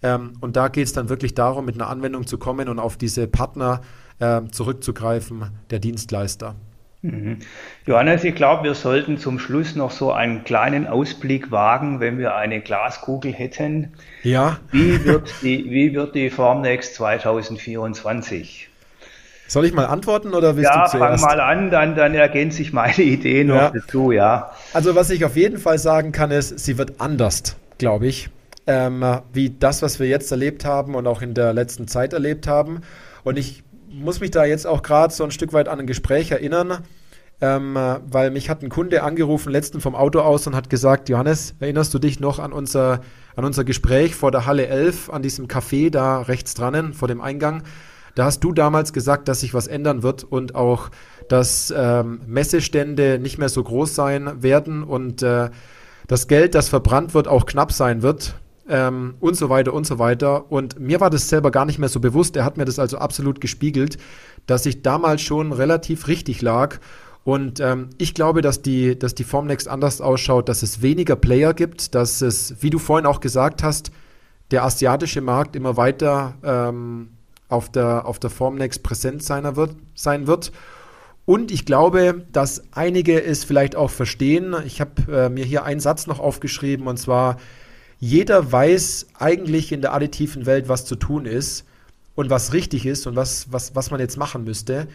Ähm, 0.01 0.31
und 0.39 0.55
da 0.55 0.69
geht 0.69 0.85
es 0.85 0.93
dann 0.93 1.09
wirklich 1.09 1.33
darum, 1.33 1.65
mit 1.65 1.75
einer 1.75 1.89
Anwendung 1.89 2.25
zu 2.25 2.37
kommen 2.37 2.69
und 2.69 2.79
auf 2.79 2.95
diese 2.95 3.27
Partner 3.27 3.81
äh, 4.19 4.41
zurückzugreifen, 4.51 5.51
der 5.69 5.79
Dienstleister. 5.79 6.55
Mhm. 7.01 7.39
Johannes, 7.85 8.23
ich 8.23 8.35
glaube, 8.35 8.63
wir 8.63 8.73
sollten 8.73 9.17
zum 9.17 9.39
Schluss 9.39 9.75
noch 9.75 9.91
so 9.91 10.11
einen 10.11 10.43
kleinen 10.43 10.87
Ausblick 10.87 11.51
wagen, 11.51 11.99
wenn 11.99 12.17
wir 12.17 12.35
eine 12.35 12.59
Glaskugel 12.59 13.31
hätten. 13.31 13.93
Ja. 14.23 14.57
Wie 14.71 15.05
wird 15.05 15.31
die, 15.41 15.69
wie 15.69 15.93
wird 15.93 16.15
die 16.15 16.29
Formnext 16.29 16.95
2024? 16.95 18.69
Soll 19.47 19.65
ich 19.65 19.73
mal 19.73 19.85
antworten 19.85 20.33
oder 20.33 20.57
willst 20.57 20.69
ja, 20.69 20.83
du 20.83 20.89
zuerst? 20.89 21.21
Ja, 21.21 21.29
fang 21.29 21.37
mal 21.37 21.39
an, 21.39 21.71
dann, 21.71 21.95
dann 21.95 22.13
ergänzt 22.13 22.57
sich 22.57 22.73
meine 22.73 22.97
Idee 22.97 23.43
noch 23.45 23.55
ja. 23.55 23.71
dazu, 23.71 24.11
ja. 24.11 24.51
Also 24.73 24.95
was 24.95 25.09
ich 25.09 25.23
auf 25.23 25.37
jeden 25.37 25.57
Fall 25.57 25.77
sagen 25.77 26.11
kann, 26.11 26.31
ist, 26.31 26.59
sie 26.59 26.77
wird 26.77 26.99
anders, 26.99 27.55
glaube 27.77 28.07
ich, 28.07 28.29
ähm, 28.65 29.05
wie 29.31 29.51
das, 29.51 29.81
was 29.81 29.99
wir 29.99 30.07
jetzt 30.07 30.31
erlebt 30.31 30.65
haben 30.65 30.95
und 30.95 31.07
auch 31.07 31.21
in 31.21 31.33
der 31.33 31.53
letzten 31.53 31.87
Zeit 31.87 32.11
erlebt 32.11 32.47
haben. 32.47 32.81
Und 33.23 33.37
ich 33.37 33.63
muss 33.89 34.19
mich 34.19 34.31
da 34.31 34.45
jetzt 34.45 34.67
auch 34.67 34.81
gerade 34.81 35.13
so 35.13 35.23
ein 35.23 35.31
Stück 35.31 35.53
weit 35.53 35.67
an 35.67 35.79
ein 35.79 35.87
Gespräch 35.87 36.31
erinnern, 36.31 36.79
ähm, 37.39 37.75
weil 38.09 38.31
mich 38.31 38.49
hat 38.49 38.63
ein 38.63 38.69
Kunde 38.69 39.03
angerufen, 39.03 39.51
letzten 39.51 39.81
vom 39.81 39.95
Auto 39.95 40.19
aus 40.19 40.47
und 40.47 40.55
hat 40.55 40.69
gesagt, 40.69 41.09
Johannes, 41.09 41.55
erinnerst 41.59 41.93
du 41.93 41.99
dich 41.99 42.19
noch 42.19 42.39
an 42.39 42.51
unser, 42.51 43.01
an 43.35 43.45
unser 43.45 43.63
Gespräch 43.63 44.15
vor 44.15 44.31
der 44.31 44.45
Halle 44.45 44.67
11, 44.67 45.09
an 45.09 45.21
diesem 45.21 45.47
Café 45.47 45.89
da 45.89 46.21
rechts 46.21 46.53
dran, 46.53 46.93
vor 46.93 47.07
dem 47.07 47.21
Eingang? 47.21 47.63
Da 48.15 48.25
hast 48.25 48.43
du 48.43 48.51
damals 48.51 48.93
gesagt, 48.93 49.27
dass 49.27 49.41
sich 49.41 49.53
was 49.53 49.67
ändern 49.67 50.01
wird 50.01 50.23
und 50.23 50.55
auch, 50.55 50.89
dass 51.29 51.71
ähm, 51.75 52.21
Messestände 52.25 53.19
nicht 53.19 53.37
mehr 53.37 53.49
so 53.49 53.63
groß 53.63 53.93
sein 53.93 54.41
werden 54.41 54.83
und 54.83 55.21
äh, 55.21 55.51
das 56.07 56.27
Geld, 56.27 56.55
das 56.55 56.69
verbrannt 56.69 57.13
wird, 57.13 57.27
auch 57.27 57.45
knapp 57.45 57.71
sein 57.71 58.01
wird 58.01 58.35
ähm, 58.69 59.15
und 59.19 59.35
so 59.35 59.49
weiter 59.49 59.73
und 59.73 59.85
so 59.85 59.99
weiter. 59.99 60.51
Und 60.51 60.79
mir 60.79 60.99
war 60.99 61.09
das 61.09 61.29
selber 61.29 61.51
gar 61.51 61.65
nicht 61.65 61.79
mehr 61.79 61.89
so 61.89 61.99
bewusst. 61.99 62.35
Er 62.35 62.45
hat 62.45 62.57
mir 62.57 62.65
das 62.65 62.79
also 62.79 62.97
absolut 62.97 63.41
gespiegelt, 63.41 63.97
dass 64.45 64.65
ich 64.65 64.81
damals 64.81 65.21
schon 65.21 65.51
relativ 65.51 66.07
richtig 66.07 66.41
lag. 66.41 66.79
Und 67.23 67.59
ähm, 67.59 67.89
ich 67.97 68.13
glaube, 68.13 68.41
dass 68.41 68.61
die, 68.61 68.97
dass 68.97 69.13
die 69.13 69.25
Formnext 69.25 69.67
anders 69.67 69.99
ausschaut, 69.99 70.47
dass 70.47 70.63
es 70.63 70.81
weniger 70.81 71.17
Player 71.17 71.53
gibt, 71.53 71.93
dass 71.93 72.21
es, 72.21 72.55
wie 72.61 72.69
du 72.69 72.79
vorhin 72.79 73.05
auch 73.05 73.19
gesagt 73.19 73.63
hast, 73.63 73.91
der 74.51 74.63
asiatische 74.63 75.19
Markt 75.19 75.55
immer 75.57 75.75
weiter 75.75 76.35
ähm, 76.41 77.09
auf, 77.49 77.69
der, 77.69 78.05
auf 78.05 78.19
der 78.19 78.29
Formnext 78.29 78.81
präsent 78.81 79.23
sein 79.23 79.55
wird, 79.57 79.75
sein 79.93 80.27
wird. 80.27 80.53
Und 81.25 81.51
ich 81.51 81.65
glaube, 81.65 82.25
dass 82.31 82.63
einige 82.71 83.21
es 83.21 83.43
vielleicht 83.43 83.75
auch 83.75 83.91
verstehen. 83.91 84.55
Ich 84.65 84.79
habe 84.79 85.11
äh, 85.11 85.29
mir 85.29 85.43
hier 85.43 85.65
einen 85.65 85.81
Satz 85.81 86.07
noch 86.07 86.21
aufgeschrieben, 86.21 86.87
und 86.87 86.95
zwar, 86.95 87.35
jeder 87.99 88.51
weiß 88.51 89.07
eigentlich 89.17 89.71
in 89.71 89.81
der 89.81 89.93
additiven 89.93 90.45
Welt, 90.45 90.69
was 90.69 90.85
zu 90.85 90.95
tun 90.95 91.25
ist 91.25 91.65
und 92.15 92.29
was 92.29 92.53
richtig 92.53 92.85
ist 92.85 93.07
und 93.07 93.15
was, 93.15 93.51
was, 93.51 93.75
was 93.75 93.91
man 93.91 93.99
jetzt 93.99 94.17
machen 94.17 94.43
müsste. 94.43 94.87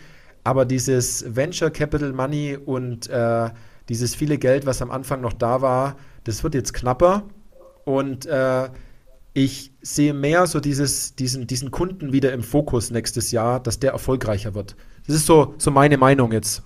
Aber 0.44 0.64
dieses 0.64 1.24
Venture 1.36 1.70
Capital 1.70 2.12
Money 2.12 2.56
und 2.56 3.08
äh, 3.08 3.50
dieses 3.88 4.14
viele 4.14 4.38
Geld, 4.38 4.66
was 4.66 4.82
am 4.82 4.90
Anfang 4.90 5.20
noch 5.20 5.32
da 5.32 5.60
war, 5.62 5.96
das 6.24 6.42
wird 6.42 6.54
jetzt 6.54 6.74
knapper. 6.74 7.24
Und 7.84 8.26
äh, 8.26 8.68
ich 9.34 9.72
sehe 9.80 10.14
mehr 10.14 10.46
so 10.46 10.60
dieses, 10.60 11.14
diesen, 11.14 11.46
diesen 11.46 11.70
Kunden 11.70 12.12
wieder 12.12 12.32
im 12.32 12.42
Fokus 12.42 12.90
nächstes 12.90 13.30
Jahr, 13.30 13.60
dass 13.60 13.80
der 13.80 13.92
erfolgreicher 13.92 14.54
wird. 14.54 14.76
Das 15.06 15.16
ist 15.16 15.26
so, 15.26 15.54
so 15.58 15.70
meine 15.70 15.98
Meinung 15.98 16.32
jetzt. 16.32 16.62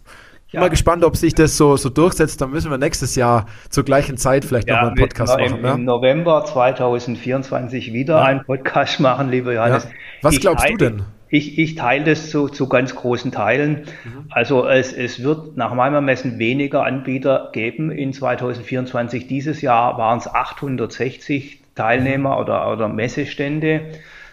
Ja. 0.57 0.63
Mal 0.63 0.71
gespannt, 0.71 1.05
ob 1.05 1.17
sich 1.17 1.35
das 1.35 1.59
so, 1.59 1.77
so 1.77 1.91
durchsetzt. 1.91 2.41
Dann 2.41 2.51
müssen 2.51 2.71
wir 2.71 2.79
nächstes 2.79 3.15
Jahr 3.15 3.45
zur 3.69 3.85
gleichen 3.85 4.17
Zeit 4.17 4.45
vielleicht 4.47 4.67
ja, 4.69 4.77
nochmal 4.77 4.89
einen 4.93 4.99
Podcast 4.99 5.39
machen. 5.39 5.57
Im, 5.57 5.61
ne? 5.61 5.71
Im 5.73 5.85
November 5.85 6.45
2024 6.47 7.93
wieder 7.93 8.17
ja. 8.17 8.25
einen 8.25 8.43
Podcast 8.43 8.99
machen, 8.99 9.31
lieber 9.31 9.53
Johannes. 9.53 9.85
Ja. 9.85 9.91
Was 10.23 10.35
ich 10.35 10.41
glaubst 10.41 10.65
teile, 10.65 10.79
du 10.79 10.85
denn? 10.85 11.03
Ich, 11.29 11.59
ich 11.59 11.75
teile 11.75 12.05
das 12.05 12.31
zu, 12.31 12.49
zu 12.49 12.71
ganz 12.71 12.95
großen 12.95 13.33
Teilen. 13.33 13.85
Mhm. 14.05 14.31
Also 14.31 14.67
es, 14.67 14.95
es 14.95 15.23
wird 15.23 15.59
nach 15.59 15.75
meinem 15.75 15.95
Ermessen 15.95 16.39
weniger 16.39 16.85
Anbieter 16.85 17.51
geben 17.53 17.91
in 17.91 18.15
2024. 18.15 19.27
Dieses 19.27 19.61
Jahr 19.61 19.99
waren 19.99 20.19
es 20.19 20.27
860 20.27 21.61
Teilnehmer 21.75 22.41
oder, 22.41 22.73
oder 22.73 22.89
Messestände 22.89 23.83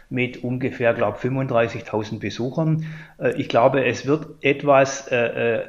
mit 0.09 0.41
ungefähr, 0.43 0.93
glaube 0.93 1.17
35.000 1.17 2.19
Besuchern. 2.19 2.85
Äh, 3.17 3.33
ich 3.41 3.49
glaube, 3.49 3.83
es 3.83 4.05
wird 4.05 4.27
etwas 4.41 5.07
äh 5.09 5.17
äh, 5.17 5.63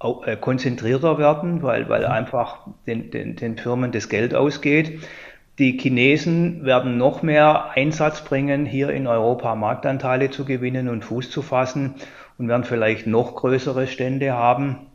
konzentrierter 0.00 1.18
werden, 1.18 1.62
weil, 1.62 1.88
weil 1.88 2.06
mhm. 2.06 2.12
einfach 2.12 2.66
den, 2.86 3.10
den, 3.10 3.36
den 3.36 3.58
Firmen 3.58 3.92
das 3.92 4.08
Geld 4.08 4.34
ausgeht. 4.34 5.00
Die 5.58 5.78
Chinesen 5.78 6.64
werden 6.64 6.96
noch 6.96 7.22
mehr 7.22 7.72
Einsatz 7.74 8.22
bringen, 8.24 8.64
hier 8.64 8.88
in 8.90 9.06
Europa 9.06 9.54
Marktanteile 9.54 10.30
zu 10.30 10.46
gewinnen 10.46 10.88
und 10.88 11.04
Fuß 11.04 11.30
zu 11.30 11.42
fassen 11.42 11.96
und 12.38 12.48
werden 12.48 12.64
vielleicht 12.64 13.06
noch 13.06 13.36
größere 13.36 13.86
Stände 13.86 14.32
haben. 14.32 14.86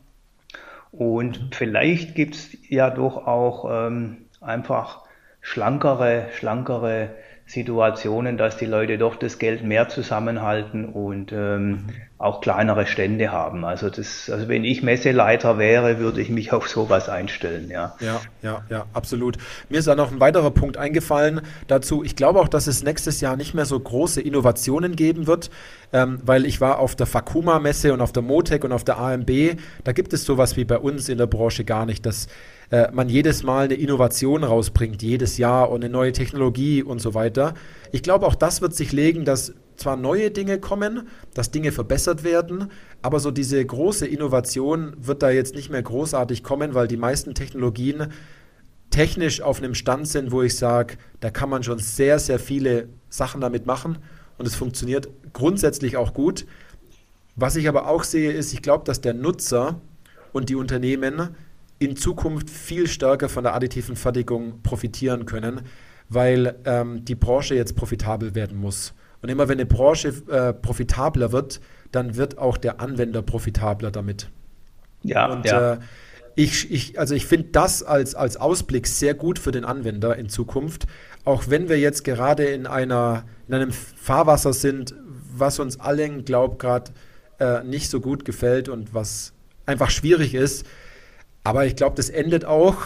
Und 0.90 1.40
mhm. 1.40 1.48
vielleicht 1.52 2.16
gibt 2.16 2.34
es 2.34 2.56
ja 2.68 2.90
doch 2.90 3.28
auch 3.28 3.86
ähm, 3.86 4.26
einfach 4.40 5.02
schlankere, 5.40 6.26
schlankere 6.32 7.10
Situationen, 7.46 8.36
dass 8.36 8.56
die 8.56 8.66
Leute 8.66 8.98
doch 8.98 9.14
das 9.14 9.38
Geld 9.38 9.62
mehr 9.62 9.88
zusammenhalten 9.88 10.84
und 10.86 11.30
ähm, 11.30 11.68
mhm. 11.68 11.86
Auch 12.18 12.40
kleinere 12.40 12.86
Stände 12.86 13.30
haben. 13.30 13.66
Also 13.66 13.90
das, 13.90 14.30
also 14.30 14.48
wenn 14.48 14.64
ich 14.64 14.82
Messeleiter 14.82 15.58
wäre, 15.58 15.98
würde 15.98 16.22
ich 16.22 16.30
mich 16.30 16.50
auf 16.52 16.66
sowas 16.66 17.10
einstellen, 17.10 17.68
ja. 17.70 17.94
Ja, 18.00 18.20
ja, 18.42 18.64
ja, 18.70 18.86
absolut. 18.94 19.36
Mir 19.68 19.78
ist 19.78 19.86
da 19.86 19.94
noch 19.94 20.10
ein 20.10 20.18
weiterer 20.18 20.50
Punkt 20.50 20.78
eingefallen 20.78 21.42
dazu. 21.66 22.02
Ich 22.02 22.16
glaube 22.16 22.40
auch, 22.40 22.48
dass 22.48 22.68
es 22.68 22.82
nächstes 22.82 23.20
Jahr 23.20 23.36
nicht 23.36 23.52
mehr 23.52 23.66
so 23.66 23.78
große 23.78 24.22
Innovationen 24.22 24.96
geben 24.96 25.26
wird, 25.26 25.50
ähm, 25.92 26.18
weil 26.24 26.46
ich 26.46 26.62
war 26.62 26.78
auf 26.78 26.96
der 26.96 27.06
Fakuma-Messe 27.06 27.92
und 27.92 28.00
auf 28.00 28.12
der 28.12 28.22
Motec 28.22 28.64
und 28.64 28.72
auf 28.72 28.84
der 28.84 28.98
AMB. 28.98 29.58
Da 29.84 29.92
gibt 29.92 30.14
es 30.14 30.24
sowas 30.24 30.56
wie 30.56 30.64
bei 30.64 30.78
uns 30.78 31.10
in 31.10 31.18
der 31.18 31.26
Branche 31.26 31.66
gar 31.66 31.84
nicht, 31.84 32.06
dass 32.06 32.28
äh, 32.70 32.90
man 32.92 33.10
jedes 33.10 33.42
Mal 33.42 33.66
eine 33.66 33.74
Innovation 33.74 34.42
rausbringt, 34.42 35.02
jedes 35.02 35.36
Jahr 35.36 35.70
und 35.70 35.84
eine 35.84 35.92
neue 35.92 36.12
Technologie 36.12 36.82
und 36.82 37.00
so 37.00 37.12
weiter. 37.12 37.52
Ich 37.92 38.02
glaube, 38.02 38.26
auch 38.26 38.34
das 38.34 38.62
wird 38.62 38.74
sich 38.74 38.92
legen, 38.92 39.26
dass 39.26 39.52
zwar 39.76 39.96
neue 39.96 40.30
Dinge 40.30 40.58
kommen, 40.58 41.08
dass 41.34 41.50
Dinge 41.50 41.72
verbessert 41.72 42.24
werden, 42.24 42.70
aber 43.02 43.20
so 43.20 43.30
diese 43.30 43.64
große 43.64 44.06
Innovation 44.06 44.94
wird 44.98 45.22
da 45.22 45.30
jetzt 45.30 45.54
nicht 45.54 45.70
mehr 45.70 45.82
großartig 45.82 46.42
kommen, 46.42 46.74
weil 46.74 46.88
die 46.88 46.96
meisten 46.96 47.34
Technologien 47.34 48.12
technisch 48.90 49.40
auf 49.40 49.58
einem 49.58 49.74
Stand 49.74 50.08
sind, 50.08 50.30
wo 50.30 50.42
ich 50.42 50.56
sage, 50.56 50.96
da 51.20 51.30
kann 51.30 51.50
man 51.50 51.62
schon 51.62 51.78
sehr, 51.78 52.18
sehr 52.18 52.38
viele 52.38 52.88
Sachen 53.08 53.40
damit 53.40 53.66
machen 53.66 53.98
und 54.38 54.46
es 54.46 54.54
funktioniert 54.54 55.08
grundsätzlich 55.32 55.96
auch 55.96 56.14
gut. 56.14 56.46
Was 57.34 57.56
ich 57.56 57.68
aber 57.68 57.88
auch 57.88 58.04
sehe, 58.04 58.32
ist, 58.32 58.52
ich 58.52 58.62
glaube, 58.62 58.84
dass 58.84 59.00
der 59.00 59.14
Nutzer 59.14 59.80
und 60.32 60.48
die 60.48 60.54
Unternehmen 60.54 61.34
in 61.78 61.96
Zukunft 61.96 62.48
viel 62.48 62.86
stärker 62.86 63.28
von 63.28 63.44
der 63.44 63.54
additiven 63.54 63.96
Fertigung 63.96 64.62
profitieren 64.62 65.26
können, 65.26 65.62
weil 66.08 66.56
ähm, 66.64 67.04
die 67.04 67.14
Branche 67.14 67.54
jetzt 67.54 67.76
profitabel 67.76 68.34
werden 68.34 68.56
muss. 68.56 68.94
Und 69.26 69.30
immer 69.30 69.48
wenn 69.48 69.58
eine 69.58 69.66
Branche 69.66 70.14
äh, 70.30 70.52
profitabler 70.52 71.32
wird, 71.32 71.60
dann 71.90 72.14
wird 72.14 72.38
auch 72.38 72.56
der 72.56 72.80
Anwender 72.80 73.22
profitabler 73.22 73.90
damit. 73.90 74.30
Ja, 75.02 75.26
und 75.32 75.44
ja. 75.44 75.72
Äh, 75.72 75.78
ich, 76.36 76.70
ich, 76.70 76.96
also 76.96 77.12
ich 77.12 77.26
finde 77.26 77.48
das 77.50 77.82
als, 77.82 78.14
als 78.14 78.36
Ausblick 78.36 78.86
sehr 78.86 79.14
gut 79.14 79.40
für 79.40 79.50
den 79.50 79.64
Anwender 79.64 80.14
in 80.14 80.28
Zukunft, 80.28 80.86
auch 81.24 81.48
wenn 81.48 81.68
wir 81.68 81.76
jetzt 81.76 82.04
gerade 82.04 82.44
in, 82.44 82.68
einer, 82.68 83.24
in 83.48 83.54
einem 83.54 83.72
Fahrwasser 83.72 84.52
sind, 84.52 84.94
was 85.34 85.58
uns 85.58 85.80
allen, 85.80 86.24
glaube 86.24 86.58
gerade 86.58 86.92
äh, 87.40 87.64
nicht 87.64 87.90
so 87.90 88.00
gut 88.00 88.24
gefällt 88.24 88.68
und 88.68 88.94
was 88.94 89.32
einfach 89.64 89.90
schwierig 89.90 90.34
ist, 90.34 90.64
aber 91.42 91.66
ich 91.66 91.74
glaube, 91.74 91.96
das 91.96 92.10
endet 92.10 92.44
auch, 92.44 92.76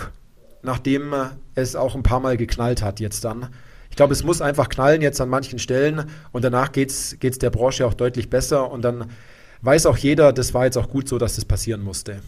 nachdem 0.63 1.13
es 1.55 1.77
auch 1.77 1.95
ein 1.95 2.03
paar 2.03 2.21
Mal 2.21 2.39
geknallt 2.39 2.83
hat 2.83 2.99
jetzt 2.99 3.27
dann. 3.27 3.51
Ich 3.91 3.97
glaube, 3.97 4.13
es 4.13 4.25
muss 4.25 4.41
einfach 4.41 4.69
knallen 4.69 5.03
jetzt 5.03 5.21
an 5.21 5.29
manchen 5.29 5.59
Stellen 5.59 6.05
und 6.33 6.45
danach 6.45 6.73
geht 6.73 6.91
es 6.91 7.19
der 7.21 7.51
Branche 7.51 7.87
auch 7.87 7.95
deutlich 7.95 8.31
besser 8.31 8.71
und 8.71 8.83
dann 8.83 9.11
weiß 9.63 9.87
auch 9.87 9.97
jeder, 9.97 10.33
das 10.33 10.55
war 10.55 10.65
jetzt 10.65 10.77
auch 10.77 10.89
gut 10.89 11.09
so, 11.09 11.19
dass 11.19 11.37
das 11.37 11.45
passieren 11.45 11.83
musste. 11.83 12.21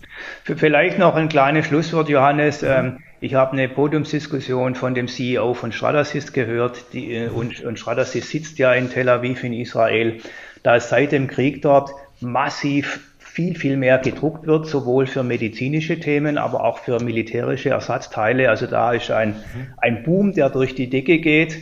Vielleicht 0.44 0.98
noch 0.98 1.14
ein 1.14 1.28
kleines 1.28 1.66
Schlusswort, 1.66 2.08
Johannes. 2.08 2.62
Mhm. 2.62 2.98
Ich 3.20 3.34
habe 3.34 3.52
eine 3.52 3.68
Podiumsdiskussion 3.68 4.74
von 4.74 4.94
dem 4.94 5.08
CEO 5.08 5.54
von 5.54 5.72
Stratasys 5.72 6.32
gehört 6.32 6.84
die, 6.92 7.14
äh, 7.14 7.28
und, 7.28 7.62
und 7.62 7.78
Stratasys 7.78 8.28
sitzt 8.28 8.58
ja 8.58 8.74
in 8.74 8.90
Tel 8.90 9.08
Aviv 9.08 9.44
in 9.44 9.52
Israel. 9.52 10.18
Da 10.62 10.76
ist 10.76 10.88
seit 10.88 11.12
dem 11.12 11.28
Krieg 11.28 11.62
dort 11.62 11.90
massiv 12.20 13.00
viel, 13.32 13.54
viel 13.54 13.78
mehr 13.78 13.96
gedruckt 13.96 14.46
wird, 14.46 14.66
sowohl 14.66 15.06
für 15.06 15.22
medizinische 15.22 15.98
Themen, 15.98 16.36
aber 16.36 16.64
auch 16.64 16.80
für 16.80 17.02
militärische 17.02 17.70
Ersatzteile. 17.70 18.50
Also 18.50 18.66
da 18.66 18.92
ist 18.92 19.10
ein, 19.10 19.36
ein 19.78 20.02
Boom, 20.02 20.34
der 20.34 20.50
durch 20.50 20.74
die 20.74 20.90
Decke 20.90 21.18
geht. 21.18 21.56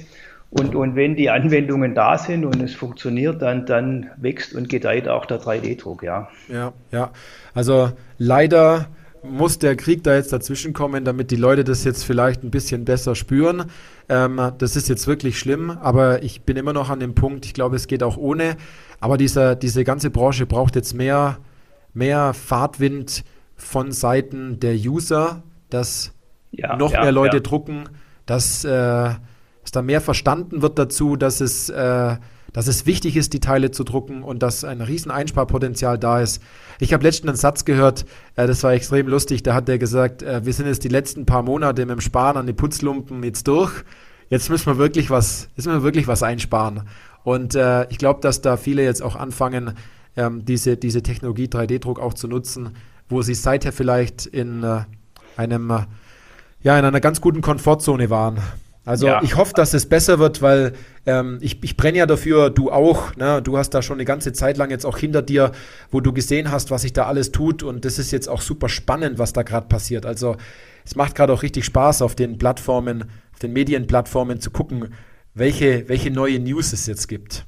Und, 0.51 0.75
und 0.75 0.97
wenn 0.97 1.15
die 1.15 1.31
Anwendungen 1.31 1.95
da 1.95 2.19
sind 2.19 2.45
und 2.45 2.61
es 2.61 2.75
funktioniert, 2.75 3.41
dann, 3.41 3.67
dann 3.67 4.11
wächst 4.17 4.53
und 4.53 4.69
gedeiht 4.69 5.07
auch 5.07 5.27
der 5.27 5.41
3D-Druck, 5.41 6.03
ja. 6.03 6.29
Ja, 6.49 6.73
ja. 6.91 7.13
Also 7.55 7.93
leider 8.19 8.89
muss 9.23 9.61
der 9.61 9.77
Krieg 9.77 10.03
da 10.03 10.17
jetzt 10.17 10.33
dazwischen 10.33 10.73
kommen, 10.73 11.05
damit 11.05 11.31
die 11.31 11.37
Leute 11.37 11.63
das 11.63 11.85
jetzt 11.85 12.03
vielleicht 12.03 12.43
ein 12.43 12.51
bisschen 12.51 12.85
besser 12.85 13.15
spüren. 13.15 13.67
Ähm, 14.09 14.41
das 14.59 14.75
ist 14.75 14.89
jetzt 14.89 15.07
wirklich 15.07 15.39
schlimm, 15.39 15.71
aber 15.71 16.25
ich 16.25 16.43
bin 16.43 16.57
immer 16.57 16.73
noch 16.73 16.91
an 16.91 16.99
dem 16.99 17.15
Punkt, 17.15 17.47
ich 17.47 17.55
glaube, 17.55 17.77
es 17.77 17.87
geht 17.87 18.03
auch 18.03 18.17
ohne. 18.17 18.57
Aber 18.99 19.17
dieser, 19.17 19.55
diese 19.55 19.85
ganze 19.85 20.11
Branche 20.11 20.47
braucht 20.47 20.75
jetzt 20.75 20.95
mehr 20.95 21.39
mehr 21.93 22.35
Fahrtwind 22.35 23.25
von 23.57 23.93
Seiten 23.93 24.61
der 24.61 24.75
User, 24.75 25.43
dass 25.69 26.13
ja, 26.51 26.77
noch 26.77 26.93
ja, 26.93 27.03
mehr 27.03 27.13
Leute 27.13 27.39
ja. 27.39 27.43
drucken, 27.43 27.89
dass, 28.27 28.65
äh, 28.65 28.69
dass 28.69 29.71
da 29.73 29.83
mehr 29.83 30.01
verstanden 30.01 30.63
wird 30.63 30.79
dazu, 30.79 31.17
dass 31.17 31.41
es, 31.41 31.69
äh, 31.69 32.17
dass 32.53 32.67
es 32.67 32.87
wichtig 32.87 33.17
ist, 33.17 33.33
die 33.33 33.41
Teile 33.41 33.71
zu 33.71 33.85
drucken 33.85 34.23
und 34.23 34.43
dass 34.43 34.65
ein 34.65 34.81
riesen 34.81 35.11
Einsparpotenzial 35.11 35.99
da 35.99 36.21
ist. 36.21 36.43
Ich 36.81 36.93
habe 36.93 37.05
letztens 37.05 37.29
einen 37.29 37.37
Satz 37.37 37.65
gehört, 37.65 38.07
äh, 38.37 38.47
das 38.47 38.63
war 38.63 38.73
extrem 38.73 39.07
lustig, 39.07 39.43
da 39.43 39.55
hat 39.55 39.69
der 39.69 39.79
gesagt, 39.79 40.23
äh, 40.23 40.45
wir 40.45 40.53
sind 40.53 40.67
jetzt 40.67 40.85
die 40.85 40.89
letzten 40.89 41.27
paar 41.27 41.43
Monate 41.43 41.85
mit 41.87 41.97
dem 41.97 42.01
Sparen 42.01 42.37
an 42.37 42.47
die 42.47 42.53
Putzlumpen 42.53 43.23
jetzt 43.23 43.47
durch. 43.47 43.73
Jetzt 44.29 44.49
müssen 44.49 44.67
wir 44.67 44.79
wirklich 44.79 45.11
was, 45.11 45.49
jetzt 45.57 45.67
müssen 45.67 45.81
wir 45.81 45.83
wirklich 45.83 46.07
was 46.07 46.23
einsparen. 46.23 46.83
Und 47.23 47.55
äh, 47.55 47.87
ich 47.91 47.99
glaube, 47.99 48.21
dass 48.21 48.41
da 48.41 48.57
viele 48.57 48.83
jetzt 48.83 49.03
auch 49.03 49.17
anfangen, 49.17 49.75
ähm, 50.17 50.45
diese, 50.45 50.77
diese 50.77 51.03
Technologie 51.03 51.47
3D-Druck 51.47 52.01
auch 52.01 52.15
zu 52.15 52.29
nutzen, 52.29 52.71
wo 53.09 53.23
sie 53.23 53.35
seither 53.35 53.73
vielleicht 53.73 54.27
in 54.27 54.63
äh, 54.63 54.85
einem, 55.37 55.71
äh, 55.71 55.87
ja, 56.63 56.79
in 56.79 56.85
einer 56.85 57.01
ganz 57.01 57.21
guten 57.21 57.41
Komfortzone 57.41 58.11
waren. 58.11 58.39
Also 58.85 59.07
ja. 59.07 59.23
ich 59.23 59.37
hoffe, 59.37 59.53
dass 59.55 59.75
es 59.75 59.87
besser 59.87 60.19
wird, 60.19 60.41
weil 60.41 60.73
ähm, 61.07 61.39
ich, 61.43 61.63
ich 61.63 61.77
brenne 61.77 61.99
ja 61.99 62.07
dafür, 62.07 62.51
du 62.51 62.73
auch. 62.73 63.15
Ne? 63.17 63.43
Du 63.43 63.59
hast 63.59 63.71
da 63.71 63.83
schon 63.83 63.99
eine 63.99 64.05
ganze 64.05 64.33
Zeit 64.33 64.57
lang 64.57 64.71
jetzt 64.71 64.87
auch 64.87 64.97
hinter 64.97 65.23
dir, 65.23 65.53
wo 65.91 66.01
du 66.01 66.13
gesehen 66.13 66.51
hast, 66.51 66.71
was 66.71 66.83
sich 66.83 66.93
da 66.93 67.07
alles 67.07 67.31
tut. 67.31 67.63
Und 67.63 67.85
das 67.85 67.99
ist 67.99 68.11
jetzt 68.11 68.29
auch 68.29 68.41
super 68.41 68.69
spannend, 68.69 69.19
was 69.19 69.33
da 69.33 69.43
gerade 69.43 69.69
passiert. 69.69 70.07
Also 70.07 70.37
es 70.85 70.97
macht 70.97 71.15
gerade 71.15 71.33
auch 71.33 71.43
richtig 71.43 71.67
Spaß, 71.67 72.03
auf 72.03 72.15
den 72.15 72.39
Plattformen, 72.39 73.05
auf 73.33 73.39
den 73.39 73.53
Medienplattformen 73.53 74.41
zu 74.41 74.51
gucken, 74.51 74.89
welche, 75.35 75.89
welche 75.89 76.11
neue 76.11 76.41
News 76.41 76.73
es 76.73 76.87
jetzt 76.87 77.07
gibt. 77.07 77.47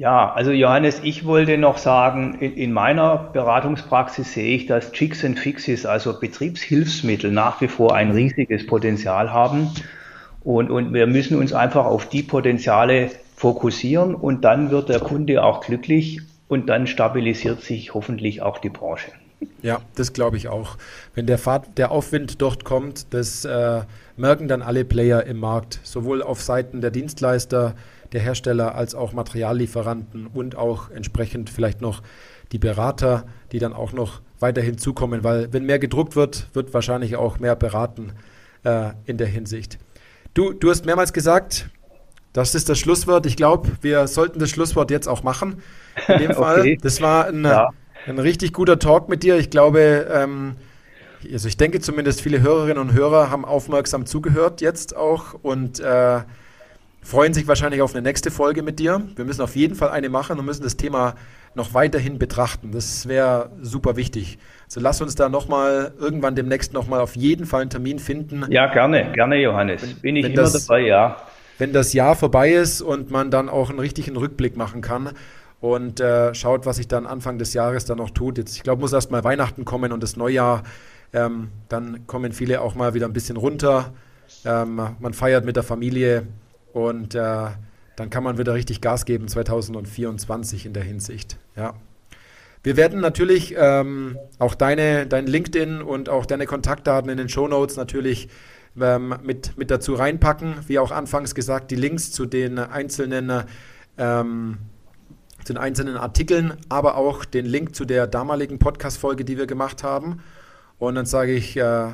Ja, 0.00 0.32
also 0.32 0.50
Johannes, 0.50 1.02
ich 1.02 1.26
wollte 1.26 1.58
noch 1.58 1.76
sagen, 1.76 2.38
in, 2.40 2.54
in, 2.54 2.72
meiner 2.72 3.18
Beratungspraxis 3.34 4.32
sehe 4.32 4.56
ich, 4.56 4.64
dass 4.64 4.92
Jigs 4.94 5.22
and 5.26 5.38
Fixes, 5.38 5.84
also 5.84 6.18
Betriebshilfsmittel, 6.18 7.30
nach 7.30 7.60
wie 7.60 7.68
vor 7.68 7.94
ein 7.94 8.10
riesiges 8.10 8.66
Potenzial 8.66 9.30
haben. 9.30 9.68
Und, 10.42 10.70
und 10.70 10.94
wir 10.94 11.06
müssen 11.06 11.36
uns 11.36 11.52
einfach 11.52 11.84
auf 11.84 12.08
die 12.08 12.22
Potenziale 12.22 13.10
fokussieren 13.36 14.14
und 14.14 14.42
dann 14.42 14.70
wird 14.70 14.88
der 14.88 15.00
Kunde 15.00 15.44
auch 15.44 15.60
glücklich 15.60 16.22
und 16.48 16.70
dann 16.70 16.86
stabilisiert 16.86 17.60
sich 17.60 17.92
hoffentlich 17.92 18.40
auch 18.40 18.56
die 18.56 18.70
Branche. 18.70 19.12
Ja, 19.60 19.82
das 19.96 20.14
glaube 20.14 20.38
ich 20.38 20.48
auch. 20.48 20.78
Wenn 21.14 21.26
der, 21.26 21.36
Fahrt, 21.36 21.76
der 21.76 21.90
Aufwind 21.90 22.40
dort 22.40 22.64
kommt, 22.64 23.12
das 23.12 23.44
äh, 23.44 23.82
merken 24.16 24.48
dann 24.48 24.62
alle 24.62 24.86
Player 24.86 25.24
im 25.26 25.40
Markt, 25.40 25.78
sowohl 25.82 26.22
auf 26.22 26.40
Seiten 26.40 26.80
der 26.80 26.90
Dienstleister, 26.90 27.74
der 28.12 28.20
Hersteller 28.20 28.74
als 28.74 28.94
auch 28.94 29.12
Materiallieferanten 29.12 30.26
und 30.26 30.56
auch 30.56 30.90
entsprechend 30.90 31.50
vielleicht 31.50 31.80
noch 31.80 32.02
die 32.52 32.58
Berater, 32.58 33.26
die 33.52 33.58
dann 33.58 33.72
auch 33.72 33.92
noch 33.92 34.20
weiter 34.40 34.62
hinzukommen, 34.62 35.22
weil 35.22 35.52
wenn 35.52 35.64
mehr 35.64 35.78
gedruckt 35.78 36.16
wird, 36.16 36.48
wird 36.54 36.74
wahrscheinlich 36.74 37.16
auch 37.16 37.38
mehr 37.38 37.56
beraten 37.56 38.12
äh, 38.64 38.90
in 39.04 39.18
der 39.18 39.28
Hinsicht. 39.28 39.78
Du, 40.34 40.52
du 40.52 40.70
hast 40.70 40.86
mehrmals 40.86 41.12
gesagt, 41.12 41.70
das 42.32 42.54
ist 42.54 42.68
das 42.68 42.78
Schlusswort. 42.78 43.26
Ich 43.26 43.36
glaube, 43.36 43.68
wir 43.80 44.06
sollten 44.06 44.38
das 44.38 44.50
Schlusswort 44.50 44.90
jetzt 44.90 45.08
auch 45.08 45.22
machen. 45.22 45.62
In 46.08 46.18
dem 46.18 46.34
Fall. 46.34 46.60
Okay. 46.60 46.78
Das 46.80 47.00
war 47.00 47.26
ein, 47.26 47.44
ja. 47.44 47.70
ein, 48.06 48.18
richtig 48.18 48.52
guter 48.52 48.78
Talk 48.78 49.08
mit 49.08 49.22
dir. 49.22 49.36
Ich 49.36 49.50
glaube, 49.50 50.06
ähm, 50.10 50.56
also 51.32 51.48
ich 51.48 51.56
denke 51.56 51.80
zumindest 51.80 52.20
viele 52.20 52.40
Hörerinnen 52.40 52.78
und 52.78 52.92
Hörer 52.92 53.30
haben 53.30 53.44
aufmerksam 53.44 54.06
zugehört 54.06 54.60
jetzt 54.60 54.96
auch 54.96 55.34
und 55.42 55.80
äh, 55.80 56.20
freuen 57.02 57.34
sich 57.34 57.48
wahrscheinlich 57.48 57.82
auf 57.82 57.94
eine 57.94 58.02
nächste 58.02 58.30
Folge 58.30 58.62
mit 58.62 58.78
dir. 58.78 59.02
Wir 59.16 59.24
müssen 59.24 59.42
auf 59.42 59.56
jeden 59.56 59.74
Fall 59.74 59.90
eine 59.90 60.08
machen 60.08 60.38
und 60.38 60.44
müssen 60.44 60.62
das 60.62 60.76
Thema 60.76 61.14
noch 61.54 61.74
weiterhin 61.74 62.18
betrachten. 62.18 62.70
Das 62.72 63.08
wäre 63.08 63.50
super 63.60 63.96
wichtig. 63.96 64.38
Also 64.66 64.80
lass 64.80 65.00
uns 65.00 65.14
da 65.14 65.28
nochmal 65.28 65.92
irgendwann 65.98 66.36
demnächst 66.36 66.72
nochmal 66.72 67.00
auf 67.00 67.16
jeden 67.16 67.46
Fall 67.46 67.62
einen 67.62 67.70
Termin 67.70 67.98
finden. 67.98 68.44
Ja, 68.50 68.72
gerne, 68.72 69.10
gerne, 69.12 69.36
Johannes. 69.36 69.82
Wenn, 69.82 69.96
Bin 69.96 70.16
ich 70.16 70.26
immer 70.26 70.34
das, 70.34 70.66
dabei, 70.66 70.82
ja. 70.82 71.16
Wenn 71.58 71.72
das 71.72 71.92
Jahr 71.92 72.14
vorbei 72.14 72.52
ist 72.52 72.80
und 72.80 73.10
man 73.10 73.30
dann 73.30 73.48
auch 73.48 73.70
einen 73.70 73.80
richtigen 73.80 74.16
Rückblick 74.16 74.56
machen 74.56 74.80
kann 74.80 75.10
und 75.60 76.00
äh, 76.00 76.34
schaut, 76.34 76.66
was 76.66 76.76
sich 76.76 76.88
dann 76.88 77.06
Anfang 77.06 77.38
des 77.38 77.52
Jahres 77.52 77.84
dann 77.84 77.98
noch 77.98 78.10
tut. 78.10 78.38
Jetzt, 78.38 78.56
ich 78.56 78.62
glaube, 78.62 78.80
muss 78.80 78.92
erst 78.92 79.10
mal 79.10 79.24
Weihnachten 79.24 79.64
kommen 79.64 79.92
und 79.92 80.02
das 80.02 80.16
Neujahr. 80.16 80.62
Ähm, 81.12 81.48
dann 81.68 82.06
kommen 82.06 82.32
viele 82.32 82.60
auch 82.60 82.76
mal 82.76 82.94
wieder 82.94 83.06
ein 83.06 83.12
bisschen 83.12 83.36
runter. 83.36 83.92
Ähm, 84.44 84.80
man 85.00 85.12
feiert 85.12 85.44
mit 85.44 85.56
der 85.56 85.64
Familie 85.64 86.28
und 86.72 87.14
äh, 87.14 87.46
dann 87.96 88.10
kann 88.10 88.24
man 88.24 88.38
wieder 88.38 88.54
richtig 88.54 88.80
Gas 88.80 89.04
geben 89.04 89.28
2024 89.28 90.66
in 90.66 90.72
der 90.72 90.82
Hinsicht. 90.82 91.36
Ja. 91.56 91.74
Wir 92.62 92.76
werden 92.76 93.00
natürlich 93.00 93.54
ähm, 93.56 94.18
auch 94.38 94.54
deine, 94.54 95.06
dein 95.06 95.26
LinkedIn 95.26 95.80
und 95.82 96.08
auch 96.08 96.26
deine 96.26 96.46
Kontaktdaten 96.46 97.10
in 97.10 97.16
den 97.16 97.28
Show 97.28 97.48
Notes 97.48 97.76
natürlich 97.76 98.28
ähm, 98.78 99.14
mit, 99.22 99.56
mit 99.56 99.70
dazu 99.70 99.94
reinpacken. 99.94 100.56
Wie 100.66 100.78
auch 100.78 100.90
anfangs 100.90 101.34
gesagt, 101.34 101.70
die 101.70 101.76
Links 101.76 102.12
zu 102.12 102.26
den 102.26 102.58
einzelnen 102.58 103.44
ähm, 103.96 104.58
zu 105.44 105.54
den 105.54 105.58
einzelnen 105.58 105.96
Artikeln, 105.96 106.54
aber 106.68 106.96
auch 106.96 107.24
den 107.24 107.46
Link 107.46 107.74
zu 107.74 107.84
der 107.84 108.06
damaligen 108.06 108.58
Podcast-Folge, 108.58 109.24
die 109.24 109.38
wir 109.38 109.46
gemacht 109.46 109.82
haben. 109.82 110.22
Und 110.78 110.94
dann 110.94 111.06
sage 111.06 111.32
ich, 111.32 111.56
äh, 111.56 111.88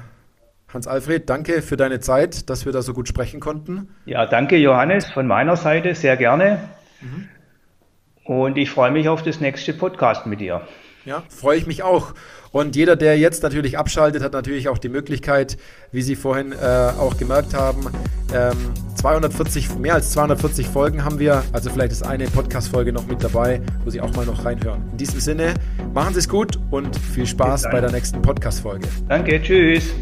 Hans-Alfred, 0.72 1.28
danke 1.28 1.62
für 1.62 1.76
deine 1.76 2.00
Zeit, 2.00 2.50
dass 2.50 2.66
wir 2.66 2.72
da 2.72 2.82
so 2.82 2.92
gut 2.92 3.08
sprechen 3.08 3.40
konnten. 3.40 3.88
Ja, 4.04 4.26
danke 4.26 4.56
Johannes 4.56 5.06
von 5.06 5.26
meiner 5.26 5.56
Seite, 5.56 5.94
sehr 5.94 6.16
gerne. 6.16 6.58
Mhm. 7.00 7.28
Und 8.24 8.58
ich 8.58 8.70
freue 8.70 8.90
mich 8.90 9.08
auf 9.08 9.22
das 9.22 9.40
nächste 9.40 9.72
Podcast 9.72 10.26
mit 10.26 10.40
dir. 10.40 10.62
Ja, 11.04 11.22
freue 11.28 11.56
ich 11.56 11.68
mich 11.68 11.84
auch. 11.84 12.14
Und 12.50 12.74
jeder, 12.74 12.96
der 12.96 13.16
jetzt 13.16 13.42
natürlich 13.42 13.78
abschaltet, 13.78 14.22
hat 14.22 14.32
natürlich 14.32 14.68
auch 14.68 14.78
die 14.78 14.88
Möglichkeit, 14.88 15.56
wie 15.92 16.02
Sie 16.02 16.16
vorhin 16.16 16.52
äh, 16.52 16.56
auch 16.98 17.16
gemerkt 17.16 17.54
haben, 17.54 17.86
ähm, 18.34 18.56
240, 18.96 19.76
mehr 19.76 19.94
als 19.94 20.10
240 20.12 20.66
Folgen 20.66 21.04
haben 21.04 21.20
wir. 21.20 21.44
Also 21.52 21.70
vielleicht 21.70 21.92
ist 21.92 22.04
eine 22.04 22.24
Podcast-Folge 22.24 22.92
noch 22.92 23.06
mit 23.06 23.22
dabei, 23.22 23.60
wo 23.84 23.90
Sie 23.90 24.00
auch 24.00 24.12
mal 24.16 24.26
noch 24.26 24.44
reinhören. 24.44 24.82
In 24.92 24.96
diesem 24.96 25.20
Sinne, 25.20 25.54
machen 25.94 26.14
Sie 26.14 26.20
es 26.20 26.28
gut 26.28 26.58
und 26.70 26.96
viel 26.96 27.26
Spaß 27.26 27.64
bei 27.70 27.80
der 27.80 27.92
nächsten 27.92 28.20
Podcast-Folge. 28.20 28.88
Danke, 29.08 29.40
tschüss. 29.40 29.94